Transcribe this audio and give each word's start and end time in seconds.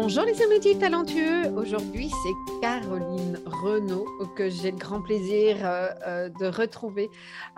Bonjour 0.00 0.22
les 0.22 0.40
amis 0.42 0.78
talentueux. 0.78 1.48
Aujourd'hui, 1.56 2.08
c'est 2.08 2.60
Caroline 2.62 3.36
Renaud 3.44 4.06
que 4.36 4.48
j'ai 4.48 4.70
le 4.70 4.76
grand 4.76 5.02
plaisir 5.02 5.56
euh, 5.66 5.88
euh, 6.06 6.28
de 6.28 6.46
retrouver 6.46 7.08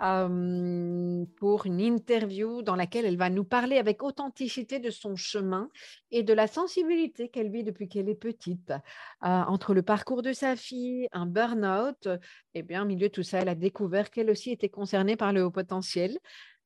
euh, 0.03 1.23
pour 1.37 1.67
une 1.67 1.79
interview 1.79 2.63
dans 2.63 2.75
laquelle 2.75 3.05
elle 3.05 3.17
va 3.17 3.29
nous 3.29 3.43
parler 3.43 3.77
avec 3.77 4.01
authenticité 4.01 4.79
de 4.79 4.89
son 4.89 5.15
chemin 5.15 5.69
et 6.09 6.23
de 6.23 6.33
la 6.33 6.47
sensibilité 6.47 7.29
qu'elle 7.29 7.51
vit 7.51 7.63
depuis 7.63 7.87
qu'elle 7.87 8.09
est 8.09 8.15
petite. 8.15 8.73
entre 9.21 9.75
le 9.75 9.83
parcours 9.83 10.23
de 10.23 10.33
sa 10.33 10.55
fille, 10.55 11.07
un 11.11 11.27
burn-out, 11.27 12.07
et 12.07 12.19
eh 12.55 12.63
bien, 12.63 12.81
au 12.81 12.85
milieu 12.85 13.07
de 13.07 13.13
tout 13.13 13.23
ça, 13.23 13.39
elle 13.39 13.49
a 13.49 13.55
découvert 13.55 14.09
qu'elle 14.09 14.31
aussi 14.31 14.49
était 14.49 14.67
concernée 14.67 15.15
par 15.15 15.31
le 15.31 15.43
haut 15.43 15.51
potentiel. 15.51 16.17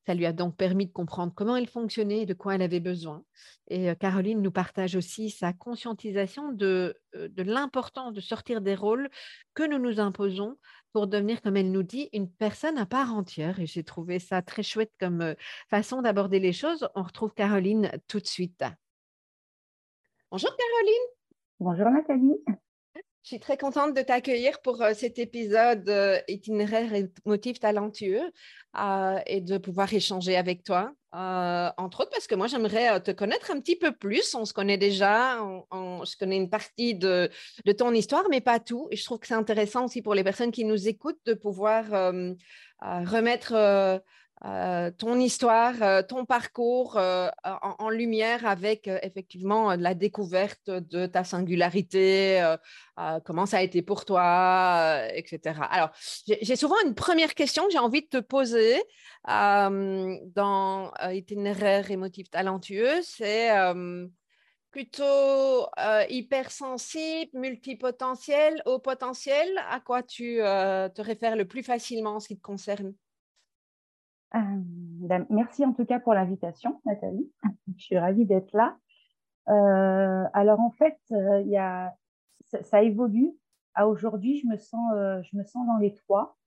Ça 0.06 0.14
lui 0.14 0.26
a 0.26 0.34
donc 0.34 0.56
permis 0.56 0.86
de 0.86 0.92
comprendre 0.92 1.34
comment 1.36 1.56
elle 1.56 1.68
fonctionnait 1.68 2.22
et 2.22 2.26
de 2.26 2.34
quoi 2.34 2.56
elle 2.56 2.62
avait 2.62 2.80
besoin. 2.80 3.24
Et 3.68 3.96
Caroline 3.96 4.42
nous 4.42 4.52
partage 4.52 4.96
aussi 4.96 5.30
sa 5.30 5.52
conscientisation 5.54 6.52
de, 6.52 6.96
de 7.14 7.44
l'importance 7.44 8.14
de 8.14 8.22
sortir 8.22 8.62
des 8.62 8.76
rôles 8.76 9.10
que 9.54 9.68
nous 9.68 9.80
nous 9.80 10.00
imposons 10.00 10.58
pour 10.94 11.08
devenir, 11.08 11.42
comme 11.42 11.58
elle 11.58 11.72
nous 11.72 11.84
dit, 11.84 12.10
une 12.14 12.30
personne 12.30 12.78
à 12.78 12.86
part 12.86 13.14
entière. 13.14 13.60
Et 13.60 13.66
j'ai 13.66 13.84
trouvé 13.84 14.20
ça 14.20 14.42
très 14.42 14.64
chouette 14.64 14.94
comme 15.00 15.36
façon 15.70 16.02
d'aborder 16.02 16.40
les 16.40 16.54
choses. 16.54 16.88
On 16.96 17.04
retrouve 17.04 17.34
Caroline 17.34 17.92
tout 18.08 18.20
de 18.20 18.28
suite. 18.28 18.64
Bonjour 20.32 20.56
Caroline. 20.56 21.16
Bonjour 21.60 21.90
Nathalie. 21.90 22.62
Je 23.26 23.30
suis 23.30 23.40
très 23.40 23.58
contente 23.58 23.96
de 23.96 24.02
t'accueillir 24.04 24.62
pour 24.62 24.84
euh, 24.84 24.94
cet 24.94 25.18
épisode 25.18 25.90
euh, 25.90 26.20
itinéraire 26.28 26.94
et 26.94 27.10
motif 27.26 27.60
talentueux 27.60 28.22
euh, 28.78 29.20
et 29.26 29.42
de 29.42 29.58
pouvoir 29.58 29.92
échanger 29.92 30.36
avec 30.36 30.64
toi. 30.64 30.94
entre 31.12 32.02
autres 32.02 32.12
parce 32.12 32.28
que 32.28 32.36
moi, 32.36 32.46
j'aimerais 32.46 33.02
te 33.02 33.10
connaître 33.10 33.50
un 33.50 33.60
petit 33.60 33.78
peu 33.78 33.94
plus. 33.94 34.36
On 34.36 34.46
se 34.46 34.54
connaît 34.54 34.78
déjà, 34.78 35.40
je 35.72 36.18
connais 36.20 36.38
une 36.38 36.52
partie 36.52 36.94
de, 36.94 37.32
de, 37.66 37.72
ton 37.72 37.92
histoire, 37.94 38.26
mais 38.30 38.42
pas 38.42 38.60
tout. 38.60 38.88
Et 38.92 38.96
je 38.96 39.04
trouve 39.04 39.18
que 39.18 39.26
c'est 39.26 39.34
intéressant 39.34 39.86
aussi 39.86 40.04
pour 40.04 40.14
les 40.14 40.24
personnes 40.24 40.52
qui 40.52 40.64
nous 40.64 40.88
écoutent 40.88 41.26
de 41.26 41.34
pouvoir 41.34 41.86
remettre 42.82 44.04
euh, 44.46 44.92
ton 44.92 45.20
histoire, 45.20 45.82
euh, 45.82 46.04
ton 46.04 46.24
parcours 46.26 46.98
euh, 46.98 47.30
en, 47.44 47.90
lumière 47.90 48.46
avec 48.46 48.88
effectivement 48.88 49.76
la 49.76 49.96
découverte 49.96 50.70
de 50.70 51.08
ta 51.08 51.24
singularité, 51.24 52.56
comment 53.24 53.46
ça 53.46 53.58
a 53.58 53.62
été 53.62 53.82
pour 53.82 54.06
toi, 54.06 55.02
etc. 55.14 55.62
Alors, 55.70 55.92
j'ai 56.28 56.56
souvent 56.56 56.76
une 56.86 56.94
première 56.94 57.34
question 57.34 57.66
que 57.66 57.72
j'ai 57.72 57.80
envie 57.80 58.02
de 58.02 58.08
te 58.08 58.18
poser 58.18 58.82
dans 59.26 60.92
itinéraire 61.12 61.90
émotif 61.90 62.30
talentueux, 62.30 63.02
c'est 63.04 63.52
plutôt 64.72 65.68
hypersensible, 66.10 67.32
multipotentiel, 67.34 68.62
haut 68.66 68.80
potentiel, 68.80 69.48
à 69.70 69.80
quoi 69.80 70.04
tu 70.04 70.38
te 70.38 71.02
réfères 71.02 71.36
le 71.36 71.46
plus 71.46 71.64
facilement 71.64 72.16
en 72.16 72.20
ce 72.20 72.28
qui 72.28 72.36
te 72.36 72.42
concerne? 72.42 72.94
Merci 75.30 75.66
en 75.66 75.74
tout 75.74 75.86
cas 75.86 76.00
pour 76.00 76.14
l'invitation, 76.14 76.82
Nathalie. 76.86 77.32
Je 77.78 77.84
suis 77.84 77.98
ravie 77.98 78.26
d'être 78.26 78.54
là. 78.54 78.78
Euh, 79.50 80.24
alors 80.34 80.60
en 80.60 80.72
fait, 80.72 80.98
euh, 81.12 81.88
ça, 82.62 82.84
évolue. 82.84 83.32
À 83.78 83.88
aujourd'hui, 83.88 84.40
je 84.40 84.48
me 84.48 84.56
sens, 84.56 84.94
je 84.94 85.38
me 85.38 85.44
sens 85.44 85.68
dans 85.68 85.78
les 85.78 85.94
trois. 85.94 86.38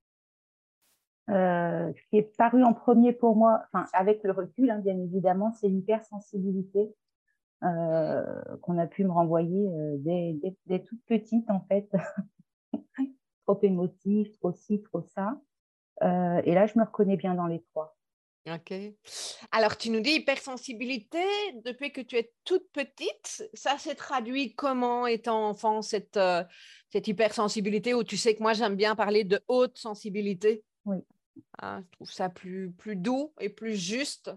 ce 1.28 2.08
qui 2.08 2.16
est 2.16 2.36
paru 2.36 2.64
en 2.64 2.72
premier 2.72 3.12
pour 3.12 3.36
moi, 3.36 3.64
enfin 3.72 3.86
avec 3.92 4.22
le 4.24 4.32
recul, 4.32 4.70
hein, 4.70 4.78
bien 4.78 4.98
évidemment, 4.98 5.52
c'est 5.52 5.68
l'hypersensibilité 5.68 6.94
qu'on 7.60 8.78
a 8.78 8.86
pu 8.86 9.04
me 9.04 9.10
renvoyer 9.10 9.68
dès, 9.98 10.38
dès, 10.66 10.82
toute 10.82 11.04
petite 11.04 11.50
en 11.50 11.60
fait. 11.60 11.92
trop 13.46 13.58
émotif, 13.62 14.32
trop 14.32 14.52
ci, 14.52 14.82
trop 14.82 15.02
ça. 15.02 15.38
Euh, 16.02 16.40
et 16.44 16.54
là, 16.54 16.66
je 16.66 16.78
me 16.78 16.84
reconnais 16.84 17.16
bien 17.16 17.34
dans 17.34 17.46
les 17.46 17.62
trois. 17.72 17.96
Ok. 18.48 18.72
Alors, 19.52 19.76
tu 19.76 19.90
nous 19.90 20.00
dis 20.00 20.12
hypersensibilité 20.12 21.22
depuis 21.64 21.92
que 21.92 22.00
tu 22.00 22.16
es 22.16 22.32
toute 22.44 22.70
petite. 22.72 23.48
Ça 23.52 23.76
s'est 23.76 23.94
traduit 23.94 24.54
comment, 24.54 25.06
étant 25.06 25.48
enfant, 25.48 25.82
cette, 25.82 26.16
euh, 26.16 26.42
cette 26.88 27.08
hypersensibilité 27.08 27.92
où 27.92 28.04
tu 28.04 28.16
sais 28.16 28.34
que 28.34 28.42
moi, 28.42 28.54
j'aime 28.54 28.76
bien 28.76 28.94
parler 28.94 29.24
de 29.24 29.40
haute 29.48 29.76
sensibilité? 29.76 30.64
Oui. 30.86 30.98
Ah, 31.58 31.80
je 31.84 31.90
trouve 31.92 32.10
ça 32.10 32.28
plus, 32.30 32.70
plus 32.70 32.96
doux 32.96 33.32
et 33.40 33.48
plus 33.48 33.74
juste. 33.74 34.30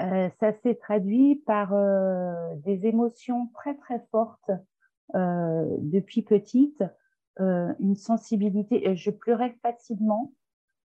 Euh, 0.00 0.30
ça 0.40 0.52
s'est 0.62 0.76
traduit 0.76 1.36
par 1.44 1.74
des 2.56 2.86
émotions 2.86 3.48
très, 3.54 3.76
très 3.76 4.00
fortes 4.10 4.50
depuis 5.12 6.22
petite. 6.22 6.82
Euh, 7.40 7.72
une 7.80 7.96
sensibilité. 7.96 8.94
Je 8.96 9.10
pleurais 9.10 9.56
facilement. 9.62 10.32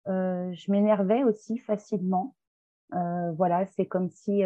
Euh, 0.09 0.53
je 0.53 0.73
m'énervais 0.73 1.23
aussi 1.23 1.59
facilement. 1.59 2.35
Euh, 2.93 3.31
voilà, 3.33 3.67
c'est 3.67 3.87
comme 3.87 4.11
si 4.11 4.43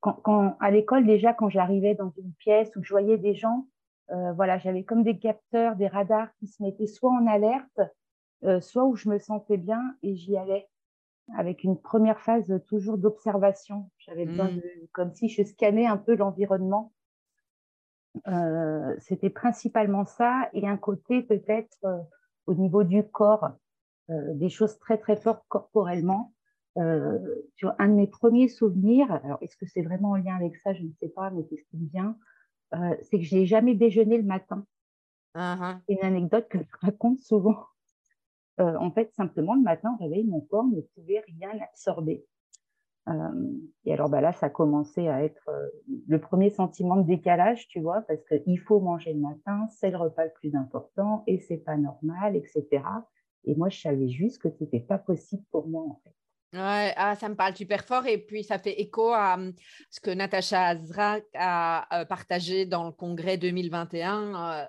quand, 0.00 0.56
à 0.58 0.70
l'école 0.70 1.06
déjà, 1.06 1.32
quand 1.32 1.48
j'arrivais 1.48 1.94
dans 1.94 2.10
une 2.18 2.32
pièce 2.34 2.74
où 2.74 2.82
je 2.82 2.92
voyais 2.92 3.18
des 3.18 3.34
gens, 3.34 3.68
voilà, 4.08 4.58
j'avais 4.58 4.82
comme 4.82 5.04
des 5.04 5.18
capteurs, 5.18 5.76
des 5.76 5.86
radars 5.86 6.34
qui 6.38 6.48
se 6.48 6.62
mettaient 6.62 6.86
soit 6.86 7.10
en 7.10 7.26
alerte, 7.26 7.80
soit 8.60 8.84
où 8.84 8.96
je 8.96 9.08
me 9.08 9.18
sentais 9.18 9.56
bien 9.56 9.96
et 10.02 10.16
j'y 10.16 10.36
allais 10.36 10.68
avec 11.36 11.64
une 11.64 11.80
première 11.80 12.20
phase 12.20 12.52
toujours 12.68 12.98
d'observation. 12.98 13.90
J'avais 13.98 14.26
besoin 14.26 14.50
mmh. 14.50 14.56
de, 14.56 14.88
comme 14.92 15.12
si 15.12 15.28
je 15.28 15.42
scannais 15.42 15.86
un 15.86 15.96
peu 15.96 16.14
l'environnement 16.14 16.92
c'était 19.00 19.30
principalement 19.30 20.04
ça 20.04 20.48
et 20.52 20.66
un 20.66 20.76
côté 20.76 21.22
peut-être 21.22 21.78
euh, 21.84 21.98
au 22.46 22.54
niveau 22.54 22.84
du 22.84 23.02
corps, 23.04 23.50
euh, 24.10 24.34
des 24.34 24.48
choses 24.48 24.78
très 24.78 24.98
très 24.98 25.16
fortes 25.16 25.44
corporellement. 25.48 26.32
un 26.76 27.88
de 27.88 27.94
mes 27.94 28.06
premiers 28.06 28.48
souvenirs, 28.48 29.10
alors 29.10 29.38
est-ce 29.40 29.56
que 29.56 29.66
c'est 29.66 29.82
vraiment 29.82 30.10
en 30.10 30.16
lien 30.16 30.36
avec 30.36 30.56
ça, 30.58 30.74
je 30.74 30.82
ne 30.82 30.92
sais 31.00 31.08
pas, 31.08 31.30
mais 31.30 31.42
c'est 31.48 31.56
ce 31.56 31.64
qui 31.70 31.78
me 31.78 31.88
vient, 31.88 32.16
c'est 33.02 33.18
que 33.18 33.24
je 33.24 33.36
n'ai 33.36 33.46
jamais 33.46 33.74
déjeuné 33.74 34.18
le 34.18 34.24
matin. 34.24 34.66
Uh-huh. 35.34 35.78
C'est 35.88 35.94
une 35.94 36.04
anecdote 36.04 36.48
que 36.48 36.58
je 36.58 36.86
raconte 36.86 37.20
souvent. 37.20 37.64
en 38.58 38.90
fait, 38.90 39.12
simplement, 39.14 39.54
le 39.54 39.62
matin, 39.62 39.96
au 39.98 40.02
réveil, 40.02 40.24
mon 40.24 40.40
corps 40.40 40.66
ne 40.66 40.80
pouvait 40.80 41.24
rien 41.26 41.50
absorber. 41.62 42.26
Euh, 43.08 43.12
et 43.84 43.92
alors 43.92 44.08
bah 44.08 44.20
là, 44.20 44.32
ça 44.32 44.46
a 44.46 44.50
commencé 44.50 45.08
à 45.08 45.22
être 45.22 45.48
euh, 45.48 45.68
le 46.08 46.20
premier 46.20 46.50
sentiment 46.50 46.96
de 46.96 47.06
décalage, 47.06 47.68
tu 47.68 47.80
vois, 47.80 48.02
parce 48.02 48.24
qu'il 48.24 48.58
faut 48.58 48.80
manger 48.80 49.12
le 49.12 49.20
matin, 49.20 49.68
c'est 49.70 49.90
le 49.90 49.96
repas 49.96 50.24
le 50.24 50.32
plus 50.34 50.54
important 50.56 51.22
et 51.26 51.38
c'est 51.38 51.58
pas 51.58 51.76
normal, 51.76 52.34
etc. 52.36 52.82
Et 53.44 53.54
moi, 53.54 53.68
je 53.68 53.80
savais 53.80 54.08
juste 54.08 54.42
que 54.42 54.50
c'était 54.50 54.80
pas 54.80 54.98
possible 54.98 55.44
pour 55.52 55.68
moi, 55.68 55.84
en 55.84 56.00
fait. 56.02 56.14
Ouais, 56.52 56.94
ah, 56.96 57.16
ça 57.16 57.28
me 57.28 57.34
parle 57.34 57.56
super 57.56 57.84
fort 57.84 58.06
et 58.06 58.18
puis 58.18 58.44
ça 58.44 58.58
fait 58.58 58.80
écho 58.80 59.12
à 59.12 59.34
hum, 59.34 59.52
ce 59.90 60.00
que 60.00 60.10
Natacha 60.10 60.68
Azra 60.68 61.18
a 61.34 62.00
euh, 62.00 62.04
partagé 62.04 62.66
dans 62.66 62.84
le 62.84 62.92
congrès 62.92 63.36
2021. 63.36 64.34
Euh, 64.34 64.64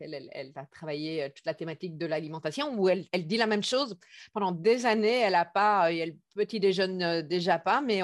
elle, 0.00 0.30
elle, 0.32 0.52
va 0.52 0.64
travailler 0.66 1.24
euh, 1.24 1.28
toute 1.34 1.44
la 1.44 1.54
thématique 1.54 1.98
de 1.98 2.06
l'alimentation 2.06 2.78
où 2.78 2.88
elle, 2.88 3.06
elle, 3.12 3.26
dit 3.26 3.36
la 3.36 3.48
même 3.48 3.64
chose. 3.64 3.98
Pendant 4.32 4.52
des 4.52 4.86
années, 4.86 5.20
elle 5.20 5.32
n'a 5.32 5.44
pas, 5.44 5.92
elle 5.92 6.16
petit 6.34 6.60
déjeune 6.60 7.22
déjà 7.22 7.58
pas, 7.58 7.80
mais 7.80 8.02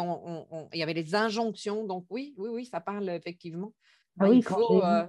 il 0.73 0.79
y 0.79 0.83
avait 0.83 0.93
des 0.93 1.15
injonctions. 1.15 1.87
Donc 1.87 2.07
oui, 2.11 2.35
oui, 2.39 2.49
oui, 2.53 2.65
ça 2.67 2.81
parle 2.81 3.09
effectivement. 3.09 3.73
Ah 4.19 4.29
oui, 4.29 4.43
quand 4.43 4.59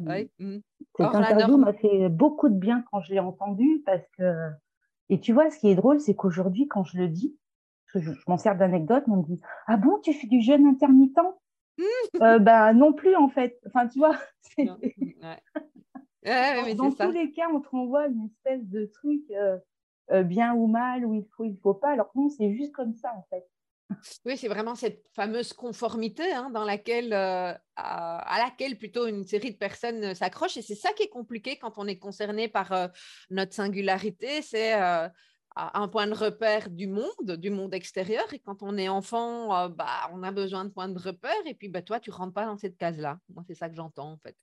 j'ai 0.08 0.30
mmh. 0.40 0.60
Cette 0.98 1.16
interview 1.16 1.58
m'a 1.58 1.74
fait 1.74 2.10
beaucoup 2.10 2.48
de 2.48 2.56
bien 2.56 2.86
quand 2.92 3.02
je 3.02 3.14
l'ai 3.14 3.20
entendu 3.20 3.82
parce 3.86 4.08
que. 4.18 4.50
Et 5.10 5.20
tu 5.20 5.34
vois, 5.34 5.52
ce 5.52 5.60
qui 5.60 5.68
est 5.68 5.76
drôle, 5.76 6.00
c'est 6.00 6.16
qu'aujourd'hui, 6.16 6.68
quand 6.68 6.86
je 6.86 6.98
le 6.98 7.10
dis, 7.10 7.36
je, 8.00 8.12
je 8.12 8.24
m'en 8.28 8.38
sers 8.38 8.56
d'anecdote, 8.56 9.04
on 9.08 9.18
me 9.18 9.24
dit 9.24 9.40
Ah 9.68 9.78
bon, 9.78 10.00
tu 10.04 10.14
fais 10.14 10.28
du 10.28 10.42
jeûne 10.42 10.66
intermittent? 10.66 11.20
Euh, 12.22 12.40
Ben 12.40 12.74
non 12.74 12.94
plus, 12.94 13.16
en 13.16 13.30
fait. 13.30 13.60
Enfin, 13.68 13.88
tu 13.88 14.00
vois. 14.00 14.18
dans 16.76 16.92
tous 16.92 17.12
les 17.12 17.32
cas, 17.32 17.48
on 17.52 17.60
te 17.60 17.70
renvoie 17.70 18.08
une 18.08 18.26
espèce 18.26 18.66
de 18.68 18.86
truc 18.86 19.24
euh, 19.32 19.58
euh, 20.12 20.24
bien 20.24 20.54
ou 20.54 20.68
mal, 20.68 21.06
où 21.06 21.14
il 21.14 21.26
faut, 21.36 21.46
il 21.46 21.58
faut 21.62 21.74
pas. 21.74 21.92
Alors 21.92 22.12
non, 22.16 22.30
c'est 22.30 22.54
juste 22.54 22.74
comme 22.74 22.94
ça, 22.94 23.14
en 23.16 23.26
fait. 23.30 23.46
Oui, 24.26 24.38
c'est 24.38 24.48
vraiment 24.48 24.74
cette 24.74 25.06
fameuse 25.14 25.54
conformité 25.54 26.32
hein, 26.32 26.50
dans 26.50 26.64
laquelle, 26.64 27.14
euh, 27.14 27.54
à, 27.76 28.38
laquelle 28.40 28.78
plutôt 28.78 29.06
une 29.06 29.24
série 29.24 29.52
de 29.52 29.58
personnes 29.58 30.16
s'accrochent. 30.16 30.58
Et 30.58 30.64
c'est 30.64 30.74
ça 30.76 30.94
qui 30.94 31.04
est 31.04 31.10
compliqué 31.10 31.58
quand 31.58 31.74
on 31.78 31.86
est 31.86 32.00
concerné 32.00 32.48
par 32.48 32.90
notre 33.30 33.54
singularité. 33.54 34.42
C'est 34.42 34.74
un 35.56 35.88
point 35.88 36.08
de 36.08 36.14
repère 36.14 36.70
du 36.70 36.88
monde, 36.88 37.38
du 37.38 37.50
monde 37.50 37.74
extérieur. 37.74 38.32
Et 38.34 38.40
quand 38.40 38.64
on 38.64 38.78
est 38.78 38.90
enfant, 38.90 39.70
bah, 39.70 40.10
on 40.12 40.24
a 40.24 40.32
besoin 40.32 40.66
de 40.66 40.70
points 40.70 40.90
de 40.90 41.00
repère. 41.00 41.32
Et 41.46 41.54
puis, 41.54 41.70
bah, 41.70 41.82
toi, 41.82 42.00
tu 42.00 42.12
rentres 42.12 42.34
pas 42.34 42.46
dans 42.46 42.58
cette 42.58 42.78
case-là. 42.78 43.20
Moi, 43.34 43.44
c'est 43.48 43.56
ça 43.56 43.70
que 43.70 43.76
j'entends, 43.76 44.12
en 44.12 44.18
fait. 44.18 44.36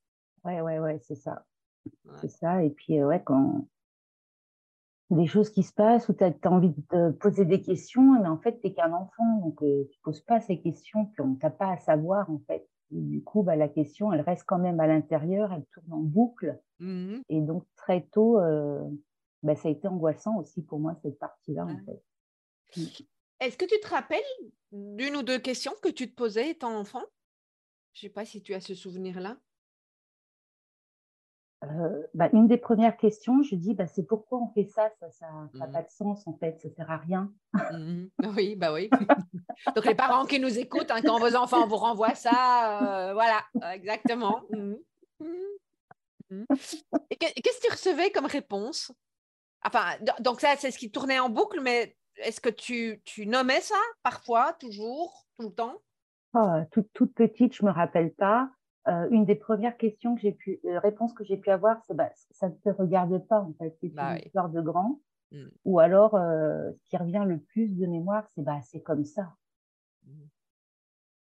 Ouais, 0.45 0.61
ouais, 0.61 0.79
ouais, 0.79 0.99
c'est 1.03 1.17
ça. 1.17 1.45
C'est 2.21 2.31
ça. 2.31 2.63
Et 2.63 2.71
puis, 2.71 3.03
ouais, 3.03 3.23
quand 3.25 3.67
des 5.11 5.27
choses 5.27 5.51
qui 5.51 5.63
se 5.63 5.73
passent 5.73 6.09
où 6.09 6.13
tu 6.13 6.25
as, 6.25 6.33
envie 6.45 6.73
de 6.93 7.11
poser 7.11 7.45
des 7.45 7.61
questions, 7.61 8.21
mais 8.21 8.29
en 8.29 8.39
fait, 8.39 8.61
tu 8.61 8.69
n'es 8.69 8.75
qu'un 8.75 8.93
enfant, 8.93 9.39
donc 9.43 9.59
tu 9.59 9.65
ne 9.67 10.03
poses 10.03 10.21
pas 10.21 10.41
ces 10.41 10.61
questions, 10.61 11.07
puis 11.07 11.21
on 11.21 11.35
t'a 11.35 11.51
pas 11.51 11.73
à 11.73 11.77
savoir, 11.79 12.31
en 12.31 12.41
fait. 12.47 12.69
du 12.91 13.23
coup, 13.23 13.43
bah, 13.43 13.57
la 13.57 13.69
question, 13.69 14.13
elle 14.13 14.21
reste 14.21 14.45
quand 14.47 14.59
même 14.59 14.79
à 14.79 14.87
l'intérieur, 14.87 15.53
elle 15.53 15.65
tourne 15.73 15.93
en 15.93 16.03
boucle. 16.03 16.61
Mmh 16.79 17.17
Et 17.29 17.41
donc, 17.41 17.65
très 17.77 18.03
tôt, 18.03 18.39
bah, 19.43 19.57
ça 19.57 19.69
a 19.69 19.71
été 19.71 19.89
angoissant 19.89 20.39
aussi 20.39 20.63
pour 20.63 20.79
moi, 20.79 20.95
cette 21.03 21.19
partie-là, 21.19 21.65
en 21.65 21.79
fait. 21.85 22.03
Mmh. 22.77 23.05
Est-ce 23.41 23.57
que 23.57 23.65
tu 23.65 23.81
te 23.81 23.89
rappelles 23.89 24.21
d'une 24.73 25.17
ou 25.17 25.23
deux 25.23 25.39
questions 25.39 25.73
que 25.83 25.89
tu 25.89 26.11
te 26.11 26.15
posais 26.15 26.51
étant 26.51 26.77
enfant? 26.79 27.03
Je 27.95 28.07
ne 28.07 28.09
sais 28.09 28.13
pas 28.13 28.25
si 28.25 28.43
tu 28.43 28.55
as 28.55 28.61
ce 28.61 28.75
souvenir-là. 28.75 29.39
Euh, 31.65 32.07
bah, 32.15 32.31
une 32.33 32.49
des 32.49 32.57
premières 32.57 32.97
questions, 32.97 33.43
je 33.43 33.55
dis, 33.55 33.75
bah, 33.75 33.87
c'est 33.87 34.03
pourquoi 34.03 34.39
on 34.41 34.49
fait 34.49 34.65
ça? 34.65 34.91
Ça 35.11 35.27
n'a 35.55 35.69
mmh. 35.69 35.73
pas 35.73 35.83
de 35.83 35.91
sens, 35.91 36.27
en 36.27 36.35
fait, 36.35 36.59
ça 36.61 36.69
ne 36.69 36.75
sert 36.75 36.91
à 36.91 36.97
rien. 36.99 37.33
Mmh 37.73 38.07
oui, 38.37 38.57
bah 38.57 38.73
oui. 38.73 38.89
Donc, 39.75 39.85
les 39.85 39.95
parents 39.95 40.25
qui 40.25 40.39
nous 40.39 40.59
écoutent, 40.59 40.91
hein, 40.91 41.03
quand 41.03 41.19
vos 41.19 41.37
enfants 41.37 41.67
vous 41.67 41.77
renvoient 41.77 42.15
ça, 42.15 43.11
euh, 43.11 43.13
voilà, 43.13 43.43
exactement. 43.75 44.43
Mmh. 44.51 44.75
Et 47.11 47.17
qu'est-ce 47.17 47.61
que 47.61 47.67
tu 47.67 47.73
recevais 47.73 48.11
comme 48.11 48.27
réponse? 48.27 48.93
Enfin, 49.65 49.85
donc 50.21 50.41
ça, 50.41 50.55
c'est 50.57 50.71
ce 50.71 50.79
qui 50.79 50.91
tournait 50.91 51.19
en 51.19 51.29
boucle, 51.29 51.61
mais 51.61 51.97
est-ce 52.17 52.41
que 52.41 52.49
tu, 52.49 53.01
tu, 53.05 53.27
nommais 53.27 53.61
ça 53.61 53.77
parfois, 54.03 54.55
toujours, 54.55 55.27
tout 55.39 55.49
le 55.49 55.55
temps? 55.55 55.77
Oh, 56.35 56.61
toute, 56.71 56.93
toute, 56.93 57.15
petite, 57.15 57.55
je 57.55 57.65
ne 57.65 57.69
me 57.69 57.75
rappelle 57.75 58.13
pas. 58.15 58.51
Euh, 58.89 59.09
une 59.11 59.27
des 59.27 59.35
premières 59.35 59.77
questions 59.77 60.15
que 60.15 60.23
j'ai 60.23 60.33
pu, 60.33 60.59
euh, 60.65 60.79
réponses 60.79 61.13
que 61.13 61.23
j'ai 61.25 61.37
pu 61.37 61.51
avoir, 61.51 61.83
c'est 61.85 61.95
bah, 61.95 62.11
ça 62.31 62.49
ne 62.49 62.55
te 62.55 62.71
regarde 62.71 63.19
pas 63.27 63.41
en 63.41 63.53
fait, 63.59 63.77
c'est 63.81 63.91
bah 63.91 64.15
une 64.15 64.25
histoire 64.25 64.49
de 64.49 64.61
grand. 64.63 65.01
Mmh. 65.33 65.47
Ou 65.67 65.81
alors, 65.81 66.15
euh, 66.15 66.71
ce 66.73 66.89
qui 66.89 66.97
revient 66.97 67.25
le 67.27 67.39
plus 67.39 67.69
de 67.69 67.87
mémoire, 67.87 68.27
c'est 68.35 68.43
bah, 68.43 68.61
c'est 68.63 68.81
comme 68.81 69.05
ça. 69.05 69.35
Mmh. 70.07 70.13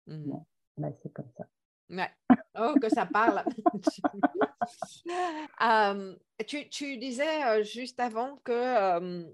Mmh. 0.08 0.34
bah, 0.78 0.88
c'est 1.02 1.12
comme 1.12 1.30
ça. 1.38 1.46
Ouais. 1.94 2.10
Oh, 2.57 2.74
que 2.81 2.90
ça 2.90 3.06
parle. 3.06 3.44
tu, 6.48 6.98
disais 6.98 7.63
juste 7.63 8.00
avant 8.00 8.38
que 8.38 9.25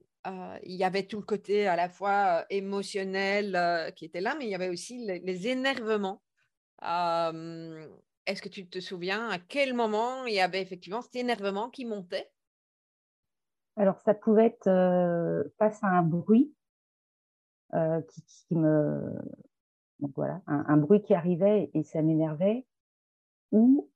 il 0.64 0.76
y 0.76 0.84
avait 0.84 1.04
tout 1.04 1.18
le 1.18 1.24
côté 1.24 1.68
à 1.68 1.76
la 1.76 1.90
fois 1.90 2.46
émotionnel 2.50 3.94
qui 3.96 4.06
était 4.06 4.22
là, 4.22 4.36
mais 4.38 4.46
il 4.46 4.52
y 4.52 4.56
avait 4.56 4.70
aussi 4.70 5.06
les, 5.06 5.48
énervements. 5.48 6.22
Est-ce 6.82 8.42
que 8.42 8.50
tu 8.50 8.68
te 8.68 8.80
souviens 8.80 9.30
à 9.30 9.40
quel 9.40 9.74
moment 9.74 10.26
il 10.26 10.34
y 10.34 10.42
avait 10.42 10.62
effectivement 10.62 11.02
cet 11.02 11.16
énervement 11.16 11.70
qui 11.70 11.86
montait? 11.86 12.30
Alors, 13.78 14.02
ça 14.02 14.14
pouvait 14.14 14.48
être 14.48 15.52
face 15.58 15.82
à 15.84 15.88
un 15.88 16.04
bruit 16.04 16.54
qui, 17.72 18.56
me. 18.56 19.16
Donc 20.00 20.12
voilà, 20.16 20.42
un, 20.48 20.78
bruit 20.78 21.02
qui 21.02 21.14
arrivait 21.14 21.70
et 21.74 21.84
ça 21.84 22.02
m'énervait. 22.02 22.66
Ou 23.52 23.90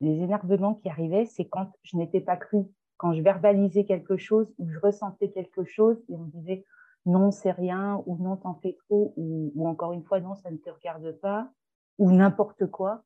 les 0.00 0.20
énervements 0.20 0.74
qui 0.74 0.88
arrivaient, 0.88 1.26
c'est 1.26 1.46
quand 1.46 1.70
je 1.82 1.96
n'étais 1.96 2.20
pas 2.20 2.36
crue, 2.36 2.66
quand 2.96 3.12
je 3.12 3.22
verbalisais 3.22 3.84
quelque 3.84 4.16
chose 4.16 4.52
ou 4.58 4.68
je 4.68 4.78
ressentais 4.80 5.30
quelque 5.30 5.64
chose 5.64 5.96
et 6.08 6.16
on 6.16 6.24
me 6.24 6.30
disait 6.30 6.64
non, 7.06 7.30
c'est 7.30 7.50
rien, 7.50 8.02
ou 8.06 8.16
non, 8.16 8.36
t'en 8.36 8.54
fais 8.54 8.76
trop, 8.86 9.12
ou, 9.16 9.52
ou, 9.54 9.68
encore 9.68 9.92
une 9.92 10.04
fois, 10.04 10.20
non, 10.20 10.34
ça 10.36 10.50
ne 10.50 10.56
te 10.56 10.70
regarde 10.70 11.10
pas, 11.20 11.50
ou 11.98 12.12
n'importe 12.12 12.66
quoi. 12.66 13.02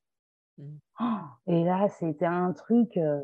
Mmh. 0.58 0.64
Oh, 1.00 1.04
et 1.46 1.64
là, 1.64 1.88
c'était 1.88 2.26
un 2.26 2.52
truc. 2.52 2.96
Euh, 2.96 3.20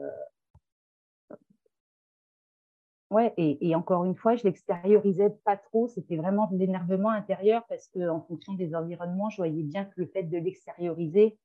ouais, 3.13 3.33
et, 3.37 3.75
encore 3.75 4.05
une 4.05 4.17
fois, 4.17 4.35
je 4.37 4.45
l'extériorisais 4.45 5.31
pas 5.45 5.57
trop. 5.57 5.89
C'était 5.89 6.17
vraiment 6.17 6.49
de 6.51 6.57
l'énervement 6.57 7.11
intérieur 7.11 7.65
parce 7.69 7.89
qu'en 7.89 8.21
fonction 8.23 8.55
des 8.55 8.75
environnements, 8.75 9.31
je 9.31 9.37
voyais 9.37 9.63
bien 9.63 9.85
que 9.85 9.93
le 9.97 10.07
fait 10.07 10.25
de 10.25 10.39
l'extérioriser, 10.39 11.39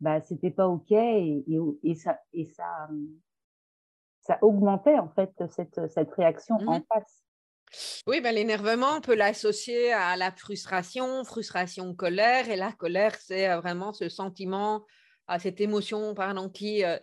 bah, 0.00 0.20
c'était 0.20 0.50
pas 0.50 0.68
OK 0.68 0.92
et, 0.92 1.44
et, 1.82 1.94
ça, 1.94 2.18
et 2.32 2.44
ça, 2.44 2.88
ça 4.20 4.38
augmentait 4.42 4.98
en 4.98 5.08
fait 5.08 5.32
cette, 5.50 5.88
cette 5.88 6.12
réaction 6.12 6.56
en 6.56 6.78
mmh 6.78 6.82
face. 6.92 7.24
Oui, 8.06 8.20
ben, 8.20 8.34
l'énervement, 8.34 8.96
on 8.96 9.00
peut 9.00 9.14
l'associer 9.14 9.92
à 9.92 10.16
la 10.16 10.32
frustration, 10.32 11.24
frustration, 11.24 11.94
colère. 11.94 12.50
Et 12.50 12.56
la 12.56 12.72
colère, 12.72 13.14
c'est 13.14 13.48
euh, 13.48 13.60
vraiment 13.60 13.92
ce 13.92 14.08
sentiment, 14.08 14.84
cette 15.38 15.60
émotion 15.60 16.14
pardon, 16.14 16.48
qui, 16.48 16.84
euh, 16.84 16.98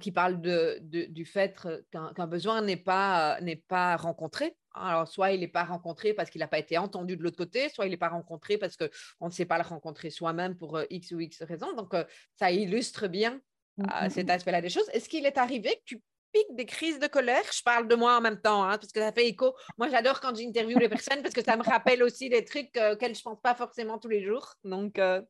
qui 0.00 0.12
parle 0.12 0.40
de, 0.40 0.78
du 0.80 1.24
fait 1.24 1.56
qu'un 1.90 2.26
besoin 2.26 2.62
n'est 2.62 2.76
pas, 2.76 3.40
n'est 3.40 3.62
pas 3.68 3.96
rencontré. 3.96 4.56
Alors, 4.74 5.08
soit 5.08 5.32
il 5.32 5.40
n'est 5.40 5.48
pas 5.48 5.64
rencontré 5.64 6.14
parce 6.14 6.30
qu'il 6.30 6.40
n'a 6.40 6.48
pas 6.48 6.58
été 6.58 6.78
entendu 6.78 7.16
de 7.16 7.22
l'autre 7.22 7.36
côté, 7.36 7.68
soit 7.68 7.86
il 7.86 7.90
n'est 7.90 7.96
pas 7.96 8.08
rencontré 8.08 8.58
parce 8.58 8.76
qu'on 8.76 9.26
ne 9.26 9.32
sait 9.32 9.46
pas 9.46 9.58
le 9.58 9.64
rencontrer 9.64 10.10
soi-même 10.10 10.56
pour 10.56 10.76
euh, 10.76 10.84
X 10.90 11.12
ou 11.12 11.20
X 11.20 11.42
raison. 11.42 11.72
Donc, 11.74 11.94
ça 12.38 12.50
illustre 12.50 13.08
bien 13.08 13.40
mmh, 13.78 14.10
cet 14.10 14.28
mmh. 14.28 14.30
aspect-là 14.30 14.60
des 14.60 14.68
choses. 14.70 14.88
Est-ce 14.92 15.08
qu'il 15.08 15.26
est 15.26 15.38
arrivé 15.38 15.70
que 15.70 15.82
tu 15.84 16.02
des 16.50 16.66
crises 16.66 16.98
de 16.98 17.06
colère? 17.06 17.42
Je 17.52 17.62
parle 17.62 17.88
de 17.88 17.94
moi 17.94 18.16
en 18.16 18.20
même 18.20 18.40
temps, 18.40 18.62
hein, 18.62 18.78
parce 18.78 18.92
que 18.92 19.00
ça 19.00 19.12
fait 19.12 19.26
écho. 19.26 19.54
Moi, 19.78 19.88
j'adore 19.88 20.20
quand 20.20 20.34
j'interviewe 20.34 20.78
les 20.78 20.88
personnes 20.88 21.22
parce 21.22 21.34
que 21.34 21.42
ça 21.42 21.56
me 21.56 21.62
rappelle 21.62 22.02
aussi 22.02 22.28
des 22.28 22.44
trucs 22.44 22.76
euh, 22.76 22.94
auxquels 22.94 23.14
je 23.14 23.20
ne 23.20 23.24
pense 23.24 23.40
pas 23.40 23.54
forcément 23.54 23.98
tous 23.98 24.08
les 24.08 24.22
jours. 24.24 24.54
Donc, 24.62 24.98
euh... 24.98 25.20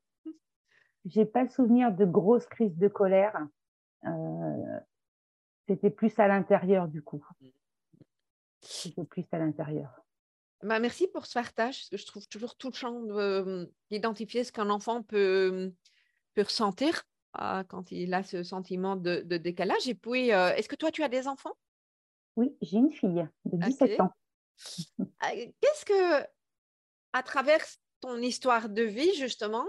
j'ai 1.04 1.24
pas 1.24 1.42
le 1.42 1.48
souvenir 1.48 1.92
de 1.92 2.04
grosses 2.04 2.46
crises 2.46 2.76
de 2.76 2.88
colère. 2.88 3.36
Euh, 4.06 4.80
c'était 5.66 5.90
plus 5.90 6.18
à 6.18 6.28
l'intérieur 6.28 6.88
du 6.88 7.02
coup. 7.02 7.24
C'était 8.60 9.04
plus 9.04 9.24
à 9.32 9.38
l'intérieur. 9.38 10.00
Bah, 10.62 10.78
merci 10.78 11.06
pour 11.08 11.24
ce 11.24 11.34
partage, 11.34 11.76
parce 11.76 11.88
que 11.88 11.96
je 11.96 12.06
trouve 12.06 12.28
toujours 12.28 12.54
le 12.62 12.72
champ 12.72 13.02
d'identifier 13.90 14.44
ce 14.44 14.52
qu'un 14.52 14.68
enfant 14.68 15.02
peut, 15.02 15.72
peut 16.34 16.42
ressentir 16.42 17.02
quand 17.32 17.90
il 17.90 18.12
a 18.12 18.22
ce 18.22 18.42
sentiment 18.42 18.96
de, 18.96 19.20
décalage. 19.22 19.88
Et 19.88 19.94
puis, 19.94 20.32
euh, 20.32 20.54
est-ce 20.54 20.68
que 20.68 20.76
toi, 20.76 20.90
tu 20.90 21.02
as 21.02 21.08
des 21.08 21.28
enfants? 21.28 21.54
Oui, 22.36 22.54
j'ai 22.60 22.78
une 22.78 22.92
fille 22.92 23.26
de 23.44 23.56
17 23.56 24.00
ans. 24.00 24.12
Qu'est-ce 25.22 25.84
que, 25.84 26.26
à 27.12 27.22
travers 27.22 27.64
ton 28.00 28.16
histoire 28.18 28.68
de 28.68 28.82
vie, 28.82 29.14
justement, 29.14 29.66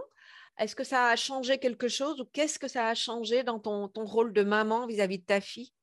est-ce 0.58 0.76
que 0.76 0.84
ça 0.84 1.08
a 1.08 1.16
changé 1.16 1.58
quelque 1.58 1.88
chose 1.88 2.22
ou 2.22 2.26
qu'est-ce 2.26 2.60
que 2.60 2.68
ça 2.68 2.88
a 2.88 2.96
changé 2.96 3.44
dans 3.44 3.60
ton, 3.60 3.90
rôle 3.96 4.34
de 4.34 4.44
maman 4.44 4.86
vis-à-vis 4.86 5.20
de 5.20 5.26
ta 5.26 5.42
fille? 5.42 5.74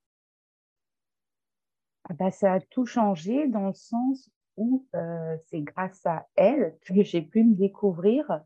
Bah, 2.11 2.31
Ça 2.31 2.55
a 2.55 2.61
tout 2.61 2.87
changé 2.87 3.49
dans 3.49 3.69
le 3.69 3.75
sens 3.75 4.31
où 4.57 4.87
euh, 4.95 5.37
c'est 5.47 5.61
grâce 5.61 6.05
à 6.07 6.27
elle 6.37 6.77
que 6.83 7.03
j'ai 7.03 7.23
pu 7.23 7.45
me 7.45 7.55
découvrir 7.55 8.43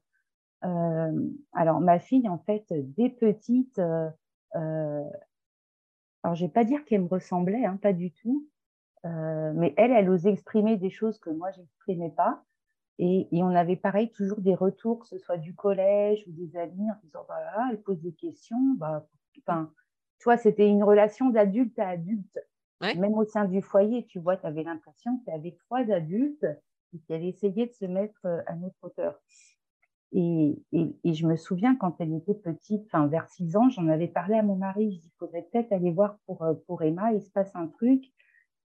euh, 0.65 1.29
alors, 1.53 1.81
ma 1.81 1.99
fille, 1.99 2.29
en 2.29 2.39
fait, 2.39 2.65
dès 2.71 3.11
petite, 3.11 3.79
euh, 3.79 4.09
euh, 4.55 5.05
alors 6.23 6.37
je 6.37 6.45
vais 6.45 6.53
pas 6.53 6.65
dire 6.65 6.85
qu'elle 6.85 7.03
me 7.03 7.09
ressemblait, 7.09 7.65
hein, 7.65 7.79
pas 7.81 7.93
du 7.93 8.13
tout, 8.13 8.47
mais 9.05 9.75
elle, 9.77 9.91
elle 9.91 10.09
osait 10.09 10.33
exprimer 10.33 10.77
des 10.77 10.91
choses 10.91 11.19
que 11.19 11.31
moi, 11.31 11.51
je 11.51 11.61
n'exprimais 11.61 12.11
pas. 12.11 12.45
Et, 13.05 13.27
on 13.33 13.49
avait 13.49 13.75
pareil 13.75 14.13
toujours 14.13 14.41
des 14.41 14.55
retours, 14.55 15.01
que 15.01 15.09
ce 15.09 15.19
soit 15.19 15.37
du 15.37 15.57
collège 15.57 16.25
ou 16.29 16.31
des 16.31 16.57
amis, 16.57 16.89
en 16.89 16.95
disant 17.03 17.25
voilà, 17.27 17.69
elle 17.73 17.83
pose 17.83 18.01
des 18.01 18.13
questions. 18.13 18.77
Bah, 18.77 19.05
tu 19.35 19.43
vois, 20.25 20.37
c'était 20.37 20.69
une 20.69 20.85
relation 20.85 21.29
d'adulte 21.31 21.77
à 21.81 21.89
adulte. 21.89 22.39
Même 22.81 23.15
au 23.15 23.25
sein 23.25 23.45
du 23.45 23.61
foyer, 23.61 24.07
tu 24.07 24.21
vois, 24.21 24.37
tu 24.37 24.47
avais 24.47 24.63
l'impression 24.63 25.19
qu'il 25.19 25.33
y 25.33 25.37
avait 25.37 25.57
trois 25.67 25.81
adultes 25.91 26.47
qui 27.07 27.13
allaient 27.13 27.29
essayer 27.29 27.67
de 27.67 27.73
se 27.73 27.87
mettre 27.87 28.25
à 28.47 28.55
notre 28.55 28.77
hauteur. 28.83 29.21
Et, 30.13 30.63
et, 30.73 31.15
je 31.15 31.27
me 31.27 31.37
souviens 31.37 31.75
quand 31.75 32.01
elle 32.01 32.15
était 32.15 32.35
petite, 32.35 32.85
enfin 32.87 33.07
vers 33.07 33.29
6 33.31 33.57
ans, 33.57 33.71
j'en 33.71 33.89
avais 33.89 34.09
parlé 34.09 34.35
à 34.35 34.43
mon 34.43 34.57
mari. 34.57 34.93
Je 34.93 35.01
dis, 35.01 35.07
il 35.07 35.19
faudrait 35.19 35.49
peut-être 35.51 35.73
aller 35.73 35.91
voir 35.91 36.19
pour, 36.27 36.43
euh, 36.43 36.55
pour 36.67 36.83
Emma, 36.83 37.13
il 37.13 37.23
se 37.23 37.31
passe 37.31 37.51
un 37.55 37.67
truc. 37.67 38.05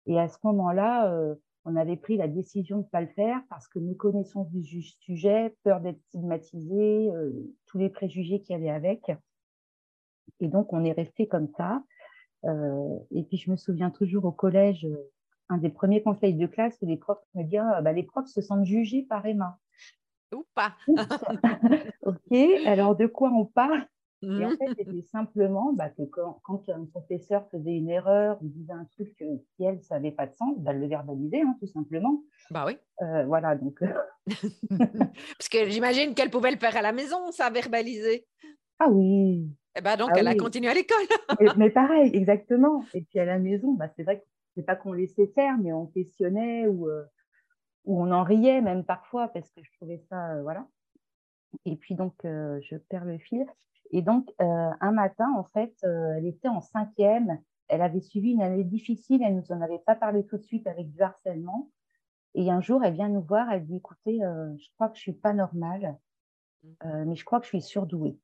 Et 0.08 0.20
à 0.20 0.28
ce 0.28 0.38
moment-là, 0.44 1.12
euh, 1.12 1.36
on 1.68 1.76
avait 1.76 1.98
pris 1.98 2.18
la 2.18 2.28
décision 2.28 2.78
de 2.78 2.84
ne 2.84 2.88
pas 2.88 3.02
le 3.02 3.08
faire 3.08 3.42
parce 3.50 3.68
que 3.68 3.78
méconnaissance 3.78 4.50
du 4.50 4.82
sujet, 4.82 5.54
peur 5.64 5.82
d'être 5.82 6.02
stigmatisé, 6.08 7.12
euh, 7.12 7.32
tous 7.66 7.78
les 7.78 7.90
préjugés 7.90 8.42
qui 8.42 8.54
allaient 8.54 8.70
avec. 8.70 9.12
Et 10.40 10.48
donc, 10.48 10.72
on 10.72 10.84
est 10.86 10.94
resté 10.94 11.28
comme 11.28 11.50
ça. 11.58 11.84
et 13.12 13.24
puis, 13.24 13.38
je 13.38 13.52
me 13.52 13.58
souviens 13.58 13.90
toujours 13.90 14.26
au 14.26 14.32
collège, 14.32 14.88
un 15.50 15.58
des 15.58 15.70
premiers 15.70 16.02
conseils 16.02 16.36
de 16.36 16.46
classe, 16.46 16.78
les 16.82 16.98
profs 16.98 17.24
me 17.36 17.44
disaient 17.44 17.58
ah, 17.58 17.82
bah, 17.82 17.94
les 17.94 18.04
profs 18.04 18.28
se 18.28 18.42
sentent 18.42 18.66
jugés 18.66 19.04
par 19.04 19.26
Emma. 19.26 19.58
Ou 20.34 20.46
pas. 20.54 20.74
ok, 22.06 22.38
alors 22.66 22.96
de 22.96 23.08
quoi 23.08 23.32
on 23.32 23.46
parle? 23.46 23.86
Et 24.24 24.46
en 24.46 24.50
fait, 24.50 24.66
c'était 24.78 25.02
simplement 25.04 25.74
bah, 25.74 25.90
que 25.90 26.02
quand, 26.04 26.70
un 26.70 26.86
professeur 26.86 27.48
faisait 27.52 27.76
une 27.76 27.90
erreur 27.90 28.38
ou 28.42 28.48
disait 28.48 28.74
un 28.74 28.86
truc 28.86 29.16
qui, 29.16 29.64
elle, 29.64 29.82
ça 29.84 29.96
n'avait 29.96 30.12
pas 30.12 30.26
de 30.26 30.34
sens, 30.36 30.58
bah, 30.60 30.74
le 30.74 30.88
verbaliser, 30.88 31.42
hein, 31.42 31.56
tout 31.60 31.68
simplement. 31.68 32.24
Bah 32.50 32.66
oui. 32.66 32.78
Euh, 33.02 33.26
voilà, 33.26 33.56
donc. 33.56 33.82
Euh, 33.84 33.94
Parce 34.70 35.50
que 35.52 35.70
j'imagine 35.70 36.16
qu'elle 36.16 36.32
pouvait 36.32 36.52
le 36.52 36.58
faire 36.58 36.76
à 36.76 36.82
la 36.82 36.94
maison, 36.94 37.32
ça, 37.32 37.50
verbaliser. 37.50 38.26
Ah 38.80 38.90
oui. 38.90 39.50
Et 39.76 39.80
eh 39.80 39.82
bah 39.84 39.96
donc, 39.96 40.10
ah 40.14 40.18
elle 40.18 40.28
a 40.28 40.36
continué 40.36 40.70
à 40.70 40.74
l'école. 40.74 41.06
mais, 41.58 41.70
pareil, 41.70 42.10
exactement. 42.16 42.84
Et 42.96 43.02
puis 43.02 43.20
à 43.20 43.26
la 43.26 43.38
maison, 43.38 43.74
bah, 43.74 43.88
c'est 43.96 44.04
vrai 44.04 44.20
que 44.20 44.26
c'est 44.56 44.66
pas 44.66 44.76
qu'on 44.76 44.94
laissait 44.94 45.28
faire, 45.36 45.58
mais 45.60 45.72
on 45.72 45.86
questionnait 45.86 46.68
ou. 46.68 46.90
Euh, 46.90 47.04
on 47.88 48.12
en 48.12 48.24
riait 48.24 48.62
même 48.62 48.84
parfois 48.84 49.30
parce 49.30 49.50
que 49.52 49.64
je 49.64 49.72
trouvais 49.74 50.04
ça, 50.10 50.34
euh, 50.34 50.42
voilà. 50.44 50.68
Et 51.66 51.78
puis 51.78 51.96
donc, 51.96 52.14
euh, 52.26 52.60
je 52.70 52.76
perds 52.76 53.06
le 53.06 53.18
fil. 53.18 53.46
Et 53.92 54.02
donc, 54.02 54.34
euh, 54.42 54.70
un 54.80 54.92
matin, 54.92 55.32
en 55.38 55.44
fait, 55.46 55.76
elle 55.84 56.26
était 56.26 56.50
en 56.50 56.62
cinquième. 56.62 57.40
Elle 57.68 57.82
avait 57.82 58.02
suivi 58.02 58.32
une 58.32 58.42
année 58.42 58.64
difficile. 58.64 59.22
Elle 59.24 59.36
nous 59.36 59.52
en 59.52 59.62
avait 59.62 59.80
pas 59.80 59.96
parlé 59.96 60.26
tout 60.26 60.38
de 60.38 60.44
suite 60.44 60.68
avec 60.68 60.92
du 60.92 61.02
harcèlement. 61.02 61.70
Et 62.36 62.52
un 62.52 62.62
jour, 62.62 62.84
elle 62.84 62.94
vient 62.94 63.10
nous 63.10 63.22
voir. 63.22 63.52
Elle 63.52 63.66
dit, 63.66 63.78
écoutez, 63.78 64.20
je 64.20 64.68
crois 64.76 64.90
que 64.90 64.98
je 64.98 65.02
suis 65.02 65.14
pas 65.14 65.34
normale, 65.34 65.98
mmh. 66.64 67.04
mais 67.06 67.16
je 67.16 67.26
crois 67.26 67.40
que 67.40 67.46
je 67.46 67.50
suis 67.50 67.62
surdouée. 67.62 68.20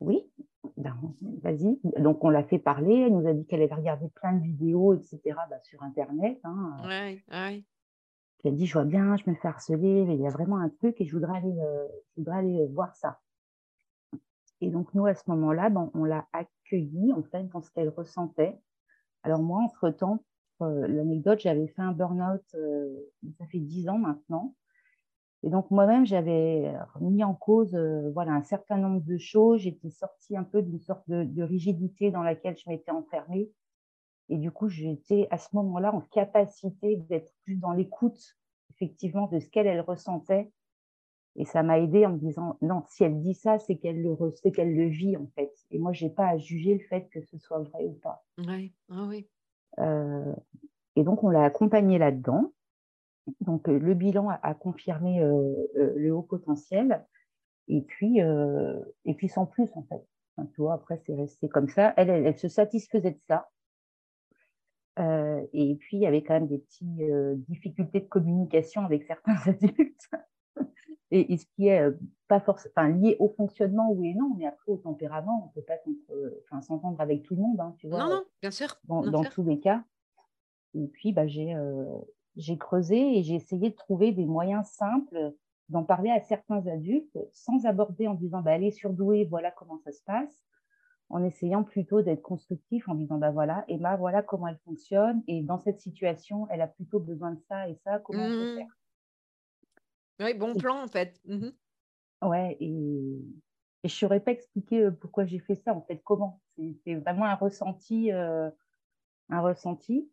Oui, 0.00 0.30
ben, 0.76 0.96
vas-y. 1.42 1.78
Donc, 1.98 2.24
on 2.24 2.30
l'a 2.30 2.44
fait 2.44 2.58
parler. 2.58 2.94
Elle 3.06 3.14
nous 3.14 3.26
a 3.26 3.32
dit 3.32 3.46
qu'elle 3.46 3.62
avait 3.62 3.74
regardé 3.74 4.08
plein 4.08 4.34
de 4.34 4.42
vidéos, 4.42 4.94
etc., 4.94 5.20
bah, 5.48 5.58
sur 5.62 5.82
Internet. 5.82 6.38
Hein. 6.44 6.76
Ouais, 6.84 7.22
ouais. 7.30 7.64
elle 8.44 8.52
a 8.52 8.54
dit, 8.54 8.66
je 8.66 8.74
vois 8.74 8.84
bien, 8.84 9.16
je 9.16 9.28
me 9.28 9.34
fais 9.34 9.48
harceler, 9.48 10.04
mais 10.04 10.14
il 10.16 10.20
y 10.20 10.26
a 10.26 10.30
vraiment 10.30 10.58
un 10.58 10.68
truc 10.68 11.00
et 11.00 11.06
je 11.06 11.12
voudrais 11.14 11.38
aller, 11.38 11.58
euh, 11.58 11.86
je 12.12 12.20
voudrais 12.20 12.38
aller 12.38 12.66
voir 12.68 12.94
ça. 12.96 13.20
Et 14.64 14.70
donc, 14.70 14.94
nous, 14.94 15.04
à 15.04 15.14
ce 15.14 15.22
moment-là, 15.28 15.68
ben, 15.68 15.90
on 15.92 16.04
l'a 16.04 16.26
accueillie, 16.32 17.12
en 17.12 17.22
fait, 17.22 17.44
dans 17.48 17.60
ce 17.60 17.70
qu'elle 17.70 17.90
ressentait. 17.90 18.58
Alors, 19.22 19.42
moi, 19.42 19.60
entre-temps, 19.62 20.24
euh, 20.62 20.86
l'anecdote, 20.86 21.40
j'avais 21.40 21.66
fait 21.66 21.82
un 21.82 21.92
burn-out, 21.92 22.42
euh, 22.54 23.12
ça 23.38 23.46
fait 23.46 23.58
dix 23.58 23.88
ans 23.90 23.98
maintenant. 23.98 24.54
Et 25.42 25.50
donc 25.50 25.70
moi-même, 25.70 26.06
j'avais 26.06 26.74
mis 27.02 27.22
en 27.22 27.34
cause 27.34 27.74
euh, 27.74 28.10
voilà, 28.12 28.32
un 28.32 28.42
certain 28.42 28.78
nombre 28.78 29.02
de 29.02 29.18
choses. 29.18 29.60
J'étais 29.60 29.90
sortie 29.90 30.38
un 30.38 30.44
peu 30.44 30.62
d'une 30.62 30.80
sorte 30.80 31.06
de, 31.06 31.42
rigidité 31.42 32.10
dans 32.10 32.22
laquelle 32.22 32.56
je 32.56 32.70
m'étais 32.70 32.90
enfermée. 32.90 33.50
Et 34.30 34.38
du 34.38 34.50
coup, 34.50 34.68
j'étais 34.70 35.28
à 35.30 35.36
ce 35.36 35.48
moment-là 35.52 35.94
en 35.94 36.00
capacité 36.00 36.96
d'être 36.96 37.30
plus 37.42 37.56
dans 37.56 37.72
l'écoute, 37.72 38.38
effectivement, 38.70 39.26
de 39.26 39.38
ce 39.38 39.50
qu'elle 39.50 39.66
elle 39.66 39.82
ressentait. 39.82 40.50
Et 41.36 41.44
ça 41.44 41.62
m'a 41.62 41.80
aidé 41.80 42.06
en 42.06 42.10
me 42.10 42.18
disant, 42.18 42.56
non, 42.62 42.84
si 42.88 43.02
elle 43.02 43.20
dit 43.20 43.34
ça, 43.34 43.58
c'est 43.58 43.76
qu'elle 43.76 44.00
le, 44.02 44.50
qu'elle 44.50 44.74
le 44.74 44.86
vit, 44.86 45.16
en 45.16 45.26
fait. 45.34 45.52
Et 45.70 45.78
moi, 45.78 45.92
je 45.92 46.04
n'ai 46.04 46.10
pas 46.10 46.28
à 46.28 46.36
juger 46.38 46.74
le 46.74 46.80
fait 46.80 47.08
que 47.08 47.20
ce 47.22 47.38
soit 47.38 47.58
vrai 47.58 47.84
ou 47.84 47.94
pas. 47.94 48.24
Oui, 48.38 48.72
ah 48.88 49.06
oui. 49.08 49.28
Euh, 49.80 50.32
et 50.94 51.02
donc, 51.02 51.24
on 51.24 51.30
l'a 51.30 51.44
accompagnée 51.44 51.98
là-dedans. 51.98 52.52
Donc, 53.40 53.68
euh, 53.68 53.78
le 53.78 53.94
bilan 53.94 54.28
a, 54.28 54.54
confirmé 54.54 55.22
euh, 55.22 55.52
le 55.74 56.10
haut 56.14 56.22
potentiel. 56.22 57.04
Et 57.66 57.80
puis, 57.80 58.18
et 58.18 59.14
puis 59.14 59.28
sans 59.28 59.46
plus, 59.46 59.70
en 59.74 59.82
fait. 59.84 60.06
tu 60.54 60.60
vois, 60.60 60.74
après, 60.74 61.00
c'est 61.06 61.14
resté 61.14 61.48
comme 61.48 61.68
ça. 61.68 61.94
Elle, 61.96 62.10
elle, 62.10 62.38
se 62.38 62.48
satisfaisait 62.48 63.12
de 63.12 63.20
ça. 63.26 63.48
et 64.98 65.74
puis, 65.80 65.96
il 65.96 66.00
y 66.00 66.06
avait 66.06 66.22
quand 66.22 66.34
même 66.34 66.46
des 66.46 66.58
petites 66.58 66.86
difficultés 67.48 68.00
de 68.00 68.06
communication 68.06 68.82
avec 68.84 69.04
certains 69.04 69.36
adultes. 69.46 70.10
Et, 71.20 71.36
ce 71.36 71.46
qui 71.54 71.68
est 71.68 71.82
pas 72.28 72.40
forcément 72.40 72.86
lié 72.88 73.16
au 73.18 73.28
fonctionnement, 73.28 73.92
oui 73.92 74.10
et 74.10 74.14
non, 74.14 74.34
mais 74.36 74.46
après 74.46 74.72
au 74.72 74.76
tempérament, 74.76 75.44
on 75.44 75.46
ne 75.48 75.62
peut 75.62 75.66
pas 75.66 76.60
s'entendre 76.60 77.00
avec 77.00 77.22
tout 77.22 77.34
le 77.34 77.42
monde, 77.42 77.60
hein, 77.60 77.74
tu 77.78 77.88
vois. 77.88 78.00
Non, 78.00 78.08
non, 78.08 78.24
bien 78.40 78.50
sûr. 78.50 78.76
Dans, 78.84 79.24
tous 79.24 79.44
les 79.44 79.60
cas. 79.60 79.84
Et 80.74 80.86
puis, 80.88 81.12
bah, 81.12 81.26
j'ai 81.26 81.54
j'ai 82.36 82.58
creusé 82.58 83.18
et 83.18 83.22
j'ai 83.22 83.34
essayé 83.34 83.70
de 83.70 83.74
trouver 83.76 84.12
des 84.12 84.26
moyens 84.26 84.66
simples 84.66 85.34
d'en 85.68 85.84
parler 85.84 86.10
à 86.10 86.20
certains 86.20 86.66
adultes 86.66 87.18
sans 87.32 87.64
aborder 87.66 88.06
en 88.06 88.14
disant 88.14 88.42
bah, 88.42 88.52
elle 88.52 88.64
est 88.64 88.70
surdouée, 88.70 89.24
voilà 89.24 89.50
comment 89.50 89.78
ça 89.78 89.92
se 89.92 90.02
passe, 90.02 90.44
en 91.08 91.22
essayant 91.24 91.62
plutôt 91.62 92.02
d'être 92.02 92.22
constructif 92.22 92.88
en 92.88 92.94
disant 92.94 93.18
bah 93.18 93.30
voilà, 93.30 93.64
Emma, 93.68 93.96
voilà 93.96 94.22
comment 94.22 94.48
elle 94.48 94.58
fonctionne 94.64 95.22
et 95.26 95.42
dans 95.42 95.58
cette 95.58 95.80
situation, 95.80 96.46
elle 96.50 96.60
a 96.60 96.66
plutôt 96.66 97.00
besoin 97.00 97.32
de 97.32 97.40
ça 97.48 97.68
et 97.68 97.76
ça, 97.76 97.98
comment 98.00 98.24
on 98.24 98.28
peut 98.28 98.52
mmh. 98.52 98.56
faire? 98.56 98.78
Oui, 100.20 100.34
bon 100.34 100.54
plan 100.54 100.82
en 100.82 100.88
fait. 100.88 101.20
Mmh 101.24 101.48
ouais, 102.22 102.56
et, 102.60 102.66
et 102.66 103.88
je 103.88 103.94
ne 103.94 103.98
saurais 103.98 104.20
pas 104.20 104.32
expliquer 104.32 104.84
euh, 104.84 104.90
pourquoi 104.90 105.26
j'ai 105.26 105.38
fait 105.38 105.56
ça 105.56 105.74
en 105.74 105.82
fait, 105.82 106.02
comment. 106.04 106.40
C'est 106.84 106.94
vraiment 106.94 107.24
un 107.24 107.34
ressenti, 107.34 108.12
euh, 108.12 108.50
un 109.30 109.40
ressenti. 109.40 110.10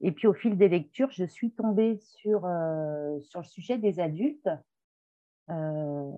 Et 0.00 0.12
puis 0.12 0.26
au 0.26 0.34
fil 0.34 0.56
des 0.58 0.68
lectures, 0.68 1.10
je 1.10 1.24
suis 1.24 1.52
tombée 1.54 1.98
sur, 1.98 2.46
euh, 2.46 3.20
sur 3.22 3.40
le 3.40 3.46
sujet 3.46 3.78
des 3.78 4.00
adultes. 4.00 4.48
Euh, 5.50 6.12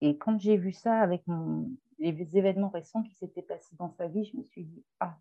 et 0.00 0.18
quand 0.18 0.38
j'ai 0.38 0.56
vu 0.56 0.72
ça 0.72 0.98
avec 1.00 1.22
les 1.98 2.36
événements 2.36 2.68
récents 2.68 3.02
qui 3.02 3.14
s'étaient 3.14 3.42
passés 3.42 3.76
dans 3.76 3.90
sa 3.90 4.08
vie, 4.08 4.24
je 4.24 4.36
me 4.36 4.42
suis 4.44 4.64
dit, 4.64 4.84
ah. 5.00 5.18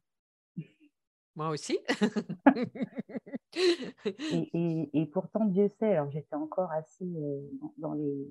Moi 1.36 1.50
aussi. 1.50 1.80
et, 4.06 4.90
et, 4.94 5.06
pourtant, 5.08 5.46
Dieu 5.46 5.68
sait, 5.80 5.94
alors 5.94 6.12
j'étais 6.12 6.36
encore 6.36 6.72
assez 6.72 7.06
euh, 7.06 7.42
dans, 7.78 7.94
les, 7.94 8.30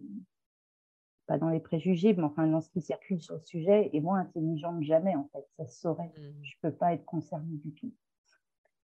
pas 1.27 1.39
dans 1.39 1.49
les 1.49 1.61
préjugés, 1.61 2.15
mais 2.15 2.23
enfin 2.23 2.47
dans 2.47 2.61
ce 2.61 2.71
qui 2.71 2.81
circule 2.81 3.21
sur 3.21 3.35
le 3.35 3.41
sujet, 3.41 3.91
et 3.93 4.01
moi, 4.01 4.19
intelligente 4.19 4.83
jamais, 4.83 5.17
en 5.17 5.29
fait, 5.33 5.45
ça 5.57 5.67
se 5.67 5.81
saurait. 5.81 6.13
Mmh. 6.17 6.43
Je 6.43 6.55
ne 6.63 6.71
peux 6.71 6.77
pas 6.77 6.95
être 6.95 7.05
concernée 7.05 7.57
du 7.57 7.73
tout. 7.73 7.93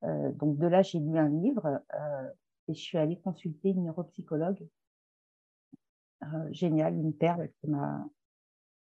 Euh, 0.04 0.32
donc 0.34 0.58
de 0.58 0.68
là, 0.68 0.82
j'ai 0.82 1.00
lu 1.00 1.18
un 1.18 1.30
livre 1.30 1.66
euh, 1.94 2.30
et 2.68 2.74
je 2.74 2.80
suis 2.80 2.98
allée 2.98 3.20
consulter 3.20 3.70
une 3.70 3.86
neuropsychologue 3.86 4.68
euh, 6.24 6.52
géniale, 6.52 6.94
une 6.96 7.14
perle 7.14 7.50
qui 7.60 7.68
m'a 7.68 8.06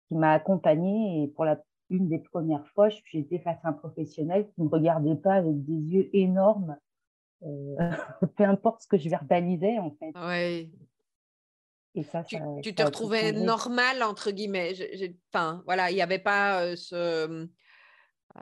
qui 0.07 0.15
m'a 0.15 0.33
accompagnée 0.33 1.23
et 1.23 1.27
pour 1.27 1.43
la 1.43 1.61
une 1.89 2.09
des 2.09 2.19
premières 2.19 2.67
fois, 2.69 2.89
j'étais 2.89 3.39
face 3.39 3.59
à 3.63 3.69
un 3.69 3.73
professionnel 3.73 4.47
qui 4.47 4.61
ne 4.61 4.65
me 4.65 4.69
regardait 4.69 5.15
pas 5.15 5.35
avec 5.35 5.63
des 5.65 5.95
yeux 5.95 6.09
énormes, 6.13 6.77
peu 7.41 8.43
importe 8.43 8.81
ce 8.81 8.87
que 8.87 8.97
je 8.97 9.09
verbalisais 9.09 9.77
en 9.79 9.91
fait. 9.91 10.11
Oui. 10.15 10.71
Et 11.95 12.03
ça, 12.03 12.23
tu, 12.23 12.37
tu 12.61 12.75
te 12.75 12.83
retrouvais 12.83 13.31
normal 13.31 14.03
entre 14.03 14.29
guillemets. 14.31 14.73
Enfin, 15.33 15.63
voilà, 15.65 15.89
il 15.89 15.95
n'y 15.95 16.01
avait 16.01 16.19
pas 16.19 16.75
ce 16.75 17.47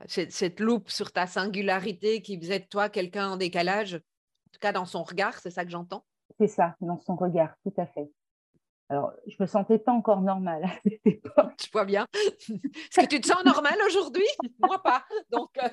cette, 0.07 0.59
loupe 0.59 0.89
sur 0.89 1.11
ta 1.11 1.27
singularité 1.27 2.21
qui 2.21 2.39
faisait 2.39 2.59
de 2.59 2.65
toi 2.65 2.89
quelqu'un 2.89 3.29
en 3.29 3.37
décalage, 3.37 3.95
en 3.95 4.51
tout 4.51 4.59
cas 4.59 4.71
dans 4.71 4.85
son 4.85 5.03
regard, 5.03 5.39
c'est 5.39 5.51
ça 5.51 5.65
que 5.65 5.71
j'entends 5.71 6.05
C'est 6.39 6.47
ça, 6.47 6.75
dans 6.81 6.99
son 6.99 7.15
regard, 7.15 7.55
tout 7.63 7.73
à 7.77 7.85
fait. 7.87 8.09
Alors, 8.89 9.13
je 9.25 9.35
me 9.39 9.47
sentais 9.47 9.79
pas 9.79 9.91
encore 9.91 10.21
normale 10.21 10.63
à 10.63 10.69
cette 10.83 11.05
époque. 11.05 11.53
Je 11.65 11.71
vois 11.71 11.85
bien. 11.85 12.07
Est-ce 12.13 13.01
que 13.01 13.07
tu 13.07 13.19
te 13.19 13.27
sens 13.27 13.43
normale 13.43 13.77
aujourd'hui? 13.87 14.27
Moi 14.59 14.81
pas. 14.83 15.03
Donc, 15.31 15.49
euh, 15.57 15.69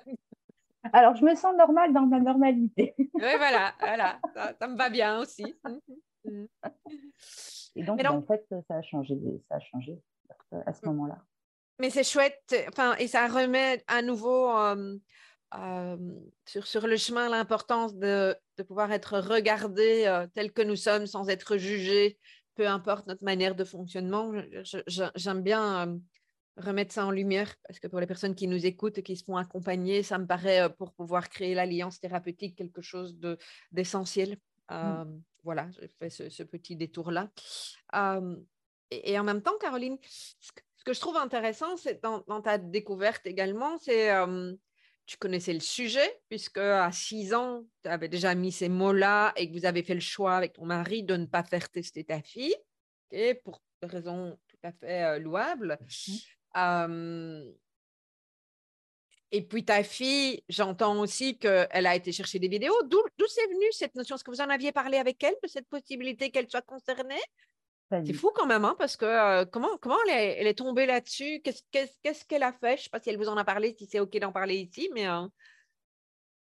Alors, 0.92 1.14
je 1.14 1.24
me 1.24 1.34
sens 1.34 1.54
normale 1.56 1.92
dans 1.92 2.06
ma 2.06 2.20
normalité. 2.20 2.94
oui, 2.98 3.08
voilà, 3.14 3.74
voilà. 3.78 4.18
Ça, 4.58 4.66
me 4.66 4.76
va 4.76 4.88
bien 4.88 5.20
aussi. 5.20 5.54
Et 7.74 7.82
donc, 7.84 8.02
ben, 8.02 8.10
en 8.12 8.22
fait, 8.22 8.46
ça 8.68 8.76
a 8.76 8.82
changé, 8.82 9.14
ça 9.48 9.56
a 9.56 9.60
changé 9.60 9.98
à 10.66 10.72
ce 10.72 10.84
mmh. 10.84 10.88
moment-là. 10.90 11.18
Mais 11.78 11.90
c'est 11.90 12.04
chouette, 12.04 12.54
enfin, 12.68 12.94
et 12.96 13.08
ça 13.08 13.26
remet 13.26 13.82
à 13.88 14.02
nouveau 14.02 14.50
sur, 16.46 16.66
sur 16.66 16.86
le 16.86 16.96
chemin 16.96 17.28
l'importance 17.28 17.94
de, 17.96 18.36
de, 18.56 18.62
pouvoir 18.62 18.92
être 18.92 19.18
regardé 19.18 20.24
tel 20.34 20.52
que 20.52 20.62
nous 20.62 20.76
sommes 20.76 21.06
sans 21.06 21.28
être 21.28 21.56
jugé, 21.56 22.18
peu 22.54 22.66
importe 22.66 23.06
notre 23.06 23.24
manière 23.24 23.54
de 23.54 23.64
fonctionnement. 23.64 24.32
J'aime 24.86 25.42
bien 25.42 25.98
remettre 26.56 26.92
ça 26.92 27.06
en 27.06 27.10
lumière 27.10 27.54
parce 27.66 27.80
que 27.80 27.88
pour 27.88 28.00
les 28.00 28.06
personnes 28.06 28.34
qui 28.34 28.46
nous 28.46 28.66
écoutent 28.66 28.98
et 28.98 29.02
qui 29.02 29.16
se 29.16 29.24
font 29.24 29.36
accompagner, 29.36 30.02
ça 30.02 30.18
me 30.18 30.26
paraît 30.26 30.72
pour 30.74 30.92
pouvoir 30.92 31.28
créer 31.28 31.54
l'alliance 31.54 31.98
thérapeutique 32.00 32.56
quelque 32.56 32.82
chose 32.82 33.18
d'essentiel. 33.70 34.38
Mmh. 34.70 35.20
voilà, 35.42 35.68
j'ai 35.72 35.88
fait 35.98 36.08
ce, 36.08 36.42
petit 36.42 36.76
détour-là. 36.76 37.30
et, 38.90 39.18
en 39.18 39.24
même 39.24 39.42
temps, 39.42 39.56
Caroline, 39.60 39.98
ce 40.02 40.52
que, 40.84 40.92
je 40.92 41.00
trouve 41.00 41.16
intéressant, 41.16 41.76
c'est 41.76 42.02
dans, 42.02 42.40
ta 42.42 42.58
découverte 42.58 43.26
également, 43.26 43.78
c'est 43.78 44.10
tu 45.06 45.16
connaissais 45.16 45.52
le 45.52 45.60
sujet, 45.60 46.20
puisque 46.28 46.58
à 46.58 46.90
6 46.92 47.34
ans, 47.34 47.64
tu 47.82 47.90
avais 47.90 48.08
déjà 48.08 48.34
mis 48.34 48.52
ces 48.52 48.68
mots-là 48.68 49.32
et 49.36 49.48
que 49.48 49.58
vous 49.58 49.66
avez 49.66 49.82
fait 49.82 49.94
le 49.94 50.00
choix 50.00 50.36
avec 50.36 50.54
ton 50.54 50.64
mari 50.64 51.02
de 51.02 51.16
ne 51.16 51.26
pas 51.26 51.42
faire 51.42 51.68
tester 51.70 52.04
ta 52.04 52.22
fille, 52.22 52.54
et 53.10 53.34
pour 53.34 53.60
des 53.82 53.88
raisons 53.88 54.38
tout 54.48 54.56
à 54.62 54.72
fait 54.72 55.18
louables. 55.18 55.78
Mmh. 56.54 57.52
et 59.32 59.42
puis 59.42 59.64
ta 59.64 59.82
fille, 59.82 60.42
j'entends 60.48 61.00
aussi 61.00 61.38
qu'elle 61.38 61.86
a 61.86 61.96
été 61.96 62.12
chercher 62.12 62.38
des 62.38 62.48
vidéos. 62.48 62.82
D'où 62.84 63.02
c'est 63.26 63.46
venu 63.46 63.66
cette 63.72 63.94
notion? 63.94 64.16
Est-ce 64.16 64.24
que 64.24 64.30
vous 64.30 64.40
en 64.40 64.50
aviez 64.50 64.72
parlé 64.72 64.98
avec 64.98 65.22
elle 65.24 65.36
de 65.42 65.48
cette 65.48 65.68
possibilité 65.68 66.30
qu'elle 66.30 66.50
soit 66.50 66.62
concernée? 66.62 67.22
C'est 68.04 68.12
fou 68.12 68.30
quand 68.34 68.46
même, 68.46 68.64
hein, 68.64 68.74
parce 68.78 68.96
que 68.96 69.04
euh, 69.04 69.44
comment, 69.44 69.76
comment 69.80 69.96
elle, 70.08 70.46
est, 70.46 70.58
tombée 70.58 70.86
là-dessus? 70.86 71.40
Qu'est-ce 71.42 72.24
qu'elle 72.26 72.42
a 72.42 72.52
fait? 72.52 72.76
Je 72.76 72.80
ne 72.80 72.84
sais 72.84 72.90
pas 72.90 73.00
si 73.00 73.10
elle 73.10 73.18
vous 73.18 73.28
en 73.28 73.36
a 73.36 73.44
parlé, 73.44 73.74
si 73.76 73.86
c'est 73.86 74.00
OK 74.00 74.16
d'en 74.18 74.32
parler 74.32 74.56
ici, 74.56 74.90
mais. 74.94 75.08
Euh. 75.08 75.26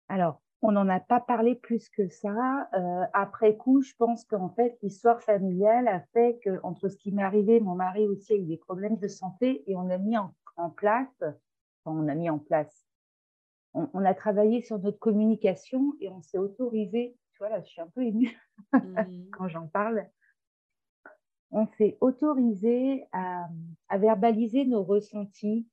Alors, 0.07 0.41
on 0.61 0.71
n'en 0.71 0.89
a 0.89 0.99
pas 0.99 1.19
parlé 1.19 1.55
plus 1.55 1.89
que 1.89 2.07
ça. 2.07 2.69
Euh, 2.73 3.05
après 3.13 3.55
coup, 3.55 3.81
je 3.81 3.93
pense 3.97 4.25
qu'en 4.25 4.49
fait, 4.49 4.77
l'histoire 4.81 5.21
familiale 5.21 5.87
a 5.87 6.01
fait 6.13 6.39
que, 6.43 6.59
entre 6.63 6.89
ce 6.89 6.97
qui 6.97 7.11
m'est 7.11 7.23
arrivé, 7.23 7.59
mon 7.59 7.75
mari 7.75 8.07
aussi 8.07 8.33
a 8.33 8.35
eu 8.35 8.45
des 8.45 8.57
problèmes 8.57 8.97
de 8.97 9.07
santé 9.07 9.63
et 9.67 9.75
on 9.75 9.89
a 9.89 9.97
mis 9.97 10.17
en, 10.17 10.69
place, 10.71 11.21
enfin, 11.21 11.97
on 11.97 12.07
a 12.07 12.15
mis 12.15 12.29
en 12.29 12.39
place, 12.39 12.85
on, 13.73 14.05
a 14.05 14.13
travaillé 14.13 14.61
sur 14.61 14.79
notre 14.79 14.99
communication 14.99 15.93
et 15.99 16.09
on 16.09 16.21
s'est 16.21 16.37
autorisé, 16.37 17.17
tu 17.33 17.39
vois, 17.39 17.49
là, 17.49 17.61
je 17.61 17.67
suis 17.67 17.81
un 17.81 17.89
peu 17.93 18.03
émue 18.03 18.39
mmh. 18.73 18.79
quand 19.37 19.47
j'en 19.49 19.67
parle 19.67 20.07
on 21.51 21.67
s'est 21.77 21.97
autorisé 22.01 23.05
à, 23.11 23.47
verbaliser 23.97 24.65
nos 24.65 24.83
ressentis. 24.83 25.67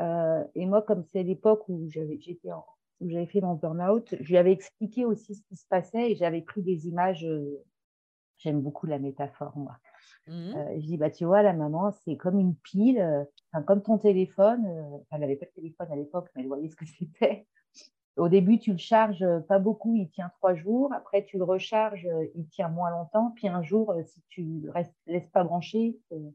Euh, 0.00 0.44
et 0.54 0.66
moi, 0.66 0.82
comme 0.82 1.04
c'est 1.04 1.22
l'époque 1.22 1.68
où 1.68 1.88
j'avais, 1.88 2.18
j'étais 2.20 2.50
où 3.00 3.08
j'avais 3.08 3.26
fait 3.26 3.40
mon 3.40 3.54
burn-out, 3.54 4.14
je 4.20 4.28
lui 4.28 4.36
avais 4.36 4.52
expliqué 4.52 5.04
aussi 5.04 5.34
ce 5.34 5.42
qui 5.42 5.56
se 5.56 5.66
passait 5.66 6.12
et 6.12 6.16
j'avais 6.16 6.42
pris 6.42 6.62
des 6.62 6.88
images. 6.88 7.24
Euh, 7.24 7.62
j'aime 8.38 8.60
beaucoup 8.60 8.86
la 8.86 8.98
métaphore, 8.98 9.56
moi. 9.56 9.76
Mmh. 10.26 10.32
Euh, 10.32 10.80
je 10.80 10.86
dis, 10.86 10.96
bah, 10.96 11.10
tu 11.10 11.24
vois, 11.24 11.42
la 11.42 11.52
maman, 11.52 11.92
c'est 12.04 12.16
comme 12.16 12.38
une 12.38 12.56
pile, 12.56 13.26
comme 13.66 13.82
ton 13.82 13.98
téléphone. 13.98 14.66
elle 15.10 15.20
n'avait 15.20 15.36
pas 15.36 15.46
de 15.46 15.52
téléphone 15.52 15.88
à 15.90 15.96
l'époque, 15.96 16.28
mais 16.34 16.42
elle 16.42 16.48
voyait 16.48 16.68
ce 16.68 16.76
que 16.76 16.86
c'était. 16.98 17.46
Au 18.16 18.28
début, 18.28 18.60
tu 18.60 18.70
le 18.70 18.78
charges 18.78 19.26
pas 19.48 19.58
beaucoup, 19.58 19.96
il 19.96 20.08
tient 20.08 20.30
trois 20.38 20.54
jours. 20.54 20.92
Après, 20.92 21.24
tu 21.24 21.36
le 21.36 21.44
recharges, 21.44 22.08
il 22.36 22.46
tient 22.46 22.68
moins 22.68 22.90
longtemps. 22.90 23.32
Puis 23.34 23.48
un 23.48 23.62
jour, 23.62 23.90
euh, 23.90 24.04
si 24.04 24.22
tu 24.28 24.42
ne 24.42 24.70
laisses 25.06 25.28
pas 25.30 25.42
brancher, 25.42 25.98
euh, 26.12 26.30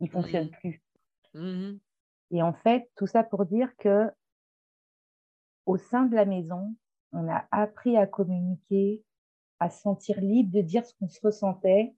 il 0.00 0.04
ne 0.04 0.10
fonctionne 0.10 0.46
mmh. 0.46 0.50
plus. 0.60 0.82
Mmh 1.34 1.78
Et 2.30 2.42
en 2.42 2.52
fait, 2.52 2.88
tout 2.96 3.08
ça 3.08 3.24
pour 3.24 3.46
dire 3.46 3.76
que 3.78 4.10
au 5.66 5.76
sein 5.76 6.04
de 6.04 6.14
la 6.14 6.24
maison, 6.24 6.76
on 7.12 7.28
a 7.28 7.46
appris 7.50 7.96
à 7.96 8.06
communiquer, 8.06 9.02
à 9.58 9.70
se 9.70 9.80
sentir 9.80 10.20
libre 10.20 10.52
de 10.52 10.60
dire 10.60 10.86
ce 10.86 10.94
qu'on 10.94 11.08
se 11.08 11.20
ressentait 11.20 11.94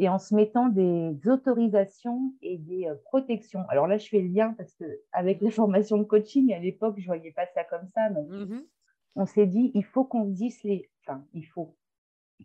et 0.00 0.08
en 0.08 0.18
se 0.18 0.34
mettant 0.34 0.68
des 0.70 1.14
autorisations 1.28 2.32
et 2.40 2.56
des 2.56 2.86
euh, 2.86 2.94
protections. 3.04 3.66
Alors 3.68 3.86
là, 3.86 3.98
je 3.98 4.08
fais 4.08 4.22
le 4.22 4.28
lien 4.28 4.54
parce 4.54 4.72
que 4.72 4.84
avec 5.12 5.42
les 5.42 5.50
formations 5.50 5.98
de 5.98 6.04
coaching, 6.04 6.54
à 6.54 6.58
l'époque, 6.58 6.94
je 6.96 7.02
ne 7.02 7.06
voyais 7.06 7.32
pas 7.32 7.46
ça 7.54 7.64
comme 7.64 7.86
ça, 7.86 8.08
mais 8.08 8.22
mmh 8.22 8.64
on 9.16 9.26
s'est 9.26 9.46
dit, 9.46 9.72
il 9.74 9.84
faut 9.84 10.04
qu'on 10.04 10.24
dise 10.24 10.62
les... 10.62 10.88
Enfin, 11.00 11.26
il 11.34 11.42
faut. 11.42 11.76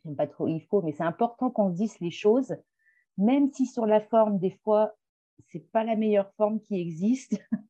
J'aime 0.03 0.15
pas 0.15 0.25
trop 0.25 0.47
il 0.47 0.61
faut, 0.61 0.81
mais 0.81 0.91
c'est 0.91 1.03
important 1.03 1.51
qu'on 1.51 1.69
dise 1.69 1.97
les 1.99 2.09
choses, 2.09 2.57
même 3.17 3.53
si 3.53 3.67
sur 3.67 3.85
la 3.85 4.01
forme, 4.01 4.39
des 4.39 4.49
fois, 4.63 4.93
c'est 5.51 5.71
pas 5.71 5.83
la 5.83 5.95
meilleure 5.95 6.33
forme 6.33 6.59
qui 6.59 6.81
existe. 6.81 7.39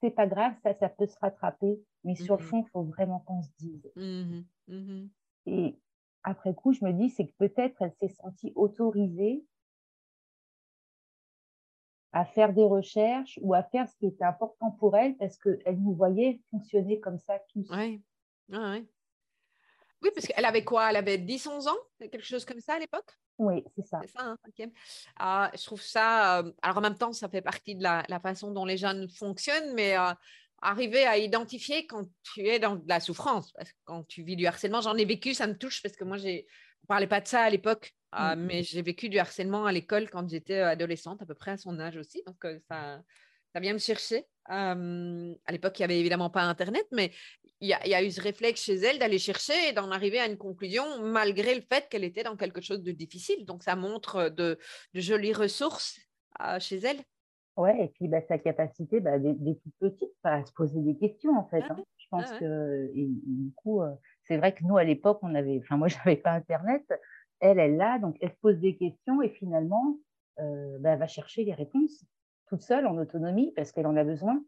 c'est 0.00 0.12
pas 0.12 0.28
grave, 0.28 0.54
ça, 0.62 0.72
ça 0.72 0.88
peut 0.88 1.06
se 1.06 1.18
rattraper. 1.18 1.82
Mais 2.04 2.14
sur 2.14 2.36
le 2.36 2.44
mmh 2.44 2.46
fond, 2.46 2.64
il 2.64 2.70
faut 2.70 2.84
vraiment 2.84 3.18
qu'on 3.26 3.42
se 3.42 3.50
dise. 3.58 3.92
Mmh 3.96 5.08
et 5.46 5.78
après 6.22 6.54
coup, 6.54 6.72
je 6.72 6.84
me 6.84 6.92
dis, 6.92 7.10
c'est 7.10 7.26
que 7.26 7.32
peut-être 7.38 7.80
elle 7.80 7.92
s'est 7.92 8.08
sentie 8.08 8.52
autorisée 8.54 9.44
à 12.12 12.24
faire 12.24 12.52
des 12.52 12.64
recherches 12.64 13.38
ou 13.42 13.54
à 13.54 13.62
faire 13.62 13.88
ce 13.88 13.96
qui 13.96 14.06
était 14.06 14.24
important 14.24 14.70
pour 14.72 14.96
elle 14.96 15.16
parce 15.16 15.36
qu'elle 15.36 15.78
nous 15.78 15.94
voyait 15.94 16.40
fonctionner 16.50 17.00
comme 17.00 17.18
ça 17.18 17.38
tous. 17.52 17.68
Oui, 17.70 18.02
oui 18.48 18.88
parce 20.14 20.26
qu'elle 20.26 20.44
avait 20.44 20.64
quoi? 20.64 20.90
Elle 20.90 20.96
avait 20.96 21.18
10-11 21.18 21.68
ans? 21.68 21.76
Quelque 21.98 22.24
chose 22.24 22.44
comme 22.44 22.60
ça 22.60 22.74
à 22.74 22.78
l'époque? 22.78 23.18
Oui, 23.38 23.62
c'est 23.76 23.86
ça. 23.86 24.00
C'est 24.02 24.10
ça, 24.10 24.24
hein, 24.24 24.36
ah, 25.16 25.50
je 25.54 25.64
trouve 25.64 25.80
ça. 25.80 26.40
Euh, 26.40 26.52
alors 26.60 26.78
en 26.78 26.80
même 26.80 26.96
temps, 26.96 27.12
ça 27.12 27.28
fait 27.28 27.42
partie 27.42 27.76
de 27.76 27.82
la, 27.82 28.20
façon 28.20 28.50
dont 28.50 28.64
les 28.64 28.76
jeunes 28.76 29.08
fonctionnent, 29.08 29.74
mais 29.74 29.96
euh, 29.96 30.12
arriver 30.62 31.04
à 31.04 31.18
identifier 31.18 31.86
quand 31.86 32.08
tu 32.22 32.46
es 32.46 32.58
dans 32.58 32.76
de 32.76 32.88
la 32.88 33.00
souffrance. 33.00 33.52
Parce 33.52 33.70
que 33.70 33.78
quand 33.84 34.04
tu 34.04 34.22
vis 34.22 34.36
du 34.36 34.46
harcèlement, 34.46 34.80
j'en 34.80 34.96
ai 34.96 35.04
vécu, 35.04 35.34
ça 35.34 35.46
me 35.46 35.56
touche 35.56 35.82
parce 35.82 35.96
que 35.96 36.04
moi, 36.04 36.16
j'ai, 36.16 36.46
on 36.84 36.86
parlait 36.86 37.06
pas 37.06 37.20
de 37.20 37.28
ça 37.28 37.42
à 37.42 37.50
l'époque, 37.50 37.94
euh, 38.14 38.34
mmh. 38.34 38.40
mais 38.40 38.62
j'ai 38.62 38.82
vécu 38.82 39.08
du 39.08 39.18
harcèlement 39.18 39.66
à 39.66 39.72
l'école 39.72 40.10
quand 40.10 40.28
j'étais 40.28 40.58
euh, 40.58 40.70
adolescente, 40.70 41.22
à 41.22 41.26
peu 41.26 41.34
près 41.34 41.52
à 41.52 41.56
son 41.56 41.78
âge 41.78 41.96
aussi. 41.96 42.22
Donc, 42.26 42.44
euh, 42.44 42.58
ça, 42.68 43.02
ça 43.52 43.60
vient 43.60 43.72
me 43.72 43.78
chercher. 43.78 44.24
à 44.46 44.74
l'époque, 45.50 45.78
il 45.78 45.82
n'y 45.82 45.84
avait 45.84 46.00
évidemment 46.00 46.30
pas 46.30 46.42
Internet, 46.42 46.86
mais 46.92 47.12
il 47.60 47.68
y, 47.68 47.74
a 47.74 48.02
eu 48.04 48.10
ce 48.12 48.20
réflexe 48.20 48.62
chez 48.62 48.76
elle 48.76 49.00
d'aller 49.00 49.18
chercher 49.18 49.68
et 49.68 49.72
d'en 49.72 49.90
arriver 49.90 50.20
à 50.20 50.26
une 50.26 50.38
conclusion, 50.38 51.02
malgré 51.02 51.56
le 51.56 51.60
fait 51.60 51.88
qu'elle 51.88 52.04
était 52.04 52.22
dans 52.22 52.36
quelque 52.36 52.60
chose 52.60 52.82
de 52.82 52.92
difficile. 52.92 53.44
Donc, 53.46 53.64
ça 53.64 53.74
montre 53.74 54.28
de, 54.28 54.58
de 54.94 55.00
jolies 55.00 55.32
ressources 55.32 55.98
chez 56.60 56.76
elle. 56.76 57.02
Ouais, 57.58 57.84
et 57.84 57.88
puis 57.88 58.06
bah, 58.06 58.20
sa 58.22 58.38
capacité 58.38 59.00
bah, 59.00 59.18
des, 59.18 59.34
toutes 59.56 59.74
petites 59.80 60.14
à 60.22 60.44
se 60.44 60.52
poser 60.52 60.80
des 60.80 60.96
questions 60.96 61.36
en 61.36 61.44
fait. 61.48 61.64
Hein. 61.68 61.76
Je 61.96 62.06
pense 62.08 62.30
que 62.38 62.88
et, 62.94 63.08
du 63.08 63.52
coup, 63.56 63.82
euh, 63.82 63.92
c'est 64.22 64.36
vrai 64.36 64.54
que 64.54 64.62
nous 64.62 64.76
à 64.76 64.84
l'époque, 64.84 65.18
on 65.22 65.34
avait, 65.34 65.58
enfin 65.60 65.76
moi 65.76 65.88
j'avais 65.88 66.14
pas 66.14 66.30
internet, 66.30 66.84
elle 67.40 67.58
elle 67.58 67.76
l'a, 67.76 67.98
donc 67.98 68.16
elle 68.20 68.30
se 68.30 68.38
pose 68.40 68.60
des 68.60 68.76
questions 68.76 69.22
et 69.22 69.30
finalement, 69.30 69.96
euh, 70.38 70.78
bah, 70.78 70.90
elle 70.90 71.00
va 71.00 71.08
chercher 71.08 71.42
les 71.42 71.52
réponses 71.52 72.04
toute 72.46 72.62
seule 72.62 72.86
en 72.86 72.96
autonomie 72.96 73.52
parce 73.56 73.72
qu'elle 73.72 73.88
en 73.88 73.96
a 73.96 74.04
besoin. 74.04 74.40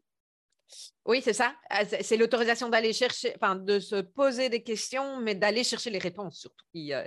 Oui, 1.06 1.22
c'est 1.22 1.32
ça. 1.32 1.54
Ah, 1.70 1.84
c'est 1.84 2.16
l'autorisation 2.16 2.68
d'aller 2.68 2.92
chercher, 2.92 3.32
enfin, 3.34 3.56
de 3.56 3.80
se 3.80 3.96
poser 3.96 4.48
des 4.48 4.62
questions, 4.62 5.18
mais 5.20 5.34
d'aller 5.34 5.64
chercher 5.64 5.90
les 5.90 5.98
réponses 5.98 6.38
surtout, 6.38 6.64
qui, 6.72 6.92
euh, 6.92 7.06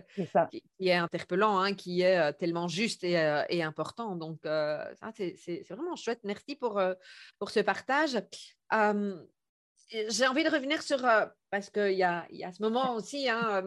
est, 0.80 0.92
interpellant, 0.92 1.58
hein, 1.58 1.74
qui 1.74 2.02
est 2.02 2.18
euh, 2.18 2.32
tellement 2.32 2.68
juste 2.68 3.04
et, 3.04 3.18
euh, 3.18 3.44
important. 3.62 4.16
Donc, 4.16 4.40
c'est 5.16 5.64
vraiment 5.70 5.96
chouette. 5.96 6.20
Merci 6.24 6.56
pour, 6.56 6.82
pour 7.40 7.52
ce 7.52 7.60
partage. 7.62 8.22
J'ai 10.10 10.28
envie 10.28 10.44
de 10.44 10.50
revenir 10.50 10.82
sur, 10.82 11.02
parce 11.50 11.70
qu'il 11.70 11.94
y 11.94 12.04
a, 12.04 12.26
y 12.32 12.44
a 12.44 12.52
ce 12.52 12.62
moment 12.62 12.96
aussi, 12.96 13.30
hein, 13.30 13.64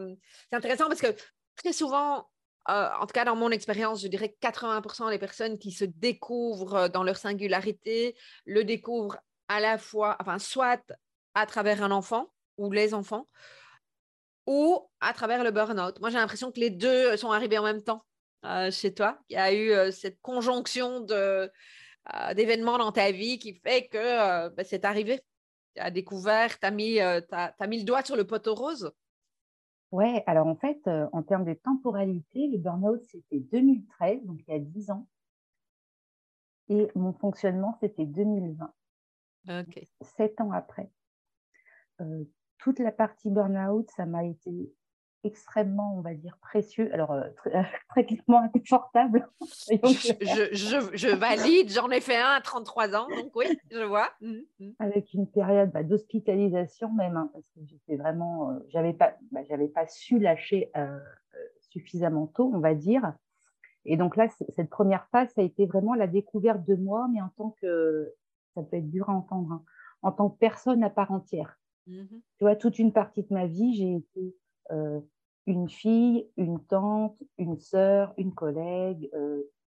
c'est 0.49 0.55
intéressant 0.55 0.87
parce 0.87 1.01
que 1.01 1.15
très 1.55 1.73
souvent, 1.73 2.29
en 2.67 3.05
tout 3.07 3.13
cas 3.13 3.25
dans 3.25 3.35
mon 3.35 3.49
expérience, 3.49 4.01
je 4.01 4.07
dirais 4.07 4.29
que 4.29 4.47
80% 4.47 5.09
des 5.09 5.19
personnes 5.19 5.57
qui 5.57 5.71
se 5.71 5.85
découvrent 5.85 6.89
dans 6.89 7.03
leur 7.03 7.17
singularité 7.17 8.15
le 8.45 8.63
découvrent 8.65 9.17
à 9.47 9.59
la 9.59 9.77
fois, 9.77 10.17
soit 10.39 10.81
à 11.33 11.45
travers 11.45 11.83
un 11.83 11.91
enfant 11.91 12.31
ou 12.57 12.71
les 12.71 12.93
enfants, 12.93 13.27
ou 14.47 14.89
à 15.01 15.13
travers 15.13 15.43
le 15.43 15.51
burn-out. 15.51 15.99
Moi, 15.99 16.09
j'ai 16.09 16.17
l'impression 16.17 16.51
que 16.51 16.59
les 16.59 16.69
deux 16.69 17.15
sont 17.17 17.31
arrivés 17.31 17.57
en 17.57 17.63
même 17.63 17.83
temps 17.83 18.03
euh, 18.45 18.71
chez 18.71 18.93
toi. 18.93 19.19
Il 19.29 19.33
y 19.33 19.37
a 19.37 19.53
eu 19.53 19.71
euh, 19.71 19.91
cette 19.91 20.21
conjonction 20.21 21.05
euh, 21.11 21.47
d'événements 22.33 22.77
dans 22.77 22.91
ta 22.91 23.11
vie 23.11 23.37
qui 23.39 23.53
fait 23.53 23.87
que 23.87 24.47
ben, 24.49 24.65
c'est 24.65 24.85
arrivé. 24.85 25.19
Tu 25.75 25.81
as 25.81 25.91
découvert, 25.91 26.57
tu 26.57 26.65
as 26.65 26.71
mis, 26.71 26.99
mis 27.67 27.79
le 27.79 27.83
doigt 27.83 28.03
sur 28.03 28.15
le 28.15 28.25
poteau 28.25 28.55
rose. 28.55 28.91
Ouais, 29.91 30.23
alors 30.25 30.47
en 30.47 30.55
fait, 30.55 30.79
en 31.11 31.23
termes 31.23 31.45
de 31.45 31.53
temporalité, 31.53 32.47
le 32.47 32.57
burn-out, 32.57 33.01
c'était 33.03 33.39
2013, 33.39 34.25
donc 34.25 34.39
il 34.47 34.53
y 34.53 34.55
a 34.55 34.59
10 34.59 34.91
ans. 34.91 35.07
Et 36.69 36.87
mon 36.95 37.13
fonctionnement, 37.13 37.77
c'était 37.81 38.05
2020. 38.05 38.73
Sept 40.01 40.41
ans 40.41 40.51
après. 40.51 40.89
Euh, 42.01 42.23
toute 42.59 42.79
la 42.79 42.91
partie 42.91 43.29
burn-out, 43.29 43.89
ça 43.95 44.05
m'a 44.05 44.25
été 44.25 44.71
extrêmement, 45.23 45.95
on 45.97 46.01
va 46.01 46.13
dire, 46.13 46.37
précieux. 46.41 46.89
Alors, 46.93 47.11
euh, 47.11 47.23
très, 47.89 48.05
clairement 48.05 48.41
inconfortable. 48.41 49.29
je, 49.41 51.15
valide, 51.15 51.69
j'en 51.71 51.89
ai 51.89 52.01
fait 52.01 52.17
un 52.17 52.31
à 52.31 52.41
33 52.41 52.95
ans, 52.95 53.07
donc 53.09 53.35
oui, 53.35 53.45
je 53.71 53.81
vois. 53.83 54.09
Mmh, 54.21 54.37
mmh. 54.59 54.69
Avec 54.79 55.13
une 55.13 55.27
période 55.29 55.71
bah, 55.71 55.83
d'hospitalisation 55.83 56.91
même, 56.91 57.17
hein, 57.17 57.29
parce 57.33 57.47
que 57.49 57.59
j'étais 57.65 57.95
vraiment, 57.95 58.51
euh, 58.51 58.59
j'avais 58.69 58.93
pas, 58.93 59.15
bah, 59.31 59.41
j'avais 59.47 59.67
pas 59.67 59.87
su 59.87 60.19
lâcher 60.19 60.71
suffisamment 61.69 62.27
tôt, 62.27 62.51
on 62.53 62.59
va 62.59 62.73
dire. 62.73 63.13
Et 63.85 63.97
donc 63.97 64.15
là, 64.17 64.27
cette 64.55 64.69
première 64.69 65.07
phase, 65.11 65.29
ça 65.33 65.41
a 65.41 65.43
été 65.43 65.65
vraiment 65.65 65.93
la 65.93 66.07
découverte 66.07 66.63
de 66.65 66.75
moi, 66.75 67.07
mais 67.11 67.21
en 67.21 67.29
tant 67.37 67.55
que 67.61 68.13
ça 68.57 68.63
peut 68.63 68.77
être 68.77 68.89
dur 68.89 69.09
à 69.09 69.13
entendre, 69.13 69.51
hein. 69.51 69.63
en 70.01 70.11
tant 70.11 70.29
que 70.29 70.37
personne 70.37 70.83
à 70.83 70.89
part 70.89 71.11
entière. 71.11 71.59
Mmh 71.85 72.03
tu 72.37 72.43
vois, 72.43 72.55
toute 72.55 72.79
une 72.79 72.91
partie 72.91 73.23
de 73.23 73.33
ma 73.33 73.47
vie, 73.47 73.73
j'ai 73.75 73.95
été 73.95 74.35
euh, 74.71 74.99
une 75.45 75.69
fille, 75.69 76.27
une 76.37 76.63
tante, 76.65 77.21
une 77.37 77.57
sœur, 77.57 78.13
une 78.17 78.33
collègue. 78.33 79.09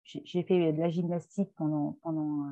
j'ai 0.05 0.43
fait 0.43 0.73
de 0.73 0.81
la 0.81 0.89
gymnastique 0.89 1.53
pendant, 1.57 1.99
pendant 2.03 2.51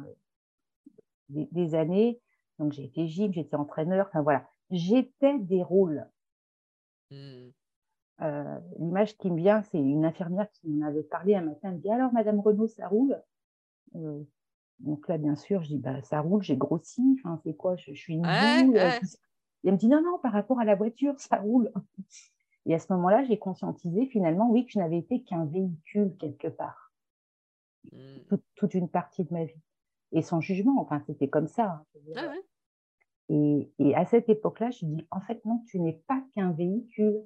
des, 1.31 1.75
années. 1.75 2.21
Donc, 2.59 2.73
j'ai 2.73 2.85
été 2.85 3.09
gym, 3.09 3.33
j'étais 3.33 3.57
entraîneur. 3.57 4.07
Enfin, 4.09 4.23
voilà. 4.23 4.47
J'étais 4.71 5.39
des 5.39 5.63
rôles. 5.63 6.07
Mmh. 7.11 7.49
L'image 8.79 9.17
qui 9.17 9.31
me 9.31 9.37
vient, 9.37 9.63
c'est 9.63 9.79
une 9.79 10.05
infirmière 10.05 10.49
qui 10.53 10.69
m'en 10.69 10.87
avait 10.87 11.03
parlé 11.03 11.35
un 11.35 11.43
matin. 11.43 11.71
Elle 11.71 11.77
me 11.77 11.81
dit 11.81 11.91
Alors, 11.91 12.13
Madame 12.13 12.39
Renaud, 12.39 12.69
ça 12.69 12.87
roule? 12.87 13.21
Donc 14.81 15.09
là, 15.09 15.19
bien 15.19 15.37
sûr, 15.37 15.63
je 15.63 15.69
dis 15.69 15.79
bah, 15.79 16.03
Ça 16.03 16.21
roule, 16.21 16.43
j'ai 16.43 16.57
grossi. 16.57 17.17
Enfin, 17.19 17.41
c'est 17.45 17.55
quoi 17.55 17.77
je, 17.77 17.93
suis 17.93 18.15
une 18.15 18.23
boule. 18.23 18.77
elle 18.77 19.73
me 19.73 19.77
dit 19.77 19.89
Non, 19.89 20.03
non, 20.03 20.19
par 20.19 20.33
rapport 20.33 20.61
à 20.61 20.65
la 20.65 20.75
voiture, 20.75 21.19
ça 21.19 21.37
roule. 21.37 21.73
Et 22.67 22.75
à 22.75 22.79
ce 22.79 22.93
moment-là, 22.95 23.25
j'ai 23.25 23.39
conscientisé 23.39 24.07
finalement, 24.07 24.51
oui, 24.51 24.65
que 24.67 24.73
je 24.73 24.79
n'avais 24.79 24.99
été 24.99 25.23
qu'un 25.23 25.45
véhicule 25.45 26.17
quelque 26.19 26.49
part. 26.49 26.93
Mmh. 27.93 28.37
toute 28.55 28.73
une 28.73 28.89
partie 28.89 29.25
de 29.25 29.33
ma 29.35 29.45
vie 29.45 29.61
et 30.13 30.23
sans 30.23 30.41
jugement. 30.41 30.81
Enfin, 30.81 31.03
c'était 31.07 31.29
comme 31.29 31.49
ça. 31.49 31.85
Hein, 32.17 32.17
ah 32.17 32.33
et, 33.29 33.95
à 33.95 34.05
cette 34.07 34.29
époque-là, 34.29 34.71
je 34.71 34.87
dis, 34.87 35.07
en 35.11 35.21
fait, 35.21 35.45
non, 35.45 35.63
tu 35.67 35.81
n'es 35.81 36.03
pas 36.07 36.23
qu'un 36.35 36.53
véhicule. 36.53 37.23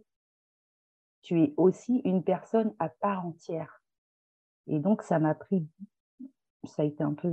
Tu 1.22 1.42
es 1.42 1.54
aussi 1.56 2.00
une 2.04 2.22
personne 2.22 2.74
à 2.78 2.88
part 2.88 3.26
entière. 3.26 3.82
Et 4.66 4.78
donc, 4.78 5.02
ça 5.02 5.18
m'a 5.18 5.34
pris, 5.34 5.66
ça 6.64 6.82
a 6.82 6.84
été 6.84 7.02
un 7.02 7.14
peu, 7.14 7.32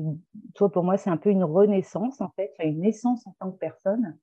toi, 0.53 0.71
pour 0.71 0.83
moi, 0.83 0.97
c'est 0.97 1.09
un 1.09 1.17
peu 1.17 1.29
une 1.29 1.43
renaissance, 1.43 2.21
en 2.21 2.29
fait, 2.29 2.53
une 2.59 2.81
naissance 2.81 3.25
en 3.27 3.35
tant 3.39 3.51
que 3.51 3.57
personne. 3.57 4.17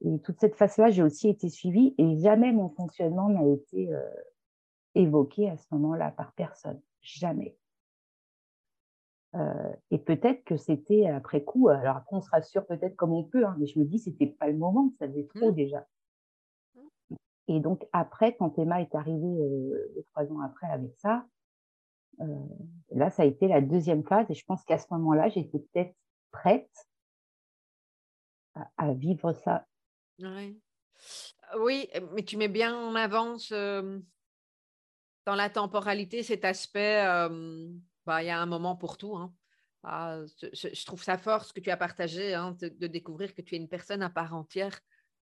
Et 0.00 0.20
toute 0.20 0.40
cette 0.40 0.54
phase-là, 0.54 0.90
j'ai 0.90 1.02
aussi 1.02 1.28
été 1.28 1.48
suivie 1.48 1.94
et 1.98 2.18
jamais 2.18 2.52
mon 2.52 2.68
fonctionnement 2.70 3.28
n'a 3.28 3.46
été 3.46 3.92
euh, 3.92 4.00
évoqué 4.94 5.50
à 5.50 5.56
ce 5.56 5.66
moment-là 5.72 6.12
par 6.12 6.32
personne. 6.32 6.80
Jamais. 7.00 7.56
Euh, 9.34 9.72
et 9.90 9.98
peut-être 9.98 10.44
que 10.44 10.56
c'était 10.56 11.06
après 11.08 11.44
coup, 11.44 11.68
alors 11.68 11.96
après 11.96 12.16
on 12.16 12.22
se 12.22 12.30
rassure 12.30 12.64
peut-être 12.66 12.96
comme 12.96 13.12
on 13.12 13.24
peut, 13.24 13.44
hein, 13.44 13.56
mais 13.58 13.66
je 13.66 13.78
me 13.78 13.84
dis 13.84 13.98
c'était 13.98 14.26
pas 14.26 14.48
le 14.48 14.56
moment, 14.56 14.90
ça 14.98 15.06
faisait 15.06 15.28
trop 15.34 15.50
mmh. 15.50 15.54
déjà. 15.54 15.86
Mmh. 16.74 17.14
Et 17.48 17.60
donc 17.60 17.86
après, 17.92 18.36
quand 18.36 18.58
Emma 18.58 18.80
est 18.80 18.94
arrivée 18.94 19.42
euh, 19.42 20.04
trois 20.12 20.32
ans 20.32 20.40
après 20.40 20.68
avec 20.68 20.94
ça, 20.96 21.26
euh, 22.20 22.46
là 22.90 23.10
ça 23.10 23.22
a 23.22 23.26
été 23.26 23.48
la 23.48 23.60
deuxième 23.60 24.04
phase 24.04 24.30
et 24.30 24.34
je 24.34 24.44
pense 24.44 24.64
qu'à 24.64 24.78
ce 24.78 24.86
moment-là 24.90 25.28
j'étais 25.28 25.58
peut-être 25.58 25.94
prête 26.30 26.70
à, 28.76 28.92
vivre 28.92 29.32
ça. 29.32 29.66
Oui. 30.18 31.88
mais 32.12 32.24
tu 32.24 32.36
mets 32.36 32.48
bien 32.48 32.76
en 32.76 32.94
avance 32.96 33.52
dans 33.52 34.02
la 35.26 35.48
temporalité 35.48 36.22
cet 36.22 36.44
aspect 36.44 37.04
bah, 38.08 38.22
il 38.22 38.26
y 38.26 38.30
a 38.30 38.40
un 38.40 38.46
moment 38.46 38.74
pour 38.74 38.96
tout. 38.96 39.14
Hein. 39.16 39.34
Ah, 39.82 40.20
je, 40.54 40.84
trouve 40.86 41.02
ça 41.02 41.18
fort 41.18 41.44
ce 41.44 41.52
que 41.52 41.60
tu 41.60 41.70
as 41.70 41.76
partagé, 41.76 42.34
hein, 42.34 42.56
de, 42.58 42.86
découvrir 42.86 43.34
que 43.34 43.42
tu 43.42 43.54
es 43.54 43.58
une 43.58 43.68
personne 43.68 44.02
à 44.02 44.08
part 44.08 44.34
entière. 44.34 44.80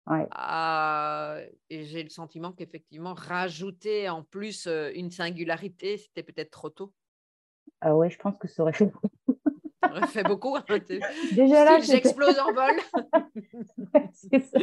Ah, 0.06 1.38
et 1.68 1.84
j'ai 1.84 2.02
le 2.02 2.08
sentiment 2.08 2.52
qu'effectivement, 2.52 3.14
rajouter 3.14 4.08
en 4.08 4.22
plus 4.22 4.66
une 4.94 5.10
singularité, 5.10 5.98
c'était 5.98 6.22
peut-être 6.22 6.50
trop 6.50 6.70
tôt. 6.70 6.92
Ah 7.80 7.94
ouais, 7.94 8.10
je 8.10 8.18
pense 8.18 8.36
que 8.38 8.48
ça 8.48 8.62
aurait 8.62 8.72
fait 8.72 8.86
beaucoup. 8.86 9.10
ça 9.82 9.90
aurait 9.90 10.06
fait 10.06 10.24
beaucoup. 10.24 10.56
Hein, 10.56 10.64
Déjà 11.32 11.64
là, 11.64 11.80
j'explose 11.80 12.38
en 12.38 12.52
vol. 12.52 12.74
ça 14.12 14.60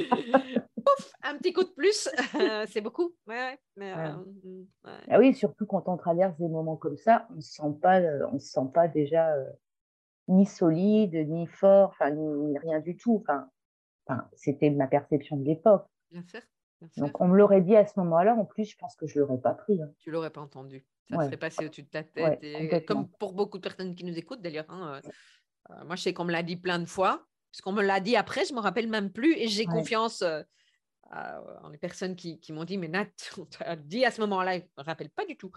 un 1.24 1.38
petit 1.38 1.54
coup 1.54 1.63
de 1.63 1.69
plus, 1.69 2.10
c'est 2.67 2.82
beaucoup. 2.82 3.15
Ouais, 3.28 3.58
mais, 3.76 3.93
euh, 3.93 4.13
mm, 4.43 4.67
ah 5.10 5.19
oui, 5.19 5.34
surtout 5.34 5.65
quand 5.65 5.88
on 5.88 5.98
traverse 5.98 6.38
des 6.38 6.48
moments 6.48 6.76
comme 6.76 6.98
ça, 6.98 7.28
on 7.32 7.36
ne 7.36 7.41
se 7.41 7.54
sent 7.54 7.80
pas, 7.82 8.00
euh, 8.00 8.39
se 8.39 8.52
sent 8.52 8.69
pas 8.74 8.88
déjà 8.88 9.34
ni 10.28 10.45
solide, 10.45 11.15
ni 11.28 11.48
fort, 11.48 11.89
enfin 11.89 12.12
ni, 12.12 12.58
rien 12.60 12.80
du 12.80 12.98
tout. 12.98 13.21
Enfin, 13.21 13.50
enfin 14.06 14.28
c'était 14.34 14.70
ma 14.70 14.88
perception 14.88 15.38
de 15.38 15.46
l'époque. 15.46 15.86
Bien 16.12 16.24
sûr. 16.24 16.41
Donc 16.98 17.20
on 17.22 17.28
me 17.28 17.38
l'aurait 17.38 17.62
dit 17.62 17.76
à 17.76 17.86
ce 17.86 18.00
moment-là, 18.00 18.36
en 18.36 18.46
plus, 18.46 18.65
je 18.65 18.78
pense 18.78 18.96
que 18.96 19.08
je 19.08 19.20
l'aurais 19.20 19.39
pas 19.39 19.54
pris. 19.54 19.82
Hein. 19.82 19.89
Tu 20.00 20.12
l'aurais 20.12 20.30
pas 20.30 20.41
entendu. 20.41 20.86
Ça 21.10 21.24
serait 21.26 21.38
passé 21.38 21.65
au-dessus 21.65 21.84
de 21.84 21.89
ta 21.89 22.04
tête. 22.04 22.39
et, 22.41 22.84
comme 22.84 23.08
pour 23.20 23.34
beaucoup 23.34 23.58
de 23.58 23.63
personnes 23.63 23.96
qui 23.96 24.04
nous 24.04 24.18
écoutent 24.18 24.41
d'ailleurs. 24.41 24.65
Hein, 24.70 25.02
moi, 25.86 25.96
je 25.96 26.02
sais 26.04 26.13
qu'on 26.13 26.26
me 26.26 26.32
l'a 26.32 26.44
dit 26.44 26.58
plein 26.58 26.80
de 26.80 26.86
fois. 26.86 27.26
Parce 27.52 27.62
qu'on 27.62 27.72
me 27.72 27.84
l'a 27.84 28.02
dit 28.02 28.18
après, 28.18 28.44
je 28.44 28.52
ne 28.52 28.58
me 28.58 28.62
rappelle 28.62 28.89
même 28.89 29.12
plus 29.12 29.34
et 29.38 29.48
j'ai 29.48 29.65
confiance 29.65 30.22
euh, 30.22 30.41
les 31.72 31.78
personnes 31.78 32.15
qui, 32.15 32.41
m'ont 32.50 32.65
dit, 32.65 32.78
mais 32.78 32.88
Nat, 32.88 33.08
on 33.38 33.46
t'a 33.46 33.76
dit 33.76 34.04
à 34.04 34.12
ce 34.12 34.22
moment-là, 34.22 34.58
je 34.58 34.63
ne 34.63 34.68
me 34.78 34.84
rappelle 34.84 35.10
pas 35.10 35.26
du 35.26 35.38
tout. 35.38 35.52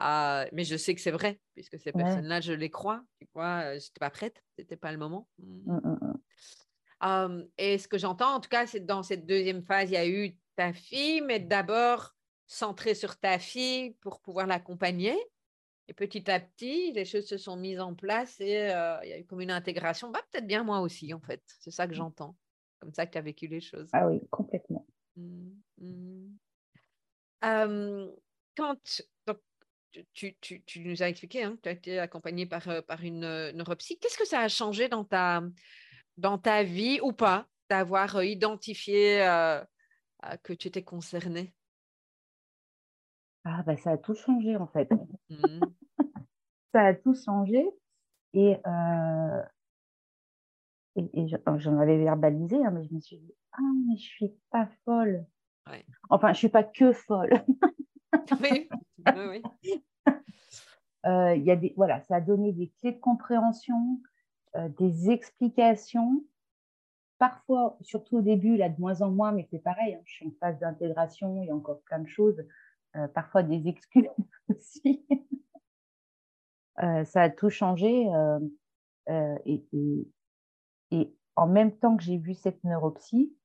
Euh, 0.00 0.46
mais 0.52 0.64
je 0.64 0.76
sais 0.76 0.94
que 0.94 1.00
c'est 1.00 1.10
vrai, 1.10 1.40
puisque 1.54 1.78
ces 1.78 1.92
personnes-là, 1.92 2.40
je 2.40 2.52
les 2.52 2.70
crois. 2.70 3.02
Tu 3.20 3.28
vois, 3.34 3.64
euh, 3.64 3.70
je 3.72 3.86
n'étais 3.86 4.00
pas 4.00 4.10
prête, 4.10 4.42
ce 4.56 4.62
n'était 4.62 4.76
pas 4.76 4.92
le 4.92 4.98
moment. 4.98 5.28
Mmh. 5.38 5.72
Mmh, 5.72 6.15
mmh, 7.02 7.44
et 7.58 7.78
ce 7.78 7.88
que 7.88 7.98
j'entends, 7.98 8.34
en 8.34 8.40
tout 8.40 8.48
cas, 8.48 8.66
c'est 8.66 8.84
dans 8.84 9.02
cette 9.02 9.26
deuxième 9.26 9.62
phase, 9.62 9.90
il 9.90 9.94
y 9.94 9.96
a 9.96 10.08
eu 10.08 10.36
ta 10.56 10.72
fille, 10.72 11.20
mais 11.20 11.40
d'abord 11.40 12.14
centré 12.46 12.94
sur 12.94 13.18
ta 13.18 13.38
fille 13.38 13.92
pour 14.00 14.20
pouvoir 14.20 14.46
l'accompagner. 14.46 15.16
Et 15.88 15.92
petit 15.92 16.28
à 16.30 16.40
petit, 16.40 16.92
les 16.92 17.04
choses 17.04 17.26
se 17.26 17.36
sont 17.36 17.56
mises 17.56 17.78
en 17.78 17.94
place 17.94 18.40
et 18.40 18.70
il 19.04 19.08
y 19.08 19.12
a 19.12 19.18
eu 19.18 19.24
comme 19.26 19.40
une 19.40 19.52
intégration. 19.52 20.10
Bah, 20.10 20.20
peut-être 20.30 20.46
bien 20.46 20.64
moi 20.64 20.80
aussi, 20.80 21.14
en 21.14 21.20
fait. 21.20 21.42
C'est 21.60 21.70
ça 21.70 21.86
que 21.86 21.94
j'entends 21.94 22.36
comme 22.80 22.92
ça 22.92 23.06
que 23.06 23.12
tu 23.12 23.18
as 23.18 23.22
vécu 23.22 23.46
les 23.46 23.60
choses. 23.60 23.88
Ah 23.92 24.06
oui, 24.06 24.20
complètement. 24.30 24.86
Mmh, 25.16 25.50
mmh. 25.78 26.36
quand 28.56 28.76
donc, 29.26 29.38
tu, 30.12 30.36
tu, 30.40 30.62
tu, 30.62 30.80
nous 30.80 31.02
as 31.02 31.08
expliqué 31.08 31.42
hein, 31.42 31.56
que 31.56 31.62
tu 31.62 31.68
as 31.68 31.72
été 31.72 31.98
accompagnée 31.98 32.46
par, 32.46 32.84
par 32.84 33.02
une 33.02 33.50
neuropsy. 33.52 33.98
Qu'est-ce 33.98 34.18
que 34.18 34.26
ça 34.26 34.40
a 34.40 34.48
changé 34.48 34.88
dans 34.88 35.04
ta, 35.04 35.42
dans 36.16 36.38
ta 36.38 36.62
vie 36.62 37.00
ou 37.02 37.12
pas 37.12 37.46
d'avoir 37.68 38.16
euh, 38.16 38.24
identifié 38.24 39.18
que 40.42 40.52
tu 40.52 40.68
étais 40.68 40.82
concernée? 40.82 41.54
Ah, 43.44 43.62
bah, 43.64 43.76
ça 43.76 43.92
a 43.92 43.98
tout 43.98 44.14
changé 44.14 44.56
en 44.56 44.66
fait. 44.66 44.90
Mmh. 45.30 45.60
ça 46.72 46.86
a 46.86 46.94
tout 46.94 47.14
changé. 47.14 47.64
Et 48.32 48.56
et, 50.96 51.28
j'en 51.58 51.78
avais 51.78 51.98
verbalisé, 51.98 52.56
hein, 52.56 52.70
mais 52.70 52.84
je 52.84 52.94
me 52.94 53.00
suis 53.00 53.18
dit, 53.18 53.34
ah, 53.52 53.72
mais 53.86 53.96
je 53.96 54.04
suis 54.04 54.32
pas 54.50 54.68
folle. 54.84 55.26
Enfin, 56.08 56.32
je 56.32 56.38
suis 56.38 56.48
pas 56.48 56.64
que 56.64 56.92
folle. 56.92 57.44
oui, 58.40 58.68
oui. 59.28 59.42
Euh, 61.06 61.36
y 61.36 61.50
a 61.50 61.56
des, 61.56 61.72
voilà, 61.76 62.00
ça 62.02 62.16
a 62.16 62.20
donné 62.20 62.52
des 62.52 62.72
clés 62.80 62.92
de 62.92 62.98
compréhension, 62.98 64.00
euh, 64.00 64.08
des 64.78 65.10
explications. 65.10 66.24
Parfois, 67.18 67.78
surtout 67.80 68.18
au 68.18 68.22
début, 68.22 68.56
là 68.56 68.68
de 68.68 68.78
moins 68.78 69.00
en 69.00 69.10
moins, 69.10 69.32
mais 69.32 69.46
c'est 69.50 69.58
pareil, 69.58 69.94
hein, 69.94 70.02
je 70.04 70.12
suis 70.12 70.26
en 70.26 70.32
phase 70.38 70.58
d'intégration, 70.58 71.42
il 71.42 71.48
y 71.48 71.50
a 71.50 71.54
encore 71.54 71.80
plein 71.82 71.98
de 71.98 72.08
choses. 72.08 72.44
Euh, 72.96 73.08
parfois 73.08 73.42
des 73.42 73.68
excuses 73.68 74.08
aussi. 74.48 75.06
ça 76.76 77.22
a 77.22 77.30
tout 77.30 77.50
changé. 77.50 78.06
et, 79.46 79.62
en 81.36 81.46
même 81.46 81.72
temps 81.72 81.96
que 81.96 82.02
j'ai 82.02 82.16
vu 82.16 82.34
cette 82.34 82.64
neuropsie, 82.64 83.36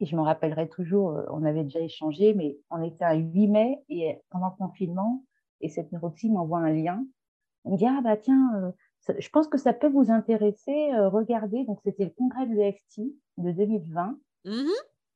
et 0.00 0.06
je 0.06 0.14
me 0.14 0.20
rappellerai 0.20 0.68
toujours, 0.68 1.10
euh, 1.10 1.24
on 1.30 1.44
avait 1.44 1.64
déjà 1.64 1.80
échangé, 1.80 2.34
mais 2.34 2.58
on 2.70 2.82
était 2.82 3.04
à 3.04 3.14
8 3.14 3.48
mai 3.48 3.82
et 3.88 4.20
pendant 4.30 4.50
le 4.50 4.56
confinement, 4.56 5.24
et 5.60 5.68
cette 5.68 5.90
neuropsie 5.90 6.30
m'envoie 6.30 6.60
un 6.60 6.72
lien. 6.72 7.04
On 7.64 7.72
me 7.72 7.76
dit, 7.76 7.86
ah 7.86 8.00
bah 8.02 8.16
tiens, 8.16 8.52
euh, 8.56 8.70
je 9.18 9.28
pense 9.30 9.48
que 9.48 9.58
ça 9.58 9.72
peut 9.72 9.88
vous 9.88 10.10
intéresser, 10.10 10.92
euh, 10.92 11.08
regardez. 11.08 11.64
Donc 11.64 11.80
c'était 11.84 12.04
le 12.04 12.10
congrès 12.10 12.46
de 12.46 12.54
l'EFT 12.54 13.00
de 13.38 13.52
2020. 13.52 14.18
Mmh 14.44 14.52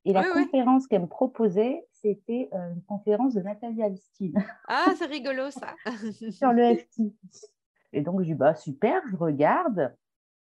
et 0.04 0.12
la 0.12 0.24
conférence 0.24 0.88
qu'elle 0.88 1.02
me 1.02 1.06
proposait, 1.06 1.86
c'était 1.92 2.50
une 2.52 2.82
conférence 2.88 3.34
de 3.34 3.40
Nathalie 3.40 3.84
Alstine. 3.84 4.34
Ah, 4.66 4.86
c'est 4.98 5.06
rigolo 5.06 5.52
ça. 5.52 5.76
sur 6.32 6.52
l'EFT. 6.52 7.02
Et 7.92 8.00
donc, 8.00 8.20
je 8.22 8.26
dis, 8.26 8.34
bah 8.34 8.56
super, 8.56 9.00
je 9.12 9.16
regarde. 9.16 9.94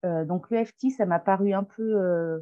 Euh, 0.04 0.24
donc 0.24 0.50
l'EFT, 0.50 0.90
ça 0.90 1.06
m'a 1.06 1.18
paru 1.18 1.52
un 1.54 1.64
peu 1.64 1.82
euh, 1.82 2.40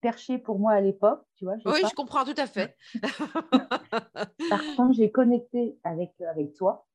perché 0.00 0.38
pour 0.38 0.58
moi 0.58 0.72
à 0.72 0.80
l'époque, 0.80 1.24
tu 1.36 1.44
vois. 1.44 1.54
Oui, 1.64 1.80
je 1.88 1.94
comprends 1.94 2.24
tout 2.24 2.34
à 2.36 2.46
fait. 2.46 2.76
Par 4.50 4.62
contre, 4.76 4.94
j'ai 4.94 5.10
connecté 5.10 5.78
avec, 5.84 6.12
avec 6.22 6.54
toi 6.54 6.86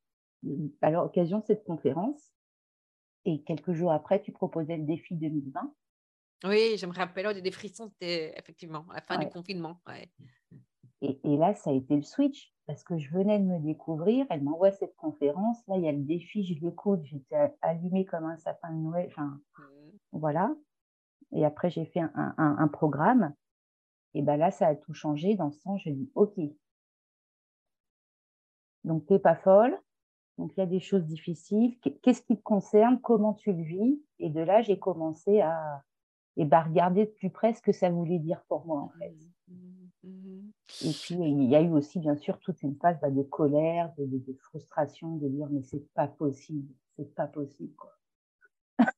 à 0.81 0.91
l'occasion 0.91 1.39
de 1.39 1.45
cette 1.45 1.63
conférence. 1.63 2.31
Et 3.25 3.41
quelques 3.43 3.73
jours 3.73 3.91
après, 3.91 4.21
tu 4.21 4.32
proposais 4.32 4.77
le 4.77 4.84
défi 4.84 5.15
2020. 5.15 5.73
Oui, 6.45 6.77
je 6.77 6.86
me 6.86 6.93
rappelle, 6.93 7.41
des 7.41 7.51
frissons, 7.51 7.89
c'était 7.89 8.34
effectivement 8.38 8.86
à 8.89 8.95
la 8.95 9.01
fin 9.01 9.17
du 9.17 9.27
confinement. 9.27 9.82
Et, 11.01 11.19
et, 11.23 11.38
là, 11.38 11.53
ça 11.53 11.69
a 11.69 11.73
été 11.73 11.95
le 11.95 12.03
switch 12.03 12.53
parce 12.65 12.84
que 12.84 12.97
je 12.97 13.10
venais 13.12 13.39
de 13.39 13.43
me 13.43 13.60
découvrir. 13.60 14.25
Elle 14.29 14.43
m'envoie 14.43 14.71
cette 14.71 14.95
conférence. 14.95 15.58
Là, 15.67 15.77
il 15.77 15.84
y 15.84 15.89
a 15.89 15.91
le 15.91 16.03
défi, 16.03 16.45
je 16.45 16.60
l'écoute. 16.65 17.03
J'étais 17.03 17.53
allumée 17.62 18.05
comme 18.05 18.25
un 18.25 18.38
sapin 18.38 18.71
de 18.71 18.77
Noël. 18.77 19.08
Enfin, 19.10 19.39
mmh. 19.58 19.63
Voilà. 20.13 20.55
Et 21.32 21.45
après, 21.45 21.69
j'ai 21.69 21.86
fait 21.86 22.01
un, 22.01 22.67
programme. 22.69 23.34
Et 24.13 24.21
ben 24.21 24.38
là, 24.38 24.51
ça 24.51 24.67
a 24.67 24.75
tout 24.75 24.93
changé 24.93 25.36
dans 25.36 25.47
le 25.47 25.51
sens, 25.51 25.82
je 25.84 25.91
dis, 25.91 26.10
OK, 26.15 26.34
Donc, 28.84 29.05
tu 29.05 29.13
n'es 29.13 29.19
pas 29.19 29.36
folle. 29.36 29.79
Donc, 30.39 30.54
il 30.56 30.62
y 30.62 30.63
a 30.63 30.67
des 30.67 30.80
choses 30.80 31.04
difficiles. 31.04 31.78
Qu'est-ce 32.02 32.21
qui 32.21 32.38
te 32.38 32.41
concerne? 32.41 33.02
Comment 33.02 33.34
tu 33.34 33.52
le 33.52 33.62
vis? 33.62 34.02
Et 34.19 34.30
de 34.30 34.39
là, 34.39 34.62
j'ai 34.62 34.80
commencé 34.80 35.41
à 35.41 35.84
et 36.38 36.45
bah, 36.45 36.62
regarder 36.62 37.08
de 37.08 37.12
plus 37.12 37.30
près 37.30 37.54
ce 37.54 37.62
que 37.62 37.73
ça 37.73 37.89
voulait 37.89 38.19
dire 38.19 38.41
pour 38.47 38.65
moi, 38.65 38.80
en 38.80 38.89
fait. 38.97 39.13
Mmh, 39.49 39.89
mmh, 40.04 40.10
mmh. 40.10 40.52
Et 40.86 40.91
puis, 40.93 41.15
il 41.15 41.49
y 41.49 41.56
a 41.58 41.62
eu 41.62 41.71
aussi, 41.71 41.99
bien 41.99 42.15
sûr, 42.15 42.39
toute 42.39 42.62
une 42.62 42.78
phase 42.78 42.97
bah, 43.02 43.10
de 43.10 43.23
colère, 43.23 43.91
de, 43.97 44.06
de, 44.06 44.34
frustration, 44.43 45.17
de 45.17 45.28
dire, 45.28 45.49
mais 45.52 45.62
c'est 45.62 45.86
pas 45.93 46.08
possible, 46.08 46.73
c'est 46.95 47.13
pas 47.13 47.28
possible, 47.28 47.75
quoi. 47.75 47.91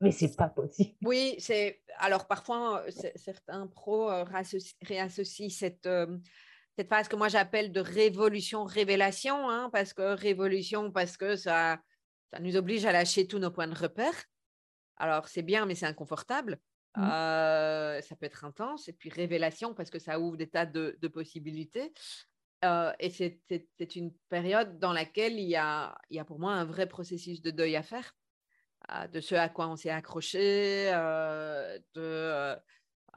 mais 0.00 0.10
c'est 0.10 0.34
pas 0.34 0.48
possible. 0.48 0.96
Oui, 1.04 1.36
c'est. 1.38 1.80
Alors, 1.98 2.26
parfois, 2.26 2.82
certains 3.14 3.68
pros 3.68 4.10
euh, 4.10 4.24
réassocient 4.82 5.48
cette. 5.48 5.86
Euh, 5.86 6.18
cette 6.76 6.88
phase 6.88 7.08
que 7.08 7.16
moi 7.16 7.28
j'appelle 7.28 7.72
de 7.72 7.80
révolution-révélation, 7.80 9.50
hein, 9.50 9.70
parce 9.72 9.92
que 9.92 10.14
révolution, 10.14 10.90
parce 10.90 11.16
que 11.16 11.36
ça, 11.36 11.78
ça 12.32 12.40
nous 12.40 12.56
oblige 12.56 12.86
à 12.86 12.92
lâcher 12.92 13.26
tous 13.26 13.38
nos 13.38 13.50
points 13.50 13.68
de 13.68 13.78
repère. 13.78 14.14
Alors 14.96 15.28
c'est 15.28 15.42
bien, 15.42 15.66
mais 15.66 15.74
c'est 15.74 15.86
inconfortable. 15.86 16.58
Mmh. 16.94 17.00
ça 18.02 18.16
peut 18.20 18.26
être 18.26 18.44
intense. 18.44 18.88
Et 18.88 18.92
puis 18.92 19.08
révélation, 19.08 19.74
parce 19.74 19.90
que 19.90 19.98
ça 19.98 20.20
ouvre 20.20 20.36
des 20.36 20.48
tas 20.48 20.66
de, 20.66 21.08
possibilités. 21.08 21.92
et 22.62 23.10
c'est 23.10 23.96
une 23.96 24.12
période 24.28 24.78
dans 24.78 24.92
laquelle 24.92 25.38
il 25.38 25.48
y, 25.48 25.56
a, 25.56 25.96
il 26.10 26.16
y 26.16 26.20
a 26.20 26.24
pour 26.24 26.38
moi 26.38 26.52
un 26.52 26.64
vrai 26.64 26.86
processus 26.86 27.40
de 27.40 27.50
deuil 27.50 27.76
à 27.76 27.82
faire, 27.82 28.14
de 29.10 29.20
ce 29.20 29.34
à 29.34 29.48
quoi 29.48 29.68
on 29.68 29.76
s'est 29.76 29.90
accroché, 29.90 30.90
de 31.94 32.56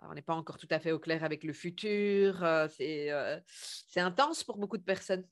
on 0.03 0.13
n'est 0.13 0.21
pas 0.21 0.35
encore 0.35 0.57
tout 0.57 0.67
à 0.69 0.79
fait 0.79 0.91
au 0.91 0.99
clair 0.99 1.23
avec 1.23 1.43
le 1.43 1.53
futur. 1.53 2.45
c'est 2.69 3.11
intense 3.97 4.43
pour 4.43 4.57
beaucoup 4.57 4.77
de 4.77 4.83
personnes. 4.83 5.25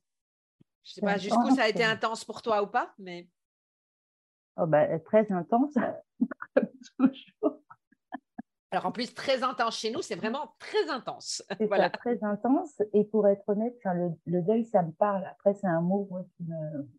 Je 0.84 0.92
ne 0.92 0.94
sais 0.96 1.02
pas 1.02 1.18
jusqu'où 1.18 1.56
ça 1.56 1.64
a 1.64 1.70
été 1.70 1.84
intense 1.84 2.26
pour 2.26 2.42
toi 2.42 2.62
ou 2.62 2.68
pas, 2.68 2.94
mais. 3.00 3.30
Oh 4.58 4.68
bah, 4.68 5.00
très 5.00 5.32
intense, 5.32 5.74
toujours. 7.00 7.64
Alors 8.74 8.88
en 8.88 8.92
plus, 8.92 9.14
très 9.14 9.44
intense 9.44 9.78
chez 9.78 9.92
nous, 9.92 10.02
c'est 10.02 10.16
vraiment 10.16 10.56
très 10.58 10.90
intense. 10.90 11.44
C'est 11.60 11.68
voilà. 11.68 11.92
très 11.92 12.24
intense. 12.24 12.82
Et 12.94 13.04
pour 13.04 13.28
être 13.28 13.48
honnête, 13.48 13.78
le, 14.26 14.42
deuil, 14.42 14.66
ça 14.66 14.82
me 14.82 14.92
parle. 14.92 15.24
Après, 15.26 15.54
c'est 15.54 15.68
un 15.68 15.82
mot 15.82 16.10
qui 16.36 16.44
me. 16.44 16.90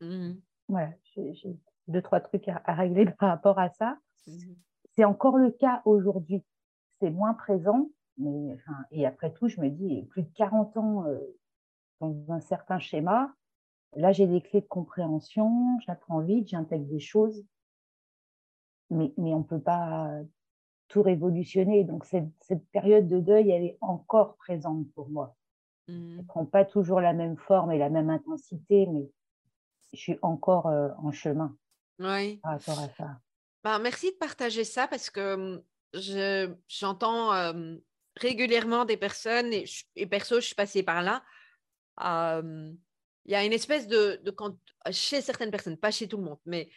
Mmh. 0.00 0.40
Voilà, 0.68 0.90
j'ai 1.14 1.34
deux, 1.88 2.00
trois 2.00 2.20
trucs 2.20 2.48
à, 2.48 2.74
régler 2.74 3.04
par 3.18 3.28
rapport 3.28 3.58
à 3.58 3.68
ça. 3.68 3.98
Mmh. 4.26 4.32
C'est 4.96 5.04
encore 5.04 5.36
le 5.36 5.50
cas 5.50 5.82
aujourd'hui 5.84 6.42
c'est 7.00 7.10
moins 7.10 7.34
présent. 7.34 7.90
Mais, 8.18 8.56
et 8.90 9.06
après 9.06 9.32
tout, 9.32 9.48
je 9.48 9.60
me 9.60 9.70
dis, 9.70 10.02
plus 10.10 10.22
de 10.22 10.30
40 10.34 10.76
ans 10.76 11.06
euh, 11.06 11.18
dans 12.00 12.14
un 12.28 12.40
certain 12.40 12.78
schéma, 12.78 13.34
là, 13.96 14.12
j'ai 14.12 14.26
des 14.26 14.42
clés 14.42 14.60
de 14.60 14.66
compréhension, 14.66 15.78
j'apprends 15.86 16.20
vite, 16.20 16.48
j'intègre 16.48 16.86
des 16.86 17.00
choses, 17.00 17.44
mais, 18.90 19.12
mais 19.16 19.32
on 19.32 19.38
ne 19.38 19.44
peut 19.44 19.60
pas 19.60 20.10
tout 20.88 21.02
révolutionner. 21.02 21.84
Donc, 21.84 22.04
cette, 22.04 22.28
cette, 22.40 22.66
période 22.70 23.08
de 23.08 23.20
deuil, 23.20 23.50
elle 23.50 23.64
est 23.64 23.78
encore 23.80 24.36
présente 24.36 24.90
pour 24.92 25.08
moi. 25.08 25.36
Mmh. 25.88 25.92
Elle 25.92 26.16
ne 26.18 26.22
prend 26.22 26.44
pas 26.44 26.64
toujours 26.64 27.00
la 27.00 27.14
même 27.14 27.36
forme 27.36 27.72
et 27.72 27.78
la 27.78 27.88
même 27.88 28.10
intensité, 28.10 28.86
mais 28.86 29.10
je 29.92 29.98
suis 29.98 30.18
encore 30.22 30.66
euh, 30.66 30.90
en 30.98 31.10
chemin 31.10 31.56
oui. 31.98 32.36
par 32.38 32.52
rapport 32.52 32.78
à 32.78 32.88
ça. 32.90 33.20
Ben, 33.64 33.78
merci 33.78 34.10
de 34.10 34.16
partager 34.16 34.64
ça 34.64 34.86
parce 34.88 35.10
que 35.10 35.62
j'entends 35.92 37.52
régulièrement 38.16 38.84
des 38.84 38.96
personnes, 38.96 39.52
et, 39.96 40.06
perso, 40.06 40.40
je 40.40 40.46
suis 40.46 40.54
passée 40.54 40.82
par 40.82 41.02
là. 41.02 41.22
Il 43.24 43.32
y 43.32 43.34
a 43.34 43.44
une 43.44 43.52
espèce 43.52 43.86
de, 43.86 44.20
quand, 44.36 44.56
chez 44.90 45.20
certaines 45.20 45.50
personnes, 45.50 45.76
pas 45.76 45.90
chez 45.90 46.08
tout 46.08 46.16
le 46.16 46.24
monde, 46.24 46.38
mais 46.46 46.70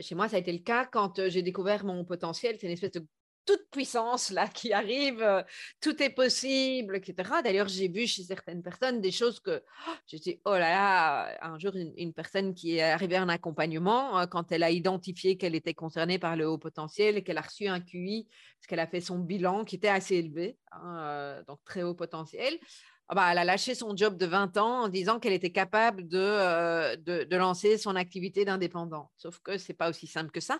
chez 0.00 0.14
moi, 0.14 0.28
ça 0.28 0.36
a 0.36 0.38
été 0.38 0.52
le 0.52 0.60
cas 0.60 0.86
quand 0.86 1.28
j'ai 1.28 1.42
découvert 1.42 1.84
mon 1.84 2.04
potentiel. 2.04 2.56
C'est 2.60 2.66
une 2.66 2.72
espèce 2.72 2.92
de 2.92 3.06
toute 3.46 3.70
puissance 3.70 4.30
là 4.30 4.48
qui 4.48 4.72
arrive, 4.72 5.22
euh, 5.22 5.42
tout 5.80 6.02
est 6.02 6.10
possible, 6.10 6.96
etc. 6.96 7.30
D'ailleurs, 7.42 7.68
j'ai 7.68 7.88
vu 7.88 8.06
chez 8.06 8.24
certaines 8.24 8.62
personnes 8.62 9.00
des 9.00 9.12
choses 9.12 9.40
que 9.40 9.62
oh, 9.88 9.92
je 10.06 10.16
dis, 10.16 10.40
oh 10.44 10.50
là 10.50 10.70
là, 10.70 11.38
un 11.40 11.58
jour, 11.58 11.72
une, 11.74 12.12
personne 12.12 12.54
qui 12.54 12.76
est 12.76 12.82
arrivée 12.82 13.18
en 13.18 13.28
accompagnement, 13.28 14.18
euh, 14.18 14.26
quand 14.26 14.52
elle 14.52 14.64
a 14.64 14.70
identifié 14.70 15.38
qu'elle 15.38 15.54
était 15.54 15.74
concernée 15.74 16.18
par 16.18 16.36
le 16.36 16.48
haut 16.48 16.58
potentiel 16.58 17.16
et 17.16 17.22
qu'elle 17.22 17.38
a 17.38 17.42
reçu 17.42 17.68
un 17.68 17.80
QI, 17.80 18.26
parce 18.58 18.66
qu'elle 18.66 18.80
a 18.80 18.86
fait 18.86 19.00
son 19.00 19.18
bilan 19.20 19.64
qui 19.64 19.76
était 19.76 19.88
assez 19.88 20.16
élevé, 20.16 20.58
hein, 20.72 20.96
euh, 20.98 21.42
donc 21.46 21.60
très 21.64 21.82
haut 21.82 21.94
potentiel. 21.94 22.58
Ah 23.08 23.14
bah, 23.14 23.28
elle 23.30 23.38
a 23.38 23.44
lâché 23.44 23.76
son 23.76 23.96
job 23.96 24.16
de 24.16 24.26
20 24.26 24.56
ans 24.56 24.82
en 24.82 24.88
disant 24.88 25.20
qu'elle 25.20 25.32
était 25.32 25.52
capable 25.52 26.08
de, 26.08 26.96
de, 26.96 27.36
lancer 27.36 27.78
son 27.78 27.94
activité 27.94 28.44
d'indépendant. 28.44 29.12
Sauf 29.16 29.38
que 29.38 29.58
ce 29.58 29.70
n'est 29.70 29.76
pas 29.76 29.88
aussi 29.88 30.08
simple 30.08 30.32
que 30.32 30.40
ça. 30.40 30.58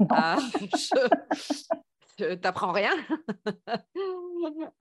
t'apprends 2.16 2.72
rien. 2.72 2.92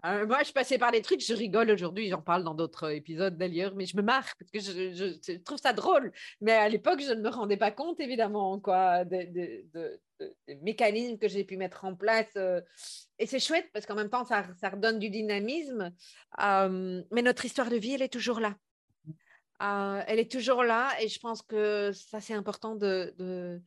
Euh, 0.06 0.26
moi, 0.28 0.44
je 0.44 0.52
passais 0.52 0.78
par 0.78 0.92
des 0.92 1.02
trucs, 1.02 1.26
je 1.26 1.34
rigole 1.34 1.72
aujourd'hui, 1.72 2.10
j'en 2.10 2.22
parle 2.22 2.44
dans 2.44 2.54
d'autres 2.54 2.92
épisodes 2.92 3.38
d'ailleurs, 3.38 3.76
mais 3.76 3.86
je 3.86 3.96
me 3.96 4.02
marre 4.02 4.28
parce 4.38 4.52
que 4.52 4.60
je, 4.60 5.38
trouve 5.38 5.58
ça 5.58 5.74
drôle. 5.74 6.12
Mais 6.42 6.52
à 6.52 6.70
l'époque, 6.70 7.02
je 7.02 7.14
ne 7.14 7.22
me 7.22 7.30
rendais 7.30 7.58
pas 7.58 7.72
compte, 7.72 8.00
évidemment, 8.00 8.60
quoi, 8.60 9.06
des, 9.06 9.66
mécanismes 10.62 11.18
que 11.18 11.28
j'ai 11.28 11.44
pu 11.44 11.58
mettre 11.58 11.86
en 11.86 11.96
place. 11.96 12.32
Euh, 12.38 12.62
et 13.20 13.26
c'est 13.26 13.40
chouette 13.40 13.70
parce 13.74 13.86
qu'en 13.86 13.96
même 13.96 14.10
temps, 14.10 14.26
ça, 14.26 14.46
ça, 14.60 14.70
redonne 14.70 15.00
du 15.00 15.10
dynamisme. 15.10 15.94
Euh, 16.42 17.02
mais 17.12 17.22
notre 17.22 17.46
histoire 17.46 17.70
de 17.70 17.76
vie, 17.78 17.94
elle 17.94 18.02
est 18.02 18.14
toujours 18.14 18.40
là. 18.40 18.56
elle 20.08 20.20
est 20.20 20.32
toujours 20.32 20.64
là 20.64 20.90
et 21.02 21.08
je 21.08 21.20
pense 21.20 21.42
que 21.42 21.92
ça, 21.94 22.20
c'est 22.20 22.34
important 22.34 22.76
de 22.76 23.14
de 23.18 23.62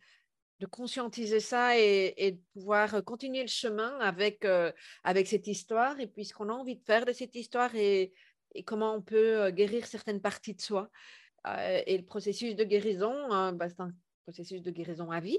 conscientiser 0.64 1.40
ça 1.40 1.78
et, 1.78 2.32
de 2.32 2.40
pouvoir 2.54 3.04
continuer 3.04 3.42
le 3.42 3.48
chemin 3.48 3.98
avec, 4.00 4.46
euh, 4.46 4.72
avec 5.04 5.26
cette 5.26 5.46
histoire 5.46 6.00
et 6.00 6.06
puis 6.06 6.24
ce 6.24 6.32
qu'on 6.32 6.48
a 6.48 6.52
envie 6.52 6.76
de 6.76 6.84
faire 6.84 7.04
de 7.04 7.12
cette 7.12 7.34
histoire 7.34 7.74
et, 7.74 8.14
comment 8.64 8.94
on 8.94 9.02
peut 9.02 9.42
euh, 9.42 9.50
guérir 9.50 9.86
certaines 9.86 10.22
parties 10.22 10.54
de 10.54 10.62
soi. 10.62 10.88
Euh, 11.46 11.82
et 11.86 11.98
le 11.98 12.04
processus 12.04 12.56
de 12.56 12.64
guérison, 12.64 13.52
bah, 13.52 13.68
c'est 13.68 13.80
un 13.80 13.92
processus 14.22 14.62
de 14.62 14.70
guérison 14.70 15.10
à 15.10 15.20
vie. 15.20 15.38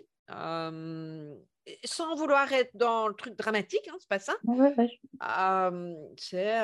sans 1.84 2.16
vouloir 2.16 2.54
être 2.54 2.76
dans 2.76 3.08
le 3.08 3.16
truc 3.16 3.36
dramatique, 3.36 3.90
hein, 3.90 3.96
c'est 4.00 4.08
pas 4.08 4.20
ça. 4.20 4.36
c'est 6.18 6.62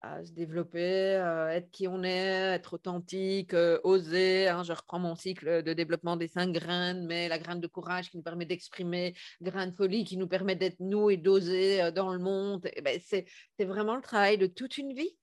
à 0.00 0.24
se 0.24 0.32
développer, 0.32 1.16
euh, 1.16 1.48
être 1.48 1.70
qui 1.70 1.88
on 1.88 2.02
est, 2.04 2.54
être 2.54 2.74
authentique, 2.74 3.54
euh, 3.54 3.80
oser. 3.82 4.48
Hein, 4.48 4.62
je 4.62 4.72
reprends 4.72 4.98
mon 4.98 5.16
cycle 5.16 5.62
de 5.62 5.72
développement 5.72 6.16
des 6.16 6.28
cinq 6.28 6.52
graines, 6.52 7.06
mais 7.06 7.28
la 7.28 7.38
graine 7.38 7.60
de 7.60 7.66
courage 7.66 8.10
qui 8.10 8.16
nous 8.16 8.22
permet 8.22 8.46
d'exprimer, 8.46 9.14
graine 9.42 9.70
de 9.70 9.74
folie 9.74 10.04
qui 10.04 10.16
nous 10.16 10.28
permet 10.28 10.54
d'être 10.54 10.78
nous 10.80 11.10
et 11.10 11.16
d'oser 11.16 11.82
euh, 11.82 11.90
dans 11.90 12.12
le 12.12 12.20
monde. 12.20 12.68
Ben, 12.84 13.00
c'est 13.00 13.26
vraiment 13.64 13.96
le 13.96 14.02
travail 14.02 14.38
de 14.38 14.46
toute 14.46 14.78
une 14.78 14.92
vie. 14.92 15.16